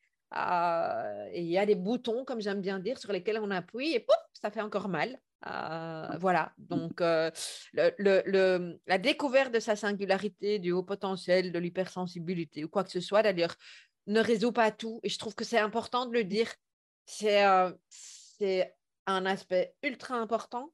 et 1.32 1.42
il 1.42 1.50
y 1.50 1.58
a 1.58 1.66
des 1.66 1.76
boutons, 1.76 2.26
comme 2.26 2.42
j'aime 2.42 2.62
bien 2.62 2.80
dire, 2.80 2.98
sur 2.98 3.12
lesquels 3.14 3.40
on 3.40 3.52
appuie 3.52 3.94
et 3.94 4.02
pouf, 4.02 4.18
ça 4.34 4.52
fait 4.52 4.62
encore 4.62 4.90
mal. 4.90 5.18
voilà, 6.20 6.52
donc 6.58 7.00
le, 7.00 8.78
la 8.88 8.98
découverte 8.98 9.54
de 9.54 9.60
sa 9.62 9.78
singularité, 9.78 10.60
du 10.60 10.74
haut 10.74 10.84
potentiel, 10.84 11.54
de 11.54 11.60
l'hypersensibilité 11.60 12.66
ou 12.66 12.68
quoi 12.68 12.84
que 12.84 12.92
ce 12.92 13.00
soit, 13.00 13.24
d'ailleurs, 13.24 13.56
ne 14.08 14.20
résout 14.20 14.52
pas 14.52 14.72
tout. 14.72 15.00
Et 15.04 15.10
je 15.10 15.18
trouve 15.18 15.36
que 15.36 15.44
c'est 15.44 15.60
important 15.60 16.06
de 16.06 16.14
le 16.14 16.24
dire. 16.24 16.54
C'est 17.06 17.46
euh, 17.46 17.72
un 19.06 19.26
aspect 19.26 19.76
ultra 19.84 20.16
important, 20.16 20.72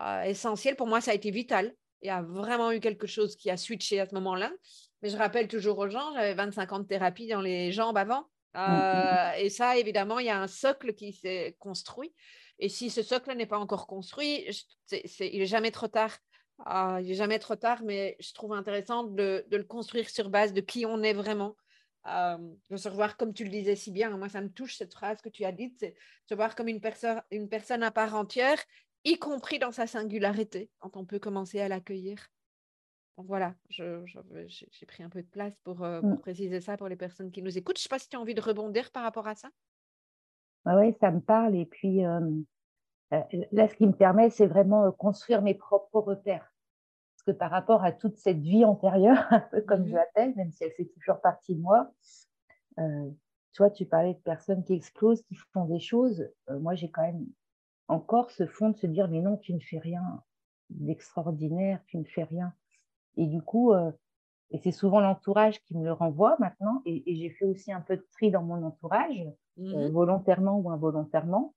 euh, 0.00 0.22
essentiel. 0.22 0.76
Pour 0.76 0.86
moi, 0.86 1.00
ça 1.00 1.10
a 1.10 1.14
été 1.14 1.30
vital. 1.30 1.74
Il 2.02 2.08
y 2.08 2.10
a 2.10 2.22
vraiment 2.22 2.72
eu 2.72 2.80
quelque 2.80 3.06
chose 3.06 3.36
qui 3.36 3.50
a 3.50 3.56
switché 3.56 4.00
à 4.00 4.06
ce 4.06 4.14
moment-là. 4.14 4.52
Mais 5.02 5.10
je 5.10 5.16
rappelle 5.16 5.48
toujours 5.48 5.78
aux 5.78 5.88
gens, 5.88 6.12
j'avais 6.14 6.34
25 6.34 6.72
ans 6.72 6.78
de 6.78 6.86
thérapie 6.86 7.28
dans 7.28 7.40
les 7.40 7.72
jambes 7.72 7.96
avant. 7.96 8.28
Mmh, 8.54 8.60
mmh, 8.60 8.62
mmh. 8.62 8.80
Euh, 8.80 9.32
et 9.38 9.50
ça, 9.50 9.76
évidemment, 9.76 10.18
il 10.18 10.26
y 10.26 10.30
a 10.30 10.40
un 10.40 10.46
socle 10.46 10.94
qui 10.94 11.12
s'est 11.12 11.56
construit. 11.58 12.14
Et 12.58 12.68
si 12.68 12.88
ce 12.88 13.02
socle 13.02 13.34
n'est 13.34 13.46
pas 13.46 13.58
encore 13.58 13.86
construit, 13.86 14.48
il 14.90 15.38
n'est 15.38 15.46
jamais 15.46 15.70
trop 15.70 15.88
tard. 15.88 16.16
il 16.66 17.06
n'est 17.06 17.14
jamais 17.14 17.38
trop 17.38 17.56
tard, 17.56 17.82
mais 17.84 18.16
je 18.18 18.32
trouve 18.32 18.54
intéressant 18.54 19.04
de, 19.04 19.44
de, 19.48 19.56
le 19.58 19.64
construire 19.64 20.08
sur 20.08 20.30
base 20.30 20.54
de 20.54 20.62
qui 20.62 20.86
on 20.86 21.02
est 21.02 21.12
vraiment, 21.12 21.54
euh, 22.08 22.38
de 22.70 22.76
se 22.76 22.88
revoir 22.88 23.16
comme 23.16 23.32
tu 23.32 23.44
le 23.44 23.50
disais 23.50 23.76
si 23.76 23.90
bien. 23.90 24.16
Moi, 24.16 24.28
ça 24.28 24.40
me 24.40 24.48
touche 24.48 24.76
cette 24.76 24.94
phrase 24.94 25.20
que 25.20 25.28
tu 25.28 25.44
as 25.44 25.52
dite, 25.52 25.76
c'est 25.80 25.94
se 26.26 26.34
voir 26.34 26.54
comme 26.54 26.68
une, 26.68 26.80
personne 26.80 27.22
une 27.30 27.48
personne 27.48 27.82
à 27.82 27.90
part 27.90 28.14
entière, 28.14 28.58
y 29.04 29.18
compris 29.18 29.58
dans 29.58 29.72
sa 29.72 29.86
singularité, 29.86 30.70
quand 30.78 30.96
on 30.96 31.04
peut 31.04 31.18
commencer 31.18 31.60
à 31.60 31.68
l'accueillir. 31.68 32.28
Voilà, 33.18 33.54
j'ai 33.70 34.86
pris 34.86 35.02
un 35.02 35.08
peu 35.08 35.22
de 35.22 35.28
place 35.28 35.54
pour, 35.64 35.82
euh, 35.82 36.02
mm. 36.02 36.18
préciser 36.20 36.60
ça 36.60 36.76
pour 36.76 36.88
les 36.88 36.96
personnes 36.96 37.30
qui 37.30 37.42
nous 37.42 37.56
écoutent. 37.56 37.78
Je 37.78 37.80
ne 37.80 37.84
sais 37.84 37.88
pas 37.88 37.98
si 37.98 38.08
tu 38.08 38.16
as 38.16 38.20
envie 38.20 38.34
de 38.34 38.42
rebondir 38.42 38.90
par 38.92 39.02
rapport 39.02 39.26
à 39.26 39.34
ça. 39.34 39.48
Oui, 40.66 40.94
ça 41.00 41.10
me 41.10 41.20
parle. 41.20 41.56
Et 41.56 41.64
puis 41.64 42.04
euh, 42.04 42.20
là, 43.52 43.68
ce 43.68 43.74
qui 43.74 43.86
me 43.86 43.92
permet, 43.92 44.28
c'est 44.30 44.46
vraiment 44.46 44.90
construire 44.92 45.40
mes 45.40 45.54
propres 45.54 46.00
repères 46.00 46.52
que 47.26 47.32
par 47.32 47.50
rapport 47.50 47.84
à 47.84 47.92
toute 47.92 48.16
cette 48.16 48.40
vie 48.40 48.64
antérieure, 48.64 49.26
un 49.30 49.40
peu 49.40 49.60
comme 49.62 49.84
je 49.84 49.90
mhm. 49.90 49.96
l'appelle, 49.96 50.34
même 50.36 50.52
si 50.52 50.64
elle 50.64 50.72
fait 50.72 50.86
toujours 50.86 51.20
partie 51.20 51.54
de 51.54 51.60
moi, 51.60 51.90
euh, 52.78 53.10
toi, 53.52 53.70
tu 53.70 53.86
parlais 53.86 54.14
de 54.14 54.18
personnes 54.18 54.62
qui 54.64 54.74
explosent, 54.74 55.22
qui 55.22 55.34
font 55.52 55.64
des 55.64 55.80
choses. 55.80 56.28
Euh, 56.50 56.58
moi, 56.58 56.74
j'ai 56.74 56.90
quand 56.90 57.02
même 57.02 57.26
encore 57.88 58.30
ce 58.30 58.46
fond 58.46 58.70
de 58.70 58.76
se 58.76 58.86
dire, 58.86 59.08
mais 59.08 59.20
non, 59.20 59.36
tu 59.38 59.54
ne 59.54 59.60
fais 59.60 59.78
rien 59.78 60.22
d'extraordinaire, 60.70 61.80
tu 61.86 61.96
ne 61.96 62.04
fais 62.04 62.24
rien. 62.24 62.52
Et 63.16 63.26
du 63.26 63.40
coup, 63.40 63.72
euh, 63.72 63.90
et 64.50 64.58
c'est 64.58 64.72
souvent 64.72 65.00
l'entourage 65.00 65.62
qui 65.64 65.76
me 65.76 65.84
le 65.84 65.92
renvoie 65.92 66.36
maintenant, 66.38 66.82
et, 66.84 67.02
j'ai 67.14 67.30
fait 67.30 67.46
aussi 67.46 67.72
un 67.72 67.80
peu 67.80 67.96
de 67.96 68.06
tri 68.12 68.30
dans 68.30 68.42
mon 68.42 68.62
entourage, 68.62 69.24
mmh 69.56 69.88
volontairement 69.88 70.58
ou 70.58 70.70
involontairement. 70.70 71.54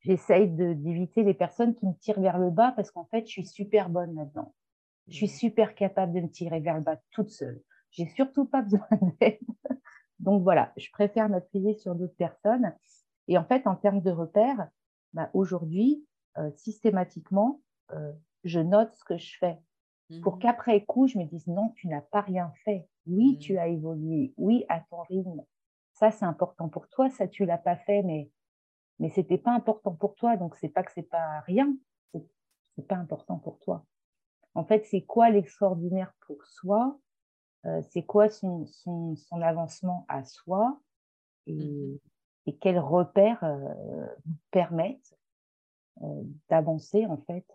J'essaye 0.00 0.48
d'éviter 0.48 1.22
les 1.22 1.34
personnes 1.34 1.74
qui 1.74 1.86
me 1.86 1.94
tirent 1.94 2.20
vers 2.20 2.38
le 2.38 2.50
bas 2.50 2.72
parce 2.72 2.90
qu'en 2.90 3.04
fait, 3.04 3.26
je 3.26 3.32
suis 3.32 3.46
super 3.46 3.90
bonne 3.90 4.14
là-dedans. 4.14 4.54
Je 5.08 5.14
suis 5.14 5.26
mmh. 5.26 5.28
super 5.28 5.74
capable 5.74 6.12
de 6.12 6.20
me 6.20 6.28
tirer 6.28 6.60
vers 6.60 6.76
le 6.76 6.82
bas 6.82 6.98
toute 7.10 7.30
seule. 7.30 7.62
J'ai 7.90 8.06
surtout 8.06 8.46
pas 8.46 8.62
besoin 8.62 8.86
d'aide. 9.20 9.40
Donc 10.18 10.42
voilà, 10.42 10.72
je 10.76 10.90
préfère 10.90 11.28
m'appuyer 11.28 11.74
sur 11.74 11.94
d'autres 11.94 12.16
personnes. 12.16 12.74
Et 13.28 13.36
en 13.36 13.44
fait, 13.44 13.66
en 13.66 13.76
termes 13.76 14.00
de 14.00 14.10
repères, 14.10 14.68
bah, 15.12 15.30
aujourd'hui, 15.34 16.06
euh, 16.38 16.50
systématiquement, 16.56 17.60
euh, 17.92 18.12
je 18.44 18.60
note 18.60 18.94
ce 18.94 19.04
que 19.04 19.18
je 19.18 19.36
fais 19.38 19.58
pour 20.22 20.36
mmh 20.36 20.38
qu'après 20.40 20.84
coup, 20.84 21.06
je 21.06 21.18
me 21.18 21.24
dise 21.24 21.46
non, 21.46 21.70
tu 21.76 21.86
n'as 21.86 22.00
pas 22.00 22.20
rien 22.20 22.52
fait. 22.64 22.88
Oui, 23.06 23.38
tu 23.38 23.54
mmh. 23.54 23.58
as 23.58 23.68
évolué. 23.68 24.34
Oui, 24.36 24.64
à 24.68 24.80
ton 24.80 25.02
rythme. 25.02 25.44
Ça, 25.92 26.10
c'est 26.10 26.24
important 26.24 26.68
pour 26.68 26.88
toi. 26.88 27.10
Ça, 27.10 27.28
tu 27.28 27.44
l'as 27.44 27.58
pas 27.58 27.76
fait, 27.76 28.02
mais 28.02 28.30
mais 29.00 29.08
c'était 29.10 29.38
pas 29.38 29.52
important 29.52 29.92
pour 29.92 30.14
toi. 30.14 30.36
Donc 30.36 30.54
c'est 30.56 30.68
pas 30.68 30.84
que 30.84 30.92
c'est 30.92 31.02
pas 31.02 31.40
rien. 31.40 31.74
C'est 32.12 32.86
pas 32.86 32.96
important 32.96 33.38
pour 33.38 33.58
toi. 33.58 33.84
En 34.54 34.64
fait, 34.64 34.86
c'est 34.86 35.02
quoi 35.02 35.30
l'extraordinaire 35.30 36.12
pour 36.20 36.44
soi? 36.44 36.98
Euh, 37.66 37.82
c'est 37.90 38.04
quoi 38.04 38.28
son, 38.28 38.66
son, 38.66 39.16
son, 39.16 39.42
avancement 39.42 40.06
à 40.08 40.24
soi? 40.24 40.80
Et, 41.46 41.54
mmh 41.54 41.98
et 42.46 42.56
quels 42.56 42.78
repères 42.78 43.44
euh, 43.44 44.06
permettent 44.50 45.14
euh, 46.00 46.22
d'avancer 46.48 47.04
en 47.04 47.18
fait 47.18 47.46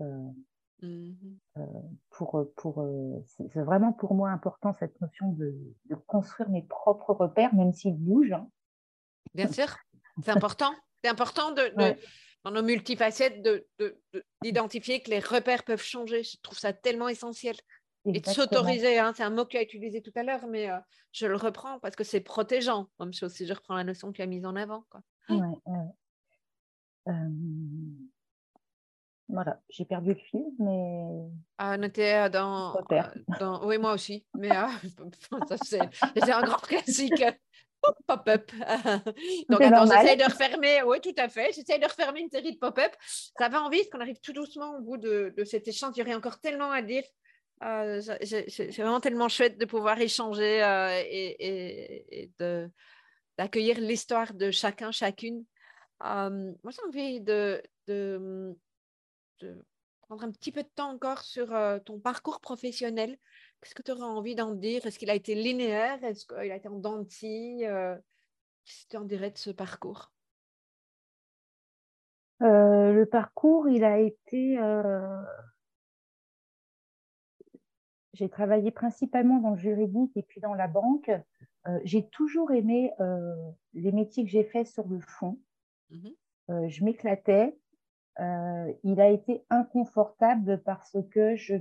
mmh 0.84 1.14
pour, 2.12 2.46
pour 2.56 2.88
c'est 3.26 3.64
vraiment 3.64 3.94
pour 3.94 4.14
moi 4.14 4.30
important 4.30 4.74
cette 4.74 5.02
notion 5.02 5.32
de, 5.32 5.58
de 5.90 5.96
construire 5.96 6.50
mes 6.50 6.62
propres 6.62 7.14
repères 7.14 7.56
même 7.56 7.74
s'ils 7.74 7.98
bougent 7.98 8.34
hein. 8.34 8.48
bien 9.34 9.52
sûr 9.52 9.76
c'est 10.24 10.32
important 10.32 10.72
c'est 11.06 11.12
important 11.12 11.52
de, 11.52 11.72
dans 12.44 12.50
nos 12.50 12.64
multifacettes 12.64 13.48
d'identifier 14.42 15.04
que 15.04 15.12
les 15.12 15.20
repères 15.20 15.64
peuvent 15.64 15.84
changer 15.84 16.24
je 16.24 16.38
trouve 16.42 16.58
ça 16.58 16.74
tellement 16.74 17.10
essentiel 17.10 17.56
et 18.06 18.20
de 18.20 18.30
s'autoriser, 18.30 19.00
hein, 19.00 19.14
c'est 19.16 19.24
un 19.24 19.32
mot 19.32 19.46
que 19.46 19.52
tu 19.52 19.58
as 19.58 19.64
utilisé 19.64 20.02
tout 20.02 20.12
à 20.16 20.22
l'heure, 20.22 20.46
mais 20.48 20.70
euh, 20.70 20.78
je 21.12 21.26
le 21.26 21.36
reprends 21.36 21.80
parce 21.80 21.96
que 21.96 22.04
c'est 22.04 22.22
protégeant, 22.22 22.88
même 23.00 23.14
chose 23.14 23.34
si 23.34 23.48
je 23.48 23.54
reprends 23.54 23.74
la 23.74 23.84
notion 23.84 24.12
que 24.12 24.18
tu 24.18 24.22
as 24.22 24.28
mise 24.28 24.46
en 24.46 24.56
avant. 24.56 24.86
Quoi. 24.92 25.02
Voilà, 29.28 29.60
j'ai 29.70 29.86
perdu 29.86 30.10
le 30.10 30.20
fil, 30.30 30.46
mais. 30.60 31.32
Ah, 31.58 31.78
on 31.80 31.82
était 31.82 32.30
dans, 32.30 32.80
dans, 33.40 33.66
Oui, 33.66 33.80
moi 33.80 33.94
aussi, 33.94 34.24
mais 34.36 34.50
ah, 34.54 34.70
c'est 35.66 36.32
un 36.32 36.42
grand 36.44 36.62
classique. 36.62 37.24
Pop-up. 38.08 38.52
Donc, 39.50 39.62
attends, 39.62 39.86
j'essaie 39.86 40.16
de 40.16 40.24
refermer. 40.24 40.84
Oui, 40.84 41.02
tout 41.02 41.16
à 41.18 41.30
fait. 41.30 41.52
J'essaie 41.54 41.80
de 41.80 41.86
refermer 41.86 42.22
une 42.22 42.30
série 42.30 42.54
de 42.54 42.60
pop-up. 42.60 42.92
Ça 43.38 43.50
va 43.50 43.62
en 43.62 43.70
vite, 43.70 43.90
qu'on 43.92 44.00
arrive 44.00 44.20
tout 44.20 44.34
doucement 44.34 44.78
au 44.78 44.82
bout 44.82 44.98
de, 44.98 45.34
de 45.36 45.44
cet 45.44 45.68
échange. 45.68 45.94
Il 45.96 46.00
y 46.00 46.04
aurait 46.04 46.16
encore 46.16 46.40
tellement 46.40 46.72
à 46.72 46.82
dire. 46.82 47.04
Euh, 47.64 48.02
c'est 48.02 48.70
vraiment 48.78 49.00
tellement 49.00 49.30
chouette 49.30 49.58
de 49.58 49.66
pouvoir 49.66 50.00
échanger 50.00 50.62
euh, 50.64 51.02
et, 51.10 52.32
d'accueillir 53.38 53.80
l'histoire 53.80 54.34
de 54.34 54.52
chacun, 54.52 54.92
chacune. 54.92 55.46
Euh, 56.04 56.54
moi, 56.64 56.72
j'ai 56.72 56.82
envie 56.88 57.22
de, 57.22 57.62
de, 57.88 58.56
prendre 60.02 60.24
un 60.24 60.32
petit 60.32 60.52
peu 60.52 60.64
de 60.64 60.70
temps 60.76 60.92
encore 60.92 61.22
sur 61.22 61.54
ton 61.86 62.00
parcours 62.00 62.42
professionnel. 62.42 63.18
Qu'est-ce 63.66 63.74
que 63.74 63.82
tu 63.82 63.92
aurais 63.92 64.04
envie 64.04 64.36
d'en 64.36 64.54
dire? 64.54 64.86
Est-ce 64.86 65.00
qu'il 65.00 65.10
a 65.10 65.16
été 65.16 65.34
linéaire? 65.34 66.04
Est-ce 66.04 66.28
qu'il 66.28 66.38
a 66.38 66.56
été 66.56 66.68
en 66.68 66.78
dentille? 66.78 67.62
Qu'est-ce 67.62 68.86
que 68.86 68.92
tu 68.92 68.98
en 68.98 69.06
dirais 69.06 69.32
de 69.32 69.38
ce 69.40 69.50
parcours? 69.50 70.12
Le 72.42 73.06
parcours, 73.06 73.68
il 73.68 73.84
a 73.84 73.98
été 73.98 74.60
j'ai 78.16 78.30
travaillé 78.30 78.72
principalement 78.72 79.40
dans 79.40 79.52
le 79.52 79.58
juridique 79.58 80.16
et 80.16 80.24
puis 80.24 80.40
dans 80.40 80.54
la 80.54 80.68
banque. 80.68 81.12
Euh, 81.68 81.80
j'ai 81.84 82.08
toujours 82.08 82.52
aimé 82.52 82.94
euh, 83.00 83.36
les 83.74 83.92
métiers 83.92 84.24
que 84.24 84.30
j'ai 84.30 84.44
faits 84.44 84.68
sur 84.68 84.88
le 84.88 85.00
fond. 85.00 85.40
Mmh 85.92 86.10
euh, 86.52 86.68
je 86.68 86.84
m'éclatais. 86.84 87.58
il 88.20 89.02
a 89.02 89.10
été 89.10 89.44
inconfortable 89.50 90.62
parce 90.64 90.96
que 91.10 91.36
je 91.36 91.56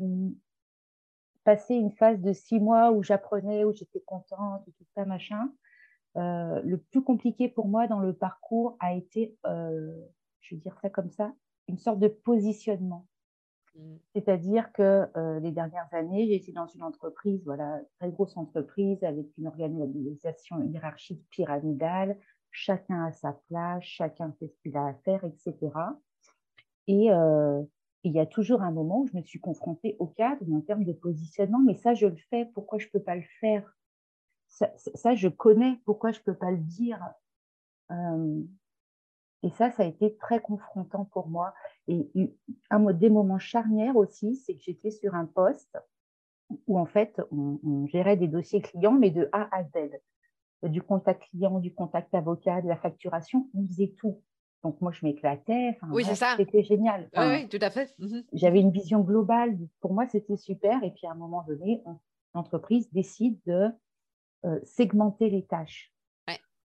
passais 1.45 1.77
une 1.77 1.93
phase 1.93 2.21
de 2.21 2.33
six 2.33 2.61
mois 2.61 2.93
où 2.93 3.03
j'apprenais, 3.03 3.65
où 3.65 3.73
j'étais 3.75 4.01
contente, 4.01 4.65
tout 4.65 4.85
ça, 4.95 5.05
machin. 5.05 5.51
le 6.17 6.77
plus 6.77 7.03
compliqué 7.03 7.49
pour 7.49 7.69
moi 7.69 7.87
dans 7.87 8.01
le 8.01 8.13
parcours 8.13 8.77
a 8.81 8.95
été, 8.95 9.37
je 9.45 10.55
vais 10.55 10.61
dire 10.61 10.77
ça 10.81 10.91
comme 10.91 11.11
ça, 11.11 11.33
une 11.69 11.79
sorte 11.79 11.99
de 11.99 12.09
positionnement. 12.09 13.07
Mm. 13.75 13.97
C'est-à-dire 14.15 14.73
que 14.73 15.07
euh, 15.17 15.41
les 15.41 15.51
dernières 15.51 15.93
années, 15.93 16.27
j'ai 16.27 16.37
été 16.37 16.53
dans 16.53 16.67
une 16.67 16.83
entreprise, 16.83 17.43
voilà, 17.45 17.81
très 17.99 18.11
grosse 18.11 18.37
entreprise 18.37 19.03
avec 19.05 19.27
une 19.39 19.47
organisation 19.47 20.63
hiérarchique 20.63 21.25
pyramidale. 21.31 22.19
Chacun 22.51 23.05
a 23.07 23.13
sa 23.13 23.33
place, 23.49 23.83
chacun 23.83 24.33
fait 24.39 24.49
ce 24.49 24.57
qu'il 24.63 24.77
a 24.77 24.87
à 24.87 24.95
faire, 25.05 25.25
etc. 25.25 25.57
Et 26.87 27.11
il 28.05 28.13
y 28.13 28.21
a 28.21 28.27
toujours 28.27 28.63
un 28.63 28.71
moment 28.71 29.01
où 29.01 29.07
je 29.07 29.17
me 29.17 29.23
suis 29.23 29.41
confrontée 29.41 29.97
au 29.99 30.07
cadre 30.07 30.45
en 30.53 30.61
termes 30.61 30.85
de 30.85 30.93
positionnement, 30.93 31.61
mais 31.61 31.75
ça, 31.75 31.95
je 31.95 32.07
le 32.07 32.17
fais, 32.31 32.47
pourquoi 32.55 32.79
je 32.79 32.87
ne 32.87 32.91
peux 32.91 33.03
pas 33.03 33.17
le 33.17 33.25
faire? 33.41 33.77
Ça, 34.47 35.15
je 35.15 35.29
connais, 35.29 35.81
pourquoi 35.85 36.13
je 36.13 36.21
ne 36.21 36.25
peux 36.25 36.35
pas 36.35 36.51
le 36.51 36.59
dire 36.59 37.01
et 39.45 39.51
ça, 39.51 39.71
ça 39.71 39.83
a 39.83 39.87
été 39.87 40.17
très 40.17 40.41
confrontant 40.41 41.05
pour 41.05 41.29
moi. 41.29 41.53
Et 41.87 42.09
un 42.71 42.81
des 42.93 43.11
moments 43.11 43.39
charnières 43.39 43.97
aussi, 43.97 44.37
c'est 44.37 44.55
que 44.55 44.63
j'étais 44.63 44.91
sur 44.91 45.15
un 45.15 45.27
poste 45.27 45.79
où 46.67 46.79
en 46.79 46.87
fait, 46.87 47.21
on, 47.31 47.87
gérait 47.87 48.17
des 48.17 48.29
dossiers 48.29 48.63
clients, 48.63 48.93
mais 48.93 49.11
de 49.11 49.29
A 49.33 49.49
à 49.55 49.65
Z. 49.65 50.01
Du 50.63 50.81
contact 50.81 51.25
client, 51.29 51.59
du 51.59 51.75
contact 51.75 52.15
avocat, 52.15 52.63
de 52.63 52.69
la 52.69 52.77
facturation, 52.77 53.51
on 53.55 53.67
faisait 53.67 53.95
tout. 53.99 54.23
Donc 54.65 54.81
moi, 54.81 54.91
je 54.93 55.05
m'éclatais. 55.05 55.79
oui, 55.91 56.05
c'est 56.05 56.15
ça. 56.15 56.35
C'était 56.37 56.65
génial. 56.65 57.09
oui, 57.17 57.49
tout 57.49 57.59
à 57.61 57.71
fait. 57.71 57.95
Mhm. 57.99 58.25
J'avais 58.33 58.61
une 58.61 58.71
vision 58.71 59.01
globale. 59.01 59.57
Pour 59.81 59.93
moi, 59.93 60.07
c'était 60.09 60.37
super. 60.37 60.83
Et 60.83 60.91
puis 60.91 61.07
à 61.07 61.13
un 61.13 61.15
moment 61.15 61.45
donné, 61.47 61.85
l'entreprise 62.35 62.91
décide 62.93 63.39
de 63.47 63.69
euh, 64.45 64.59
segmenter 64.65 65.31
les 65.31 65.45
tâches. 65.47 65.93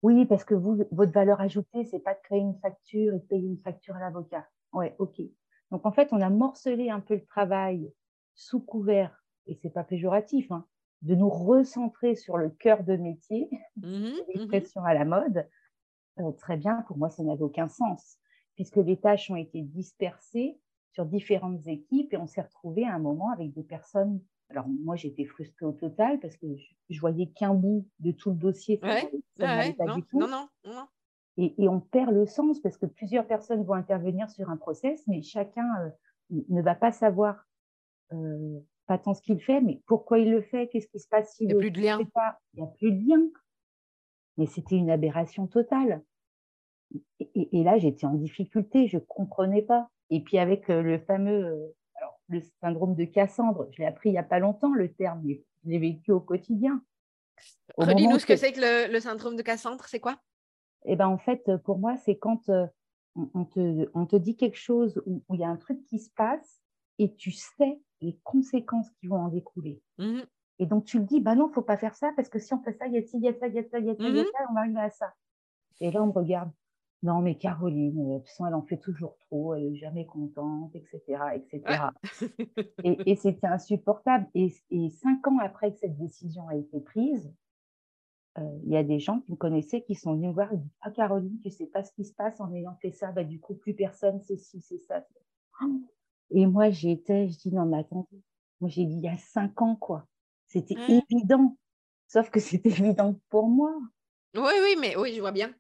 Oui, 0.04 0.26
parce 0.26 0.44
que 0.44 0.54
vous, 0.54 0.84
votre 0.92 1.12
valeur 1.12 1.42
ajoutée, 1.42 1.84
c'est 1.84 2.00
pas 2.00 2.14
de 2.14 2.20
créer 2.24 2.40
une 2.40 2.58
facture 2.60 3.16
et 3.16 3.20
de 3.20 3.26
payer 3.26 3.48
une 3.48 3.60
facture 3.60 3.96
à 3.96 4.00
l'avocat. 4.00 4.46
Ouais, 4.72 4.96
ok. 5.00 5.20
Donc 5.72 5.86
en 5.86 5.92
fait, 5.92 6.10
on 6.12 6.22
a 6.22 6.30
morcelé 6.30 6.92
un 6.92 7.00
peu 7.00 7.16
le 7.16 7.26
travail 7.26 7.92
sous 8.36 8.60
couvert, 8.60 9.24
et 9.48 9.56
c'est 9.56 9.72
pas 9.72 9.84
péjoratif, 9.84 10.52
hein, 10.52 10.66
de 11.02 11.16
nous 11.16 11.30
recentrer 11.30 12.16
sur 12.16 12.38
le 12.38 12.52
cœur 12.52 12.84
de 12.84 12.96
métier, 12.96 13.50
mmh 13.78 13.88
mmh 13.88 14.14
l'expression 14.36 14.84
à 14.84 14.94
la 14.94 15.04
mode. 15.04 15.48
Euh, 16.20 16.32
très 16.32 16.58
bien, 16.58 16.84
pour 16.88 16.98
moi, 16.98 17.10
ça 17.10 17.24
n'avait 17.24 17.44
aucun 17.44 17.68
sens, 17.68 18.18
puisque 18.56 18.78
les 18.78 18.98
tâches 18.98 19.30
ont 19.30 19.36
été 19.36 19.62
dispersées 19.62 20.60
sur 20.92 21.06
différentes 21.06 21.66
équipes 21.68 22.14
et 22.14 22.18
on 22.18 22.28
s'est 22.28 22.42
retrouvé 22.42 22.86
à 22.86 22.94
un 22.94 23.00
moment 23.00 23.32
avec 23.32 23.54
des 23.54 23.64
personnes 23.64 24.20
alors 24.50 24.68
moi, 24.68 24.96
j'étais 24.96 25.26
frustrée 25.26 25.66
au 25.66 25.74
total 25.74 26.20
parce 26.20 26.38
que 26.38 26.48
je, 26.90 27.00
voyais 27.00 27.28
qu'un 27.28 27.54
bout 27.54 27.86
de 28.00 28.12
tout 28.12 28.30
le 28.30 28.38
dossier. 28.38 28.80
Ça, 29.38 29.46
pas 29.78 29.94
du 29.96 30.04
tout. 30.04 30.20
Non, 30.20 30.28
non, 30.28 30.48
non. 30.66 30.88
Et, 31.38 31.68
on 31.68 31.80
perd 31.80 32.12
le 32.12 32.26
sens 32.26 32.60
parce 32.62 32.78
que 32.78 32.88
plusieurs 32.88 33.28
personnes 33.28 33.64
vont 33.64 33.74
intervenir 33.74 34.30
sur 34.30 34.50
un 34.50 34.58
process, 34.58 35.04
mais 35.08 35.22
chacun 35.22 35.68
euh, 35.82 36.42
ne 36.50 36.62
va 36.62 36.74
pas 36.74 36.92
savoir 36.92 37.46
euh, 38.14 38.60
pas 38.88 38.98
tant 38.98 39.14
ce 39.14 39.22
qu'il 39.22 39.40
fait, 39.40 39.62
mais 39.62 39.82
pourquoi 39.86 40.18
il 40.18 40.32
le 40.32 40.42
fait, 40.42 40.68
qu'est-ce 40.70 40.88
qui 40.88 41.00
se 41.00 41.08
passe 41.08 41.36
s'il 41.36 41.52
Il 41.52 41.54
n'y 41.54 41.54
a 41.54 41.60
plus 41.60 41.72
de 41.72 41.82
lien. 41.82 42.00
Il 42.54 42.64
n'y 42.64 42.68
a 42.68 42.72
plus 42.72 42.92
de 42.92 43.08
lien. 43.08 43.22
Mais 44.38 44.46
c'était 44.46 44.76
une 44.76 44.90
aberration 44.90 45.48
totale. 45.48 46.04
Et, 47.20 47.64
là, 47.64 47.78
j'étais 47.78 48.06
en 48.06 48.14
difficulté, 48.14 48.88
je 48.88 48.98
ne 48.98 49.02
comprenais 49.02 49.62
pas. 49.62 49.90
Et 50.10 50.22
puis 50.22 50.38
avec 50.38 50.70
euh, 50.70 50.82
le 50.82 51.00
fameux 51.00 51.76
le 52.30 52.42
syndrome 52.62 52.96
de 52.96 53.06
Cassandre. 53.06 53.68
Je 53.72 53.82
l'ai 53.82 53.88
appris 53.88 54.10
il 54.10 54.14
n'y 54.14 54.18
a 54.18 54.24
pas 54.24 54.40
longtemps, 54.40 54.74
le 54.74 54.92
terme, 54.94 55.22
mais 55.24 55.44
je 55.64 55.70
l'ai 55.70 55.80
vécu 55.80 56.12
au 56.12 56.20
quotidien. 56.20 56.84
Redis-nous 57.78 58.20
ce 58.20 58.26
que, 58.26 58.36
c'est 58.36 58.52
que 58.52 58.92
le, 58.92 59.00
syndrome 59.00 59.36
de 59.36 59.42
Cassandre, 59.42 59.86
c'est 59.86 60.00
quoi? 60.00 60.20
Eh 60.86 60.96
ben, 60.96 61.08
en 61.08 61.18
fait, 61.18 61.56
pour 61.64 61.78
moi, 61.78 61.98
c'est 61.98 62.18
quand 62.18 62.50
euh, 62.50 62.66
on, 63.34 63.46
te, 63.46 63.90
on, 63.94 64.06
te, 64.06 64.16
dit 64.16 64.36
quelque 64.36 64.58
chose 64.58 65.02
où, 65.06 65.24
il 65.34 65.40
y 65.40 65.44
a 65.44 65.50
un 65.50 65.58
truc 65.58 65.84
qui 65.86 66.00
se 66.00 66.10
passe 66.16 66.62
et 66.98 67.14
tu 67.16 67.32
sais 67.32 67.80
les 68.02 68.18
conséquences 68.24 68.90
qui 69.00 69.08
vont 69.08 69.18
en 69.18 69.30
découler. 69.30 69.82
Mmh 69.98 70.22
Et 70.60 70.66
donc, 70.66 70.86
tu 70.86 71.00
le 71.00 71.06
dis, 71.06 71.20
bah 71.20 71.36
non, 71.36 71.46
il 71.46 71.50
ne 71.50 71.54
faut 71.54 71.62
pas 71.62 71.78
faire 71.78 71.96
ça, 71.96 72.12
parce 72.16 72.30
que 72.30 72.40
si 72.40 72.54
on 72.54 72.62
fait 72.62 72.74
ça, 72.74 72.88
il 72.88 72.94
y 72.94 72.98
a 72.98 73.04
ci, 73.04 73.18
il 73.18 73.24
y 73.24 73.28
a 73.28 73.34
ça, 73.34 73.48
il 73.48 73.54
y 73.54 73.60
a 73.60 73.64
ça, 73.64 73.80
il 73.80 73.86
y 73.86 73.90
a 73.90 73.96
ça, 73.96 74.04
il 74.04 74.16
y 74.16 74.20
a 74.20 74.24
ça, 74.24 74.46
on 74.50 74.54
va 74.54 74.62
arriver 74.62 74.80
à 74.80 74.90
ça. 74.90 75.14
Et 75.80 75.92
là, 75.92 76.02
on 76.02 76.08
me 76.08 76.12
regarde. 76.12 76.52
Non, 77.04 77.22
mais 77.22 77.36
Caroline, 77.36 78.22
elle 78.40 78.54
en 78.56 78.64
fait 78.64 78.78
toujours 78.78 79.18
trop, 79.20 79.54
elle 79.54 79.70
n'est 79.70 79.76
jamais 79.76 80.08
contente, 80.08 80.76
etc. 80.76 81.02
etc. 81.36 81.90
et, 82.84 83.16
c'était 83.16 83.46
insupportable. 83.46 84.28
Et, 84.34 84.50
cinq 84.90 85.28
ans 85.28 85.38
après 85.40 85.74
que 85.74 85.78
cette 85.78 85.96
décision 85.98 86.48
a 86.48 86.56
été 86.56 86.80
prise, 86.80 87.32
euh, 88.40 88.60
il 88.64 88.72
y 88.72 88.78
a 88.78 88.84
des 88.84 89.00
gens 89.00 89.20
qui 89.20 89.32
me 89.32 89.38
connaissaient 89.38 89.84
qui 89.84 89.94
sont 89.94 90.16
venus 90.16 90.30
me 90.30 90.34
voir 90.34 90.52
et 90.54 90.58
disent 90.58 90.76
Ah, 90.82 90.90
Caroline, 90.90 91.40
tu 91.40 91.50
ne 91.50 91.54
sais 91.54 91.68
pas 91.68 91.84
ce 91.84 91.92
qui 91.94 92.04
se 92.04 92.14
passe 92.14 92.42
en 92.42 92.52
ayant 92.52 92.76
fait 92.82 92.92
ça, 92.92 93.12
bah, 93.12 93.24
du 93.24 93.40
coup, 93.40 93.54
plus 93.54 93.76
personne, 93.76 94.20
c'est 94.22 94.38
ci, 94.38 94.60
c'est 94.62 94.80
ça. 94.80 95.06
Et 96.32 96.48
moi, 96.48 96.72
j'étais, 96.72 97.28
je 97.30 97.38
dis 97.38 97.54
Non, 97.54 97.66
mais 97.66 97.78
attendez, 97.78 98.24
moi, 98.60 98.72
j'ai 98.72 98.86
dit 98.86 98.96
il 98.96 99.04
y 99.04 99.08
a 99.08 99.18
cinq 99.18 99.62
ans, 99.62 99.76
quoi. 99.76 100.08
C'était 100.48 100.76
évident. 101.10 101.58
Sauf 102.08 102.30
que 102.30 102.40
c'était 102.40 102.70
évident 102.70 103.20
pour 103.30 103.48
moi. 103.48 103.74
Oui, 104.36 104.54
oui, 104.64 104.76
mais 104.80 104.96
oui, 104.96 105.14
je 105.14 105.20
vois 105.20 105.32
bien. 105.32 105.54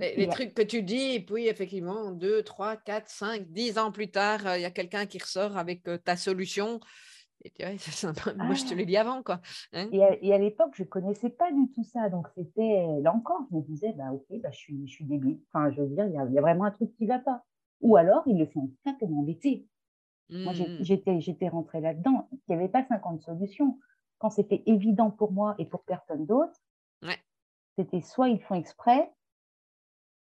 Les, 0.00 0.26
trucs 0.28 0.54
que 0.54 0.62
tu 0.62 0.82
dis, 0.82 1.14
et 1.14 1.20
puis 1.20 1.46
effectivement, 1.46 2.10
deux, 2.10 2.42
trois, 2.42 2.76
quatre, 2.76 3.08
cinq, 3.08 3.46
dix 3.52 3.78
ans 3.78 3.92
plus 3.92 4.10
tard, 4.10 4.44
euh, 4.44 4.58
il 4.58 4.62
y 4.62 4.64
a 4.64 4.70
quelqu'un 4.72 5.06
qui 5.06 5.18
ressort 5.18 5.56
avec 5.56 5.86
euh, 5.86 5.98
ta 5.98 6.16
solution. 6.16 6.80
Et 7.44 7.50
tu 7.50 7.62
vois, 7.62 7.72
Moi, 8.36 8.54
je 8.54 8.64
te 8.64 8.72
ah. 8.72 8.74
l'ai 8.74 8.86
dit 8.86 8.96
avant, 8.96 9.22
quoi. 9.22 9.40
Hein. 9.72 9.88
et 9.92 10.32
à, 10.32 10.38
l'époque, 10.38 10.72
je 10.74 10.82
ne 10.82 10.88
connaissais 10.88 11.30
pas 11.30 11.52
du 11.52 11.70
tout 11.72 11.84
ça. 11.84 12.08
Donc, 12.08 12.26
c'était 12.34 12.86
là 13.02 13.14
encore, 13.14 13.42
je 13.50 13.56
me 13.56 13.62
disais, 13.62 13.92
bah, 13.92 14.10
ok, 14.12 14.24
bah, 14.40 14.50
je, 14.50 14.58
suis, 14.58 14.86
je 14.88 14.92
suis 14.92 15.04
débile. 15.04 15.38
Enfin, 15.52 15.70
je 15.70 15.82
veux 15.82 15.88
dire, 15.88 16.06
il 16.06 16.14
y, 16.14 16.38
a, 16.38 16.40
vraiment 16.40 16.64
un 16.64 16.72
truc 16.72 16.92
qui 16.96 17.04
ne 17.04 17.08
va 17.08 17.20
pas. 17.20 17.44
Ou 17.80 17.96
alors, 17.96 18.24
ils 18.26 18.38
le 18.38 18.46
font 18.46 18.70
ça 18.84 18.94
pour 18.98 19.10
m'embêter. 19.10 19.68
Moi, 20.30 20.54
mmh. 20.54 20.78
j'étais, 20.80 21.20
j'étais 21.20 21.48
rentrée 21.48 21.80
là-dedans. 21.80 22.28
Il 22.32 22.38
n'y 22.48 22.54
avait 22.56 22.70
pas 22.70 22.84
50 22.88 23.20
solutions. 23.20 23.78
Quand 24.24 24.30
c'était 24.30 24.62
évident 24.64 25.10
pour 25.10 25.32
moi 25.32 25.54
et 25.58 25.66
pour 25.66 25.84
personne 25.84 26.24
d'autre, 26.24 26.58
c'était 27.76 28.00
soit 28.00 28.30
ils 28.30 28.40
font 28.40 28.54
exprès, 28.54 29.12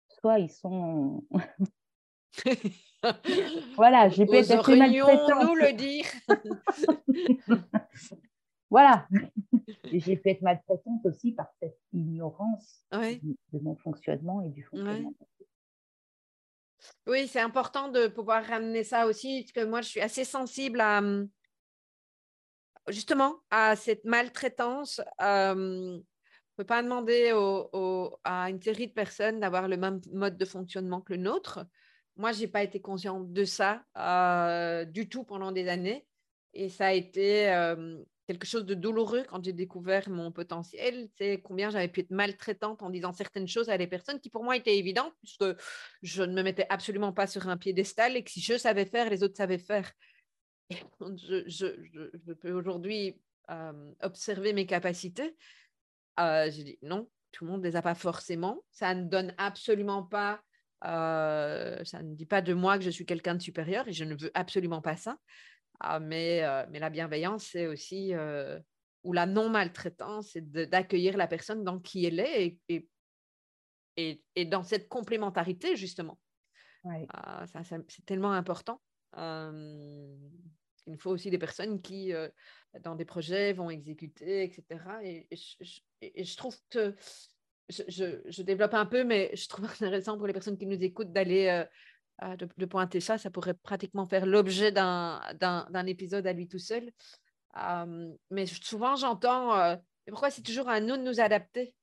soit 0.08 0.40
ils 0.40 0.50
sont. 0.50 1.26
voilà, 3.76 4.08
j'ai 4.08 4.26
peut-être 4.26 4.70
été 4.70 4.80
maltraitante. 4.80 5.44
nous 5.44 5.56
le 5.56 5.74
dire? 5.74 6.06
voilà. 8.70 9.06
j'ai 9.84 10.16
pu 10.16 10.30
être 10.30 10.44
maltraitante 10.44 11.06
aussi 11.06 11.34
par 11.34 11.48
cette 11.62 11.78
ignorance 11.92 12.86
de, 12.94 13.60
mon 13.60 13.76
fonctionnement 13.76 14.42
et 14.44 14.48
du 14.48 14.64
fonctionnement. 14.64 15.14
Oui, 17.06 17.28
c'est 17.28 17.42
important 17.42 17.90
de 17.90 18.08
pouvoir 18.08 18.46
ramener 18.46 18.86
ça 18.86 19.08
aussi, 19.08 19.42
parce 19.42 19.52
que 19.52 19.70
moi, 19.70 19.82
je 19.82 19.90
suis 19.90 20.00
assez 20.00 20.24
sensible 20.24 20.80
à 20.80 21.02
justement 22.88 23.36
à 23.52 23.76
cette 23.76 24.06
maltraitance. 24.06 25.02
Euh, 25.22 26.00
ne 26.60 26.64
peut 26.64 26.68
pas 26.68 26.84
demander 26.84 27.32
à 28.26 28.50
une 28.50 28.62
série 28.62 28.88
de 28.88 28.94
personnes 28.94 29.40
d'avoir 29.40 29.68
le 29.68 29.78
même 29.78 30.02
mode 30.12 30.38
de 30.38 30.46
fonctionnement 30.46 31.00
que 31.00 31.14
le 31.14 31.22
nôtre. 31.22 31.66
Moi, 32.18 32.34
je 32.34 32.42
n'ai 32.42 32.48
pas 32.48 32.64
été 32.64 32.82
consciente 32.82 33.32
de 33.32 33.46
ça 33.46 33.82
euh, 33.98 34.84
du 34.84 35.08
tout 35.08 35.24
pendant 35.24 35.54
des 35.54 35.70
années. 35.70 36.06
Et 36.54 36.68
ça 36.68 36.88
a 36.88 36.92
été 36.92 37.50
euh, 37.50 37.98
quelque 38.28 38.46
chose 38.46 38.66
de 38.66 38.74
douloureux 38.74 39.24
quand 39.30 39.42
j'ai 39.42 39.54
découvert 39.54 40.10
mon 40.10 40.30
potentiel. 40.34 41.08
C'est 41.18 41.42
combien 41.42 41.70
j'avais 41.70 41.88
pu 41.88 42.02
être 42.02 42.12
maltraitante 42.12 42.82
en 42.82 42.90
disant 42.90 43.14
certaines 43.14 43.48
choses 43.48 43.70
à 43.70 43.78
des 43.78 43.88
personnes 43.88 44.20
qui 44.20 44.30
pour 44.30 44.44
moi 44.44 44.58
étaient 44.58 44.78
évidentes, 44.78 45.14
puisque 45.20 45.46
je 46.02 46.24
ne 46.24 46.34
me 46.34 46.44
mettais 46.44 46.66
absolument 46.70 47.14
pas 47.14 47.26
sur 47.26 47.48
un 47.48 47.56
piédestal 47.56 48.18
et 48.18 48.24
que 48.24 48.32
si 48.32 48.42
je 48.42 48.58
savais 48.58 48.86
faire, 48.86 49.10
les 49.10 49.24
autres 49.24 49.38
savaient 49.38 49.58
faire. 49.58 49.90
je, 51.02 51.44
je, 51.48 52.34
peux 52.34 52.52
aujourd'hui 52.52 53.20
euh, 53.50 53.92
observer 54.02 54.54
mes 54.54 54.66
capacités 54.66 55.36
euh, 56.20 56.50
j'ai 56.52 56.64
dit 56.64 56.80
non, 56.82 57.10
tout 57.32 57.46
le 57.46 57.52
monde 57.52 57.62
ne 57.62 57.68
les 57.68 57.76
a 57.76 57.82
pas 57.82 57.96
forcément. 57.96 58.64
Ça 58.72 58.94
ne 58.94 59.06
donne 59.06 59.34
absolument 59.38 60.04
pas, 60.04 60.42
euh, 60.86 61.84
ça 61.84 62.04
ne 62.04 62.14
dit 62.16 62.26
pas 62.26 62.42
de 62.42 62.54
moi 62.54 62.78
que 62.78 62.84
je 62.84 62.90
suis 62.90 63.06
quelqu'un 63.06 63.36
de 63.36 63.42
supérieur 63.42 63.88
et 63.88 63.94
je 63.94 64.04
ne 64.04 64.16
veux 64.16 64.32
absolument 64.34 64.82
pas 64.82 64.98
ça. 64.98 65.18
Ah, 65.80 66.00
mais, 66.00 66.44
euh, 66.44 66.66
mais 66.70 66.80
la 66.80 66.90
bienveillance, 66.90 67.46
c'est 67.52 67.68
aussi, 67.68 68.14
ou 69.04 69.14
la 69.14 69.26
non-maltraitance, 69.26 70.32
c'est 70.34 70.52
d'accueillir 70.70 71.16
la 71.16 71.28
personne 71.28 71.64
dans 71.64 71.80
qui 71.80 72.06
elle 72.06 72.20
est 72.20 72.60
et, 72.68 72.88
et, 73.96 74.22
et, 74.36 74.46
dans 74.46 74.64
cette 74.64 74.90
complémentarité, 74.90 75.78
justement. 75.78 76.20
Ah, 77.14 77.46
ça, 77.48 77.62
c'est 77.64 78.06
tellement 78.06 78.34
important. 78.34 78.82
Il 80.90 80.98
faut 80.98 81.12
aussi 81.12 81.30
des 81.30 81.38
personnes 81.38 81.82
qui, 81.82 82.12
dans 82.82 82.96
des 82.96 83.06
projets, 83.06 83.54
vont 83.54 83.70
exécuter, 83.70 84.44
etc. 84.44 84.64
Et, 85.04 85.28
je 85.32 86.38
trouve 86.38 86.58
que 86.70 86.96
je, 87.70 88.42
développe 88.42 88.74
un 88.74 88.86
peu, 88.86 89.04
mais 89.04 89.32
je 89.36 89.48
trouve 89.48 89.66
intéressant 89.82 90.18
pour 90.18 90.28
les 90.28 90.34
personnes 90.34 90.58
qui 90.58 90.66
nous 90.66 90.82
écoutent 90.84 91.12
d'aller 91.12 91.66
euh, 92.22 92.66
pointer 92.68 93.00
ça. 93.00 93.18
Ça 93.18 93.30
pourrait 93.30 93.54
pratiquement 93.54 94.06
faire 94.06 94.26
l'objet 94.26 94.72
d'un 94.72 95.86
épisode 95.86 96.28
à 96.28 96.34
lui 96.34 96.48
tout 96.48 96.60
seul. 96.60 96.92
mais 98.30 98.46
souvent, 98.46 98.96
j'entends 98.96 99.56
euh, 99.58 99.76
pourquoi 100.08 100.32
c'est 100.32 100.42
toujours 100.42 100.70
à 100.70 100.80
nous 100.80 100.98
de 100.98 101.04
nous 101.04 101.20
adapter? 101.20 101.74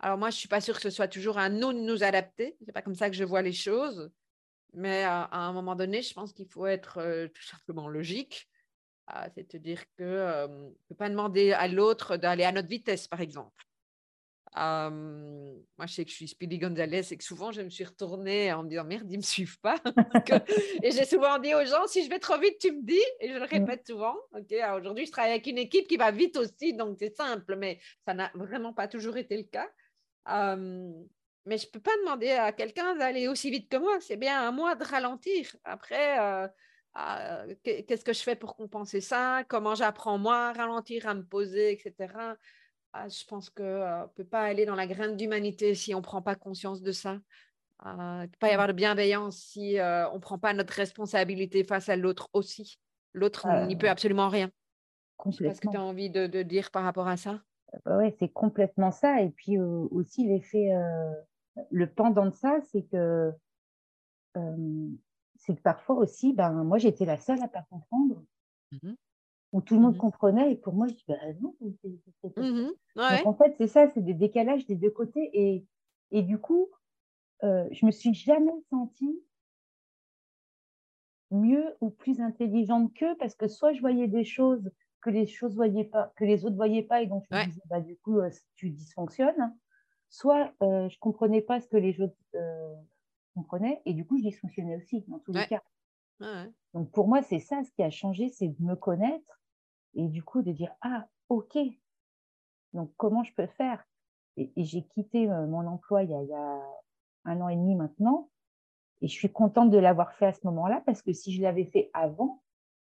Alors, 0.00 0.18
moi, 0.18 0.30
je 0.30 0.36
ne 0.36 0.40
suis 0.40 0.48
pas 0.48 0.60
sûre 0.60 0.76
que 0.76 0.82
ce 0.82 0.90
soit 0.90 1.08
toujours 1.08 1.38
à 1.38 1.48
nous 1.48 1.72
de 1.72 1.78
nous 1.78 2.02
adapter. 2.02 2.56
Ce 2.60 2.66
n'est 2.66 2.72
pas 2.72 2.82
comme 2.82 2.94
ça 2.94 3.08
que 3.08 3.16
je 3.16 3.24
vois 3.24 3.42
les 3.42 3.52
choses. 3.52 4.10
Mais 4.74 5.04
à, 5.04 5.28
un 5.32 5.52
moment 5.52 5.76
donné, 5.76 6.02
je 6.02 6.12
pense 6.12 6.32
qu'il 6.32 6.48
faut 6.48 6.66
être 6.66 6.98
euh, 6.98 7.28
tout 7.28 7.42
simplement 7.42 7.88
logique 7.88 8.48
c'est-à-dire 9.34 9.82
qu'on 9.96 10.04
ne 10.04 10.70
peut 10.88 10.94
pas 10.96 11.10
demander 11.10 11.52
à 11.52 11.68
l'autre 11.68 12.16
d'aller 12.16 12.44
à 12.44 12.52
notre 12.52 12.68
vitesse, 12.68 13.06
par 13.06 13.20
exemple. 13.20 13.64
moi, 14.54 15.86
je 15.86 15.92
sais 15.92 16.04
que 16.04 16.10
je 16.10 16.16
suis 16.16 16.28
Speedy 16.28 16.58
Gonzalez 16.58 17.12
et 17.12 17.16
que 17.16 17.24
souvent, 17.24 17.52
je 17.52 17.62
me 17.62 17.68
suis 17.68 17.84
retournée 17.84 18.52
en 18.52 18.62
me 18.62 18.68
disant 18.68 18.84
Merde, 18.84 19.06
ils 19.08 19.14
ne 19.14 19.18
me 19.18 19.22
suivent 19.22 19.60
pas. 19.60 19.76
et 20.82 20.90
j'ai 20.90 21.04
souvent 21.04 21.38
dit 21.38 21.54
aux 21.54 21.64
gens 21.64 21.86
Si 21.86 22.04
je 22.04 22.10
vais 22.10 22.18
trop 22.18 22.38
vite, 22.38 22.58
tu 22.58 22.72
me 22.72 22.82
dis. 22.82 23.02
Et 23.20 23.28
je 23.28 23.34
le 23.34 23.40
mmh. 23.40 23.44
répète 23.44 23.86
souvent. 23.86 24.16
Aujourd'hui, 24.76 25.06
je 25.06 25.12
travaille 25.12 25.32
avec 25.32 25.46
une 25.46 25.58
équipe 25.58 25.86
qui 25.86 25.96
va 25.96 26.10
vite 26.10 26.36
aussi, 26.36 26.74
donc 26.74 26.96
c'est 26.98 27.14
simple, 27.14 27.56
mais 27.56 27.80
ça 28.06 28.14
n'a 28.14 28.30
vraiment 28.34 28.72
pas 28.72 28.88
toujours 28.88 29.16
été 29.16 29.36
le 29.36 29.44
cas. 29.44 29.68
Mais 31.46 31.58
je 31.58 31.66
ne 31.66 31.70
peux 31.70 31.80
pas 31.80 31.96
demander 32.04 32.30
à 32.30 32.52
quelqu'un 32.52 32.96
d'aller 32.96 33.28
aussi 33.28 33.50
vite 33.50 33.68
que 33.68 33.76
moi. 33.76 34.00
C'est 34.00 34.16
bien 34.16 34.40
à 34.46 34.50
moi 34.50 34.74
de 34.74 34.84
ralentir. 34.84 35.54
Après, 35.64 36.18
ah, 36.94 37.44
qu'est-ce 37.64 38.04
que 38.04 38.12
je 38.12 38.22
fais 38.22 38.36
pour 38.36 38.54
compenser 38.54 39.00
ça, 39.00 39.42
comment 39.48 39.74
j'apprends 39.74 40.16
moi 40.16 40.48
à 40.48 40.52
ralentir, 40.52 41.08
à 41.08 41.14
me 41.14 41.24
poser, 41.24 41.72
etc. 41.72 42.14
Ah, 42.92 43.08
je 43.08 43.24
pense 43.26 43.50
qu'on 43.50 43.64
euh, 43.64 44.02
ne 44.02 44.06
peut 44.14 44.24
pas 44.24 44.42
aller 44.42 44.64
dans 44.64 44.76
la 44.76 44.86
graine 44.86 45.16
d'humanité 45.16 45.74
si 45.74 45.92
on 45.94 45.98
ne 45.98 46.04
prend 46.04 46.22
pas 46.22 46.36
conscience 46.36 46.80
de 46.80 46.92
ça. 46.92 47.18
Euh, 47.84 48.20
il 48.20 48.22
ne 48.22 48.26
peut 48.26 48.38
pas 48.38 48.48
y 48.50 48.52
avoir 48.52 48.68
de 48.68 48.72
bienveillance 48.72 49.36
si 49.36 49.80
euh, 49.80 50.08
on 50.10 50.14
ne 50.14 50.20
prend 50.20 50.38
pas 50.38 50.52
notre 50.52 50.72
responsabilité 50.74 51.64
face 51.64 51.88
à 51.88 51.96
l'autre 51.96 52.28
aussi. 52.32 52.78
L'autre 53.12 53.48
n'y 53.66 53.74
peut 53.74 53.88
absolument 53.88 54.28
rien. 54.28 54.50
Qu'est-ce 55.24 55.60
que 55.60 55.68
tu 55.68 55.76
as 55.76 55.82
envie 55.82 56.10
de, 56.10 56.42
dire 56.42 56.70
par 56.70 56.84
rapport 56.84 57.08
à 57.08 57.16
ça 57.16 57.40
bah 57.84 57.98
Oui, 57.98 58.14
c'est 58.20 58.28
complètement 58.28 58.92
ça. 58.92 59.20
Et 59.22 59.30
puis 59.30 59.58
aussi 59.58 60.26
l'effet, 60.28 60.70
le 61.70 61.86
pendant 61.86 62.26
de 62.26 62.34
ça, 62.34 62.60
c'est 62.62 62.82
que 62.84 63.32
c'est 65.36 65.54
que 65.56 65.62
parfois 65.62 65.96
aussi, 65.96 66.32
ben, 66.32 66.64
moi, 66.64 66.78
j'étais 66.78 67.04
la 67.04 67.18
seule 67.18 67.38
à 67.40 67.46
ne 67.46 67.48
pas 67.48 67.66
comprendre. 67.70 68.22
Mmh 68.72 68.94
Où 69.52 69.60
tout 69.60 69.74
le 69.76 69.80
monde 69.82 69.94
mmh 69.94 69.98
comprenait 69.98 70.52
et 70.52 70.56
pour 70.56 70.74
moi, 70.74 70.88
je 70.88 70.94
dis, 70.94 71.04
bah, 71.06 71.14
non. 71.40 71.54
Mmh 71.60 72.70
Donc, 73.10 73.26
en 73.26 73.34
fait, 73.34 73.54
c'est 73.58 73.68
ça, 73.68 73.88
c'est 73.94 74.04
des 74.04 74.14
décalages 74.14 74.66
des 74.66 74.74
deux 74.74 74.90
côtés. 74.90 75.30
Et, 75.32 75.66
et 76.10 76.22
du 76.22 76.38
coup, 76.38 76.70
euh, 77.44 77.68
je 77.72 77.86
me 77.86 77.90
suis 77.90 78.14
jamais 78.14 78.52
sentie 78.70 79.22
mieux 81.30 81.76
ou 81.80 81.90
plus 81.90 82.20
intelligente 82.20 82.92
qu'eux 82.94 83.16
parce 83.18 83.34
que 83.34 83.48
soit 83.48 83.72
je 83.72 83.80
voyais 83.80 84.08
des 84.08 84.24
choses 84.24 84.70
que 85.02 85.10
les 85.10 85.26
choses 85.26 85.54
voyaient 85.54 85.84
pas, 85.84 86.12
que 86.16 86.24
les 86.24 86.44
autres 86.46 86.56
voyaient 86.56 86.82
pas 86.82 87.02
et 87.02 87.06
donc 87.06 87.24
je 87.28 87.34
me 87.34 87.40
disais 87.40 87.60
bah, 87.66 87.80
du 87.80 87.96
coup 87.98 88.18
euh, 88.20 88.30
tu 88.54 88.70
dysfonctionnes, 88.70 89.54
soit 90.14 90.52
euh, 90.62 90.88
je 90.88 90.98
comprenais 91.00 91.42
pas 91.42 91.60
ce 91.60 91.66
que 91.66 91.76
les 91.76 92.00
autres 92.00 92.16
euh, 92.36 92.74
comprenais. 93.34 93.82
Et 93.84 93.94
du 93.94 94.06
coup, 94.06 94.16
je 94.16 94.22
dysfonctionnais 94.22 94.76
aussi, 94.76 95.04
dans 95.08 95.18
tous 95.18 95.32
les 95.32 95.46
cas. 95.46 95.62
Donc, 96.72 96.92
pour 96.92 97.08
moi, 97.08 97.20
c'est 97.22 97.40
ça, 97.40 97.62
ce 97.64 97.70
qui 97.72 97.82
a 97.82 97.90
changé, 97.90 98.28
c'est 98.28 98.48
de 98.48 98.62
me 98.62 98.76
connaître 98.76 99.40
et 99.94 100.06
du 100.06 100.22
coup, 100.22 100.42
de 100.42 100.52
dire, 100.52 100.72
ah, 100.82 101.08
OK, 101.28 101.58
donc 102.72 102.92
comment 102.96 103.24
je 103.24 103.34
peux 103.34 103.48
faire? 103.48 103.84
Et, 104.36 104.52
j'ai 104.56 104.84
quitté 104.84 105.28
euh, 105.28 105.46
mon 105.46 105.66
emploi 105.66 106.04
il 106.04 106.10
y, 106.10 106.32
a, 106.32 106.60
un 107.24 107.40
an 107.40 107.48
et 107.48 107.56
demi 107.56 107.74
maintenant. 107.74 108.30
Et 109.00 109.08
je 109.08 109.12
suis 109.12 109.32
contente 109.32 109.70
de 109.70 109.78
l'avoir 109.78 110.12
fait 110.14 110.26
à 110.26 110.32
ce 110.32 110.46
moment-là 110.46 110.82
parce 110.86 111.02
que 111.02 111.12
si 111.12 111.32
je 111.32 111.42
l'avais 111.42 111.66
fait 111.66 111.90
avant, 111.92 112.42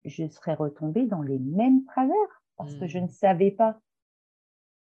je 0.05 0.27
serais 0.27 0.55
retombée 0.55 1.05
dans 1.05 1.21
les 1.21 1.37
mêmes 1.37 1.85
travers 1.85 2.43
parce 2.57 2.73
que 2.75 2.87
je 2.87 2.97
mmh. 2.97 3.03
ne 3.03 3.07
savais 3.07 3.51
pas, 3.51 3.79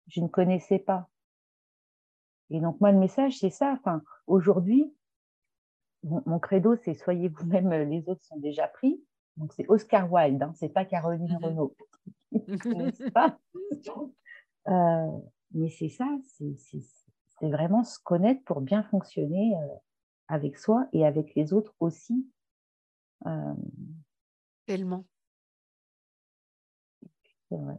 je 0.08 0.22
ne 0.22 0.28
connaissais 0.28 0.80
pas. 0.80 1.08
Et 2.50 2.60
donc, 2.60 2.80
moi, 2.80 2.92
le 2.92 3.00
message, 3.00 3.40
c'est 3.40 3.50
ça. 3.50 3.74
Enfin, 3.74 4.02
aujourd'hui, 4.28 4.92
mon, 6.04 6.40
credo, 6.40 6.76
c'est 6.76 6.94
soyez 6.94 7.30
vous-même, 7.30 7.72
euh, 7.72 7.86
les 7.86 8.08
autres 8.08 8.24
sont 8.24 8.38
déjà 8.38 8.68
pris. 8.68 9.02
Donc 9.38 9.54
c'est 9.54 9.68
Oscar 9.68 10.12
Wilde, 10.12 10.42
hein, 10.42 10.54
c'est 10.56 10.70
pas 10.70 10.86
Caroline 10.86 11.28
mhm. 11.28 11.46
Renaud. 11.46 11.76
pas. 13.14 13.38
Euh, 14.68 15.20
mais 15.52 15.70
c'est 15.70 15.90
ça, 15.90 16.08
c'est 16.28 17.50
vraiment 17.50 17.84
se 17.84 18.00
connaître 18.00 18.44
pour 18.46 18.62
bien 18.62 18.84
fonctionner 18.84 19.56
euh, 19.56 19.76
avec 20.28 20.58
soi 20.58 20.88
et 20.94 21.06
avec 21.06 21.36
les 21.36 21.54
autres 21.54 21.74
aussi. 21.80 22.30
Euh, 23.26 23.54
Tellement. 24.66 25.06
Ouais. 27.52 27.76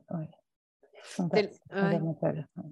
fondamental. 1.02 2.48
Ouais, 2.56 2.62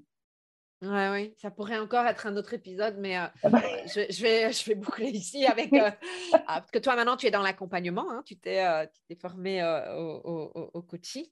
oui, 0.83 1.35
ça 1.39 1.51
pourrait 1.51 1.79
encore 1.79 2.07
être 2.07 2.27
un 2.27 2.37
autre 2.37 2.55
épisode, 2.55 2.97
mais 2.99 3.18
euh, 3.18 3.27
ah 3.43 3.49
bah. 3.49 3.62
je, 3.87 4.22
vais, 4.22 4.53
je 4.53 4.64
vais 4.66 4.75
boucler 4.75 5.11
ici 5.11 5.45
avec. 5.47 5.72
Euh, 5.72 5.91
ah, 6.33 6.61
parce 6.61 6.70
que 6.70 6.79
toi, 6.79 6.97
maintenant, 6.97 7.16
tu 7.16 7.27
es 7.27 7.31
dans 7.31 7.43
l'accompagnement, 7.43 8.11
hein, 8.11 8.22
tu 8.25 8.37
t'es 8.37 8.64
euh, 8.64 8.87
formé 9.20 9.62
au, 9.62 10.20
au, 10.25 10.70
au, 10.75 10.83
coaching. 10.83 11.27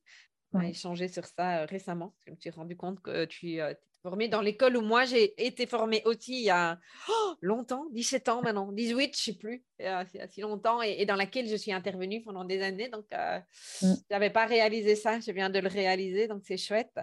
On 0.55 0.61
a 0.61 0.68
échangé 0.68 1.09
sur 1.09 1.24
ça 1.24 1.64
récemment. 1.64 2.14
Je 2.26 2.30
me 2.30 2.36
suis 2.36 2.51
rendu 2.51 2.76
compte 2.76 3.01
que 3.01 3.24
tu 3.24 3.55
es 3.55 3.76
formé 4.03 4.28
dans 4.28 4.43
l'école 4.43 4.76
où 4.76 4.82
moi, 4.82 5.07
j'ai 5.07 5.32
été 5.43 5.66
formée 5.66 6.03
aussi 6.05 6.40
il 6.40 6.45
y 6.45 6.51
a 6.51 6.78
oh, 7.09 7.34
longtemps, 7.40 7.86
17 7.93 8.28
ans 8.28 8.43
maintenant, 8.43 8.70
18, 8.70 9.01
je 9.01 9.07
ne 9.07 9.12
sais 9.14 9.38
plus, 9.38 9.64
c'est 9.78 10.30
si 10.30 10.43
longtemps, 10.43 10.82
et, 10.82 11.07
dans 11.07 11.16
laquelle 11.16 11.49
je 11.49 11.57
suis 11.57 11.72
intervenue 11.72 12.20
pendant 12.22 12.45
des 12.45 12.61
années. 12.61 12.90
Donc, 12.90 13.07
mm. 13.12 13.38
je 13.80 13.86
n'avais 14.11 14.28
pas 14.28 14.45
réalisé 14.45 14.95
ça, 14.95 15.20
je 15.20 15.30
viens 15.32 15.49
de 15.49 15.59
le 15.59 15.68
réaliser, 15.68 16.28
donc 16.28 16.43
c'est 16.45 16.59
chouette. 16.59 16.99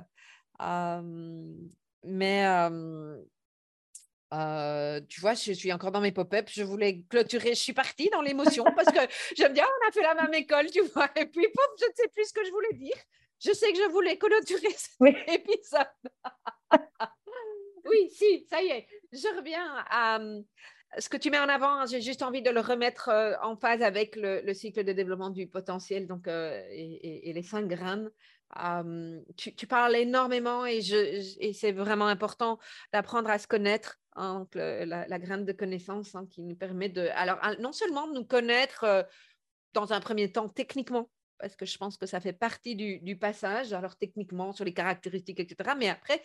Mais 2.03 2.45
tu 5.07 5.21
vois, 5.21 5.33
je 5.33 5.53
suis 5.53 5.73
encore 5.73 5.91
dans 5.91 6.01
mes 6.01 6.11
pop-up. 6.11 6.47
Je 6.51 6.63
voulais 6.63 7.03
clôturer. 7.09 7.49
Je 7.49 7.61
suis 7.61 7.73
partie 7.73 8.09
dans 8.09 8.21
l'émotion 8.21 8.63
parce 8.75 8.91
que 8.91 8.99
j'aime 9.35 9.53
bien, 9.53 9.65
on 9.65 9.87
a 9.87 9.91
fait 9.91 10.01
la 10.01 10.15
même 10.15 10.33
école, 10.33 10.69
tu 10.71 10.81
vois. 10.81 11.09
Et 11.15 11.25
puis, 11.25 11.47
pouf, 11.47 11.79
je 11.79 11.85
ne 11.85 11.91
sais 11.95 12.07
plus 12.13 12.25
ce 12.25 12.33
que 12.33 12.45
je 12.45 12.51
voulais 12.51 12.73
dire. 12.73 12.95
Je 13.39 13.53
sais 13.53 13.71
que 13.71 13.77
je 13.77 13.89
voulais 13.89 14.17
clôturer 14.17 14.69
cet 14.75 15.29
épisode. 15.29 15.87
oui, 17.85 18.09
si, 18.11 18.45
ça 18.49 18.61
y 18.61 18.67
est. 18.67 18.87
Je 19.11 19.37
reviens 19.37 19.83
à 19.89 20.19
ce 20.97 21.07
que 21.07 21.17
tu 21.17 21.31
mets 21.31 21.39
en 21.39 21.47
avant. 21.47 21.85
J'ai 21.85 22.01
juste 22.01 22.21
envie 22.21 22.41
de 22.41 22.49
le 22.49 22.59
remettre 22.59 23.09
en 23.41 23.55
phase 23.55 23.81
avec 23.81 24.17
le, 24.17 24.53
cycle 24.53 24.83
de 24.83 24.91
développement 24.91 25.29
du 25.29 25.47
potentiel 25.47 26.05
donc, 26.05 26.27
et, 26.27 27.29
et, 27.29 27.33
les 27.33 27.43
cinq 27.43 27.67
graines 27.67 28.11
tu, 29.37 29.67
parles 29.67 29.95
énormément 29.95 30.65
et, 30.65 30.81
c'est 31.53 31.71
vraiment 31.71 32.07
important 32.07 32.59
d'apprendre 32.93 33.29
à 33.29 33.37
se 33.37 33.47
connaître, 33.47 33.99
hein, 34.15 34.47
la, 34.55 35.19
graine 35.19 35.45
de 35.45 35.53
connaissance 35.53 36.15
hein, 36.15 36.25
qui 36.29 36.41
nous 36.41 36.55
permet 36.55 36.89
de, 36.89 37.07
alors 37.13 37.39
non 37.59 37.71
seulement 37.71 38.07
de 38.07 38.13
nous 38.13 38.25
connaître 38.25 39.07
dans 39.73 39.93
un 39.93 39.99
premier 39.99 40.31
temps 40.31 40.49
techniquement, 40.49 41.09
parce 41.37 41.55
que 41.55 41.65
je 41.65 41.77
pense 41.77 41.97
que 41.97 42.05
ça 42.05 42.19
fait 42.19 42.33
partie 42.33 42.75
du, 42.75 43.17
passage, 43.17 43.73
alors 43.73 43.95
techniquement 43.95 44.51
sur 44.51 44.65
les 44.65 44.73
caractéristiques, 44.73 45.39
etc., 45.39 45.71
mais 45.77 45.89
après 45.89 46.21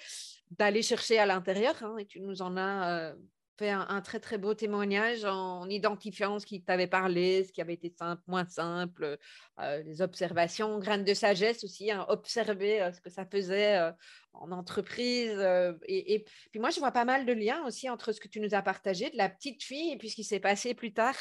d'aller 0.50 0.82
chercher 0.82 1.18
à 1.18 1.26
l'intérieur, 1.26 1.74
hein, 1.82 1.96
et 1.98 2.06
tu 2.06 2.20
nous 2.20 2.42
en 2.42 2.56
as 2.56 3.14
fait 3.58 3.70
un, 3.70 4.00
très 4.00 4.20
très 4.20 4.38
beau 4.38 4.54
témoignage 4.54 5.24
en 5.24 5.68
identifiant 5.68 6.38
ce 6.38 6.46
qui 6.46 6.62
t'avait 6.62 6.86
parlé, 6.86 7.44
ce 7.44 7.52
qui 7.52 7.60
avait 7.60 7.74
été 7.74 7.90
simple, 7.90 8.22
moins 8.26 8.46
simple, 8.46 9.18
euh, 9.60 9.82
les 9.82 10.02
observations, 10.02 10.78
graines 10.78 11.04
de 11.04 11.14
sagesse 11.14 11.64
aussi, 11.64 11.90
hein, 11.90 12.04
observer 12.08 12.82
euh, 12.82 12.92
ce 12.92 13.00
que 13.00 13.10
ça 13.10 13.24
faisait 13.24 13.78
euh, 13.78 13.92
en 14.32 14.50
entreprise. 14.50 15.38
Et, 15.86 16.24
puis 16.50 16.60
moi, 16.60 16.70
je 16.70 16.80
vois 16.80 16.90
pas 16.90 17.04
mal 17.04 17.26
de 17.26 17.32
liens 17.32 17.64
aussi 17.66 17.88
entre 17.88 18.12
ce 18.12 18.20
que 18.20 18.28
tu 18.28 18.40
nous 18.40 18.54
as 18.54 18.62
partagé 18.62 19.10
de 19.10 19.16
la 19.16 19.28
petite 19.28 19.62
fille 19.62 19.92
et 19.92 19.96
puis 19.96 20.10
ce 20.10 20.16
qui 20.16 20.24
s'est 20.24 20.40
passé 20.40 20.74
plus 20.74 20.92
tard 20.92 21.14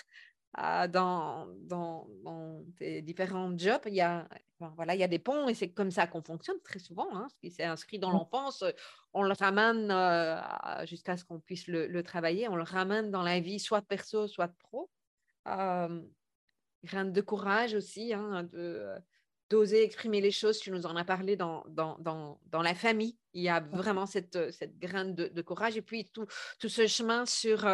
dans, 0.55 1.47
dans, 1.61 2.63
tes 2.77 3.01
différents 3.01 3.57
jobs, 3.57 3.81
il 3.87 3.95
y 3.95 4.01
a, 4.01 4.27
voilà, 4.59 4.93
il 4.95 4.99
y 4.99 5.03
a 5.03 5.07
des 5.07 5.19
ponts 5.19 5.47
et 5.47 5.53
c'est 5.53 5.71
comme 5.71 5.91
ça 5.91 6.07
qu'on 6.07 6.21
fonctionne 6.21 6.59
très 6.63 6.79
souvent. 6.79 7.07
Hein, 7.15 7.27
ce 7.29 7.35
qui 7.39 7.51
s'est 7.51 7.63
inscrit 7.63 7.99
dans 7.99 8.09
mmh. 8.09 8.13
l'enfance, 8.13 8.63
on 9.13 9.23
le 9.23 9.33
ramène 9.33 9.91
jusqu'à 10.85 11.17
ce 11.17 11.25
qu'on 11.25 11.39
puisse 11.39 11.67
le, 11.67 12.03
travailler, 12.03 12.47
on 12.47 12.55
le 12.55 12.63
ramène 12.63 13.11
dans 13.11 13.23
la 13.23 13.39
vie, 13.39 13.59
soit 13.59 13.81
perso, 13.81 14.27
soit 14.27 14.49
pro. 14.59 14.89
Euh, 15.47 16.01
de 16.83 17.21
courage 17.21 17.75
aussi, 17.75 18.13
hein, 18.13 18.43
de, 18.43 18.89
d'oser 19.49 19.83
exprimer 19.83 20.21
les 20.21 20.31
choses. 20.31 20.59
Tu 20.59 20.69
nous 20.69 20.85
en 20.85 20.95
as 20.95 21.05
parlé 21.05 21.35
dans, 21.35 21.63
dans, 21.67 21.97
dans, 21.99 22.39
dans 22.47 22.61
la 22.61 22.75
famille. 22.75 23.17
Il 23.33 23.41
y 23.41 23.49
a 23.49 23.61
vraiment 23.61 24.05
cette, 24.05 24.51
cette 24.51 24.77
graine 24.77 25.15
de, 25.15 25.41
courage. 25.41 25.77
Et 25.77 25.81
puis 25.81 26.09
tout, 26.13 26.25
tout 26.59 26.69
ce 26.69 26.85
chemin 26.87 27.25
sur 27.25 27.65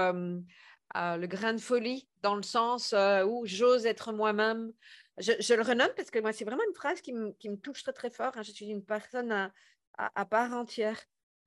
le 0.96 1.26
grain 1.26 1.54
de 1.54 1.62
folie, 1.62 2.08
dans 2.22 2.36
le 2.36 2.44
sens 2.44 2.94
euh, 2.94 3.24
où 3.24 3.46
j'ose 3.46 3.86
être 3.86 4.12
moi-même. 4.12 4.72
Je, 5.18 5.54
le 5.54 5.62
renomme 5.62 5.92
parce 5.96 6.12
que 6.12 6.20
moi, 6.20 6.32
c'est 6.32 6.46
vraiment 6.46 6.64
une 6.68 6.76
phrase 6.76 7.02
qui 7.02 7.14
me, 7.14 7.34
touche 7.58 7.84
très, 7.84 7.94
très 7.94 8.10
fort. 8.10 8.32
Hein. 8.36 8.44
Je 8.44 8.52
suis 8.52 8.68
une 8.68 8.84
personne 8.84 9.52
à, 9.98 10.26
part 10.26 10.54
entière. 10.54 11.00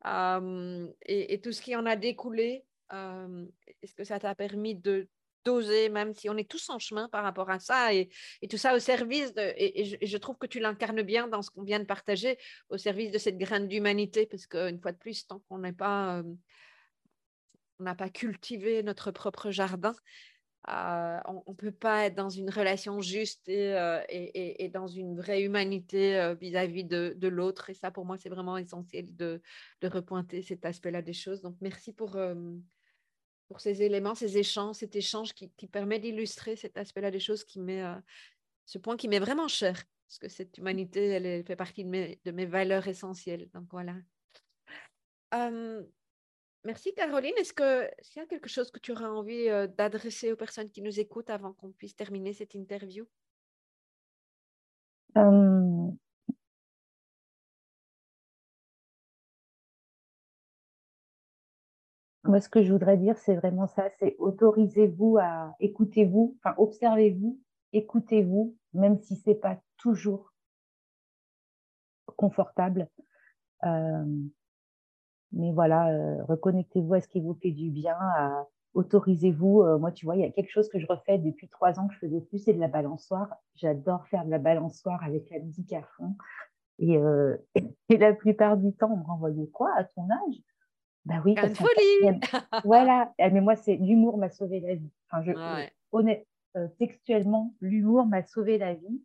et, 0.05 1.41
tout 1.43 1.53
ce 1.53 1.63
qui 1.63 1.75
en 1.75 1.87
a 1.87 1.97
découlé, 1.97 2.65
est-ce 2.91 3.95
que 3.95 4.05
ça 4.05 4.19
t'a 4.19 4.35
permis 4.35 4.75
de 4.75 5.09
d'oser, 5.45 5.89
même 5.89 6.15
si 6.15 6.29
on 6.31 6.37
est 6.37 6.49
tous 6.49 6.71
en 6.71 6.79
chemin 6.79 7.09
par 7.09 7.25
rapport 7.25 7.51
à 7.51 7.59
ça, 7.59 7.93
et, 7.93 8.09
tout 8.49 8.57
ça 8.57 8.75
au 8.75 8.79
service 8.79 9.35
de, 9.35 9.53
et, 9.57 10.07
je, 10.07 10.17
trouve 10.17 10.39
que 10.39 10.47
tu 10.47 10.61
l'incarnes 10.61 11.03
bien 11.03 11.29
dans 11.29 11.43
ce 11.43 11.51
qu'on 11.51 11.65
vient 11.65 11.81
de 11.81 11.85
partager, 11.85 12.39
au 12.69 12.77
service 12.77 13.11
de 13.11 13.19
cette 13.19 13.39
graine 13.39 13.69
d'humanité, 13.69 14.27
parce 14.27 14.47
qu'une 14.47 14.81
fois 14.81 14.93
de 14.93 14.99
plus, 14.99 15.27
tant 15.27 15.41
qu'on 15.49 15.59
n'est 15.59 15.73
pas 15.73 16.23
on 17.79 17.85
n'a 17.85 17.95
pas 17.95 18.09
cultivé 18.09 18.83
notre 18.83 19.11
propre 19.11 19.51
jardin. 19.51 19.95
Euh, 20.69 21.19
on 21.25 21.43
ne 21.49 21.57
peut 21.57 21.73
pas 21.73 22.07
être 22.07 22.15
dans 22.15 22.29
une 22.29 22.49
relation 22.49 23.01
juste 23.01 23.49
et, 23.49 23.75
euh, 23.77 24.69
dans 24.73 24.87
une 24.87 25.17
vraie 25.17 25.43
humanité 25.43 26.17
euh, 26.17 26.35
vis-à-vis 26.35 26.85
de, 26.85 27.29
l'autre. 27.29 27.71
Et 27.71 27.75
ça, 27.75 27.91
pour 27.91 28.05
moi, 28.05 28.17
c'est 28.17 28.29
vraiment 28.29 28.57
essentiel 28.57 29.15
de, 29.17 29.43
repointer 29.83 30.43
cet 30.43 30.65
aspect-là 30.65 31.03
des 31.03 31.13
choses. 31.13 31.43
Donc, 31.43 31.57
merci 31.61 31.93
pour, 31.93 32.17
ces 33.59 33.83
éléments, 33.83 34.15
ces 34.15 34.39
échanges, 34.39 34.77
cet 34.77 34.95
échange 34.95 35.33
qui, 35.35 35.49
permet 35.67 35.99
d'illustrer 35.99 36.55
cet 36.55 36.79
aspect-là 36.79 37.11
des 37.11 37.21
choses, 37.21 37.45
qui 37.45 37.59
met, 37.59 37.83
ce 38.65 38.79
point 38.79 38.97
qui 38.97 39.09
m'est 39.09 39.19
vraiment 39.19 39.49
cher, 39.49 39.83
parce 40.07 40.19
que 40.19 40.29
cette 40.29 40.57
humanité, 40.59 41.07
elle, 41.07 41.45
fait 41.45 41.57
partie 41.57 41.85
de 41.85 42.17
de 42.25 42.31
mes 42.31 42.47
valeurs 42.47 42.87
essentielles. 42.87 43.51
Donc, 43.53 43.67
voilà. 43.73 43.97
Merci 46.65 46.95
Caroline. 46.95 47.35
Est-ce 47.39 47.53
qu'il 47.53 48.21
y 48.21 48.25
a 48.25 48.27
quelque 48.27 48.49
chose 48.49 48.71
que 48.71 48.79
tu 48.79 48.93
auras 48.93 49.09
envie 49.09 49.49
euh, 49.49 49.67
d'adresser 49.67 50.33
aux 50.33 50.37
personnes 50.37 50.71
qui 50.71 50.83
nous 50.83 51.01
écoutent 51.01 51.31
avant 51.31 51.53
qu'on 51.53 51.73
puisse 51.73 51.97
terminer 51.97 52.33
cette 52.33 52.55
interview? 52.55 53.07
Moi, 62.25 62.41
ce 62.41 62.49
que 62.49 62.63
je 62.63 62.73
voudrais 62.73 62.97
dire, 62.97 63.19
c'est 63.19 63.35
vraiment 63.35 63.67
ça, 63.67 63.91
c'est 63.99 64.17
autorisez-vous 64.19 65.19
à 65.21 65.55
écoutez-vous, 65.61 66.39
enfin 66.39 66.55
observez-vous, 66.57 67.39
écoutez-vous, 67.73 68.57
même 68.73 68.99
si 69.03 69.17
ce 69.17 69.31
n'est 69.31 69.37
pas 69.37 69.61
toujours 69.77 70.33
confortable. 72.17 72.89
Mais 75.33 75.53
voilà, 75.53 75.89
euh, 75.91 76.23
reconnectez-vous 76.25 76.95
à 76.95 77.01
ce 77.01 77.09
qui 77.09 77.21
vous 77.21 77.35
fait 77.35 77.51
du 77.51 77.71
bien, 77.71 77.97
autorisez-vous. 78.75 79.63
Euh, 79.63 79.79
moi, 79.79 79.93
tu 79.93 80.05
vois, 80.05 80.17
il 80.17 80.23
y 80.23 80.25
a 80.25 80.31
quelque 80.31 80.51
chose 80.51 80.69
que 80.69 80.79
je 80.79 80.87
refais 80.87 81.19
depuis 81.19 81.49
trois 81.49 81.79
ans 81.79 81.89
que 81.89 81.95
je 81.95 81.99
faisais 82.01 82.21
plus, 82.21 82.39
c'est 82.39 82.53
de 82.53 82.61
la 82.61 82.69
balançoire. 82.69 83.35
J'adore 83.55 84.07
faire 84.09 84.25
de 84.25 84.31
la 84.31 84.39
balançoire 84.39 85.03
avec 85.03 85.31
la 85.31 85.39
musique 85.39 85.73
à 85.73 85.83
fond. 85.97 86.15
Et, 86.79 86.97
euh, 86.97 87.37
et, 87.89 87.97
la 87.97 88.13
plupart 88.13 88.57
du 88.57 88.73
temps, 88.75 88.91
on 88.93 88.99
me 88.99 89.05
renvoyait 89.05 89.49
quoi 89.49 89.73
à 89.77 89.85
ton 89.85 90.05
âge? 90.11 90.37
Ben 91.05 91.21
oui, 91.25 91.35
parce 91.35 91.55
folie 91.55 92.21
Voilà, 92.65 93.13
ah, 93.19 93.31
mais 93.31 93.41
moi, 93.41 93.57
c'est 93.57 93.77
l'humour 93.77 94.19
m'a 94.19 94.31
sauvé 94.31 94.61
la 94.61 94.75
vie. 94.75 94.91
Enfin, 95.11 95.23
je, 95.25 95.33
honnête, 95.91 96.27
textuellement, 96.79 97.55
l'humour 97.61 98.07
m'a 98.07 98.23
sauvé 98.23 98.59
la 98.59 98.75
vie. 98.75 99.03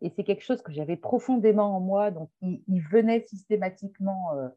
et 0.00 0.10
c'est 0.10 0.24
quelque 0.24 0.42
chose 0.42 0.62
que 0.62 0.72
j'avais 0.72 0.96
profondément 0.96 1.76
en 1.76 1.80
moi, 1.80 2.10
donc 2.10 2.28
il, 2.40 2.64
il 2.66 2.80
venait 2.80 3.20
systématiquement 3.20 4.32
euh, 4.34 4.48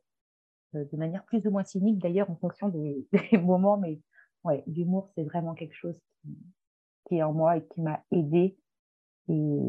de 0.84 0.98
manière 0.98 1.24
plus 1.26 1.46
ou 1.48 1.52
moins 1.52 1.64
cynique 1.64 2.00
d'ailleurs 2.00 2.30
en 2.30 2.36
fonction 2.36 2.70
des, 2.70 3.08
moments, 3.42 3.78
mais 3.78 4.00
ouais, 4.44 4.64
l'humour, 4.68 5.10
c'est 5.16 5.24
vraiment 5.24 5.54
quelque 5.54 5.76
chose 5.76 6.00
qui, 7.08 7.16
est 7.16 7.24
en 7.24 7.34
moi 7.34 7.58
et 7.58 7.66
qui 7.68 7.82
m'a 7.82 8.04
aidé 8.12 8.58
et, 9.30 9.60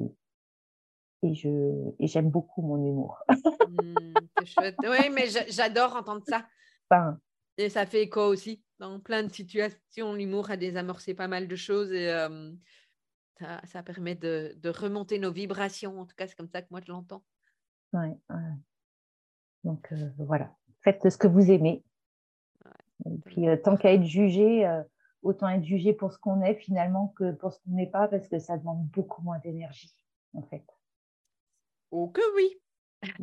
et 1.23 1.35
je 1.35 1.49
et 1.99 2.07
j'aime 2.07 2.31
beaucoup 2.31 2.63
mon 2.63 2.85
humour. 2.85 3.19
Mmh, 3.71 4.15
oui, 4.85 5.11
mais 5.13 5.27
j'adore 5.51 5.95
entendre 5.95 6.25
ça. 6.27 6.49
et 7.59 7.69
ça 7.69 7.85
fait 7.85 8.05
écho 8.05 8.23
aussi. 8.23 8.63
Dans 8.79 8.99
plein 8.99 9.23
de 9.23 9.31
situations, 9.31 10.15
l'humour 10.15 10.51
a 10.51 10.57
désamorcé 10.57 11.13
pas 11.13 11.29
mal 11.29 11.49
de 11.49 11.57
choses 11.57 11.93
et 11.93 12.09
ça, 13.39 13.61
ça, 13.67 13.83
permet 13.83 14.15
de, 14.15 14.55
de, 14.57 14.71
remonter 14.71 15.19
nos 15.19 15.33
vibrations. 15.33 16.01
En 16.01 16.07
tout 16.07 16.15
cas, 16.17 16.27
c'est 16.27 16.35
comme 16.35 16.49
ça 16.49 16.63
que 16.63 16.69
moi 16.71 16.81
je 16.81 16.91
l'entends. 16.91 17.23
Ouais, 17.93 18.17
Donc 19.65 19.93
euh, 19.93 20.11
voilà, 20.19 20.55
faites 20.93 21.11
ce 21.11 21.19
que 21.19 21.27
vous 21.27 21.51
aimez. 21.51 21.83
Et 23.07 23.19
puis, 23.27 23.49
euh, 23.49 23.57
tant 23.57 23.77
qu'à 23.77 23.93
être 23.93 24.05
jugé, 24.05 24.67
euh, 24.67 24.83
autant 25.23 25.49
être 25.49 25.65
jugé 25.65 25.93
pour 25.93 26.13
ce 26.13 26.19
qu'on 26.19 26.43
est 26.43 26.55
finalement 26.55 27.09
que 27.17 27.33
pour 27.33 27.53
ce 27.53 27.59
qu'on 27.61 27.73
n'est 27.73 27.87
pas, 27.87 28.09
parce 28.09 28.29
que 28.29 28.39
ça 28.39 28.57
demande 28.57 28.87
beaucoup 28.89 29.23
moins 29.23 29.39
d'énergie, 29.39 29.95
en 30.35 30.43
fait. 30.43 30.65
Oh 31.91 32.09
que 32.09 32.21
oui. 32.37 32.61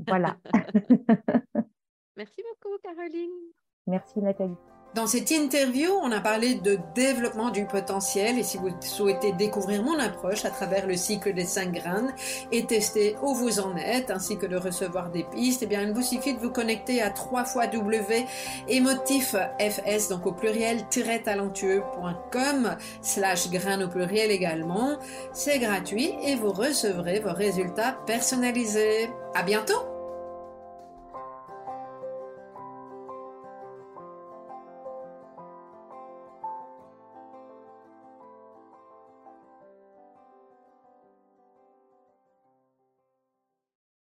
Voilà. 0.07 0.37
Merci 2.15 2.41
beaucoup, 2.43 2.77
Caroline. 2.81 3.51
Merci, 3.87 4.19
Nathalie. 4.19 4.55
Dans 4.95 5.07
cette 5.07 5.29
interview, 5.29 5.91
on 6.03 6.11
a 6.13 6.21
parlé 6.21 6.55
de 6.55 6.79
développement 6.95 7.49
du 7.49 7.65
potentiel 7.65 8.39
et 8.39 8.43
si 8.43 8.55
vous 8.55 8.69
souhaitez 8.79 9.33
découvrir 9.33 9.83
mon 9.83 9.99
approche 9.99 10.45
à 10.45 10.49
travers 10.49 10.87
le 10.87 10.95
cycle 10.95 11.33
des 11.33 11.43
cinq 11.43 11.73
graines 11.73 12.13
et 12.53 12.65
tester 12.65 13.17
où 13.21 13.35
vous 13.35 13.59
en 13.59 13.75
êtes 13.75 14.09
ainsi 14.09 14.37
que 14.37 14.45
de 14.45 14.55
recevoir 14.55 15.09
des 15.09 15.25
pistes, 15.25 15.63
eh 15.63 15.65
bien, 15.65 15.81
il 15.81 15.91
vous 15.91 16.01
suffit 16.01 16.33
de 16.33 16.39
vous 16.39 16.49
connecter 16.49 17.01
à 17.01 17.09
3 17.09 17.43
fois 17.43 17.67
W 17.67 18.25
fs 18.69 20.07
donc 20.09 20.25
au 20.25 20.31
pluriel 20.31 20.85
talentueux.com 21.25 22.77
slash 23.01 23.49
graines 23.49 23.83
au 23.83 23.89
pluriel 23.89 24.31
également. 24.31 24.97
C'est 25.33 25.59
gratuit 25.59 26.13
et 26.23 26.35
vous 26.35 26.53
recevrez 26.53 27.19
vos 27.19 27.33
résultats 27.33 27.97
personnalisés. 28.05 29.09
À 29.33 29.43
bientôt! 29.43 29.94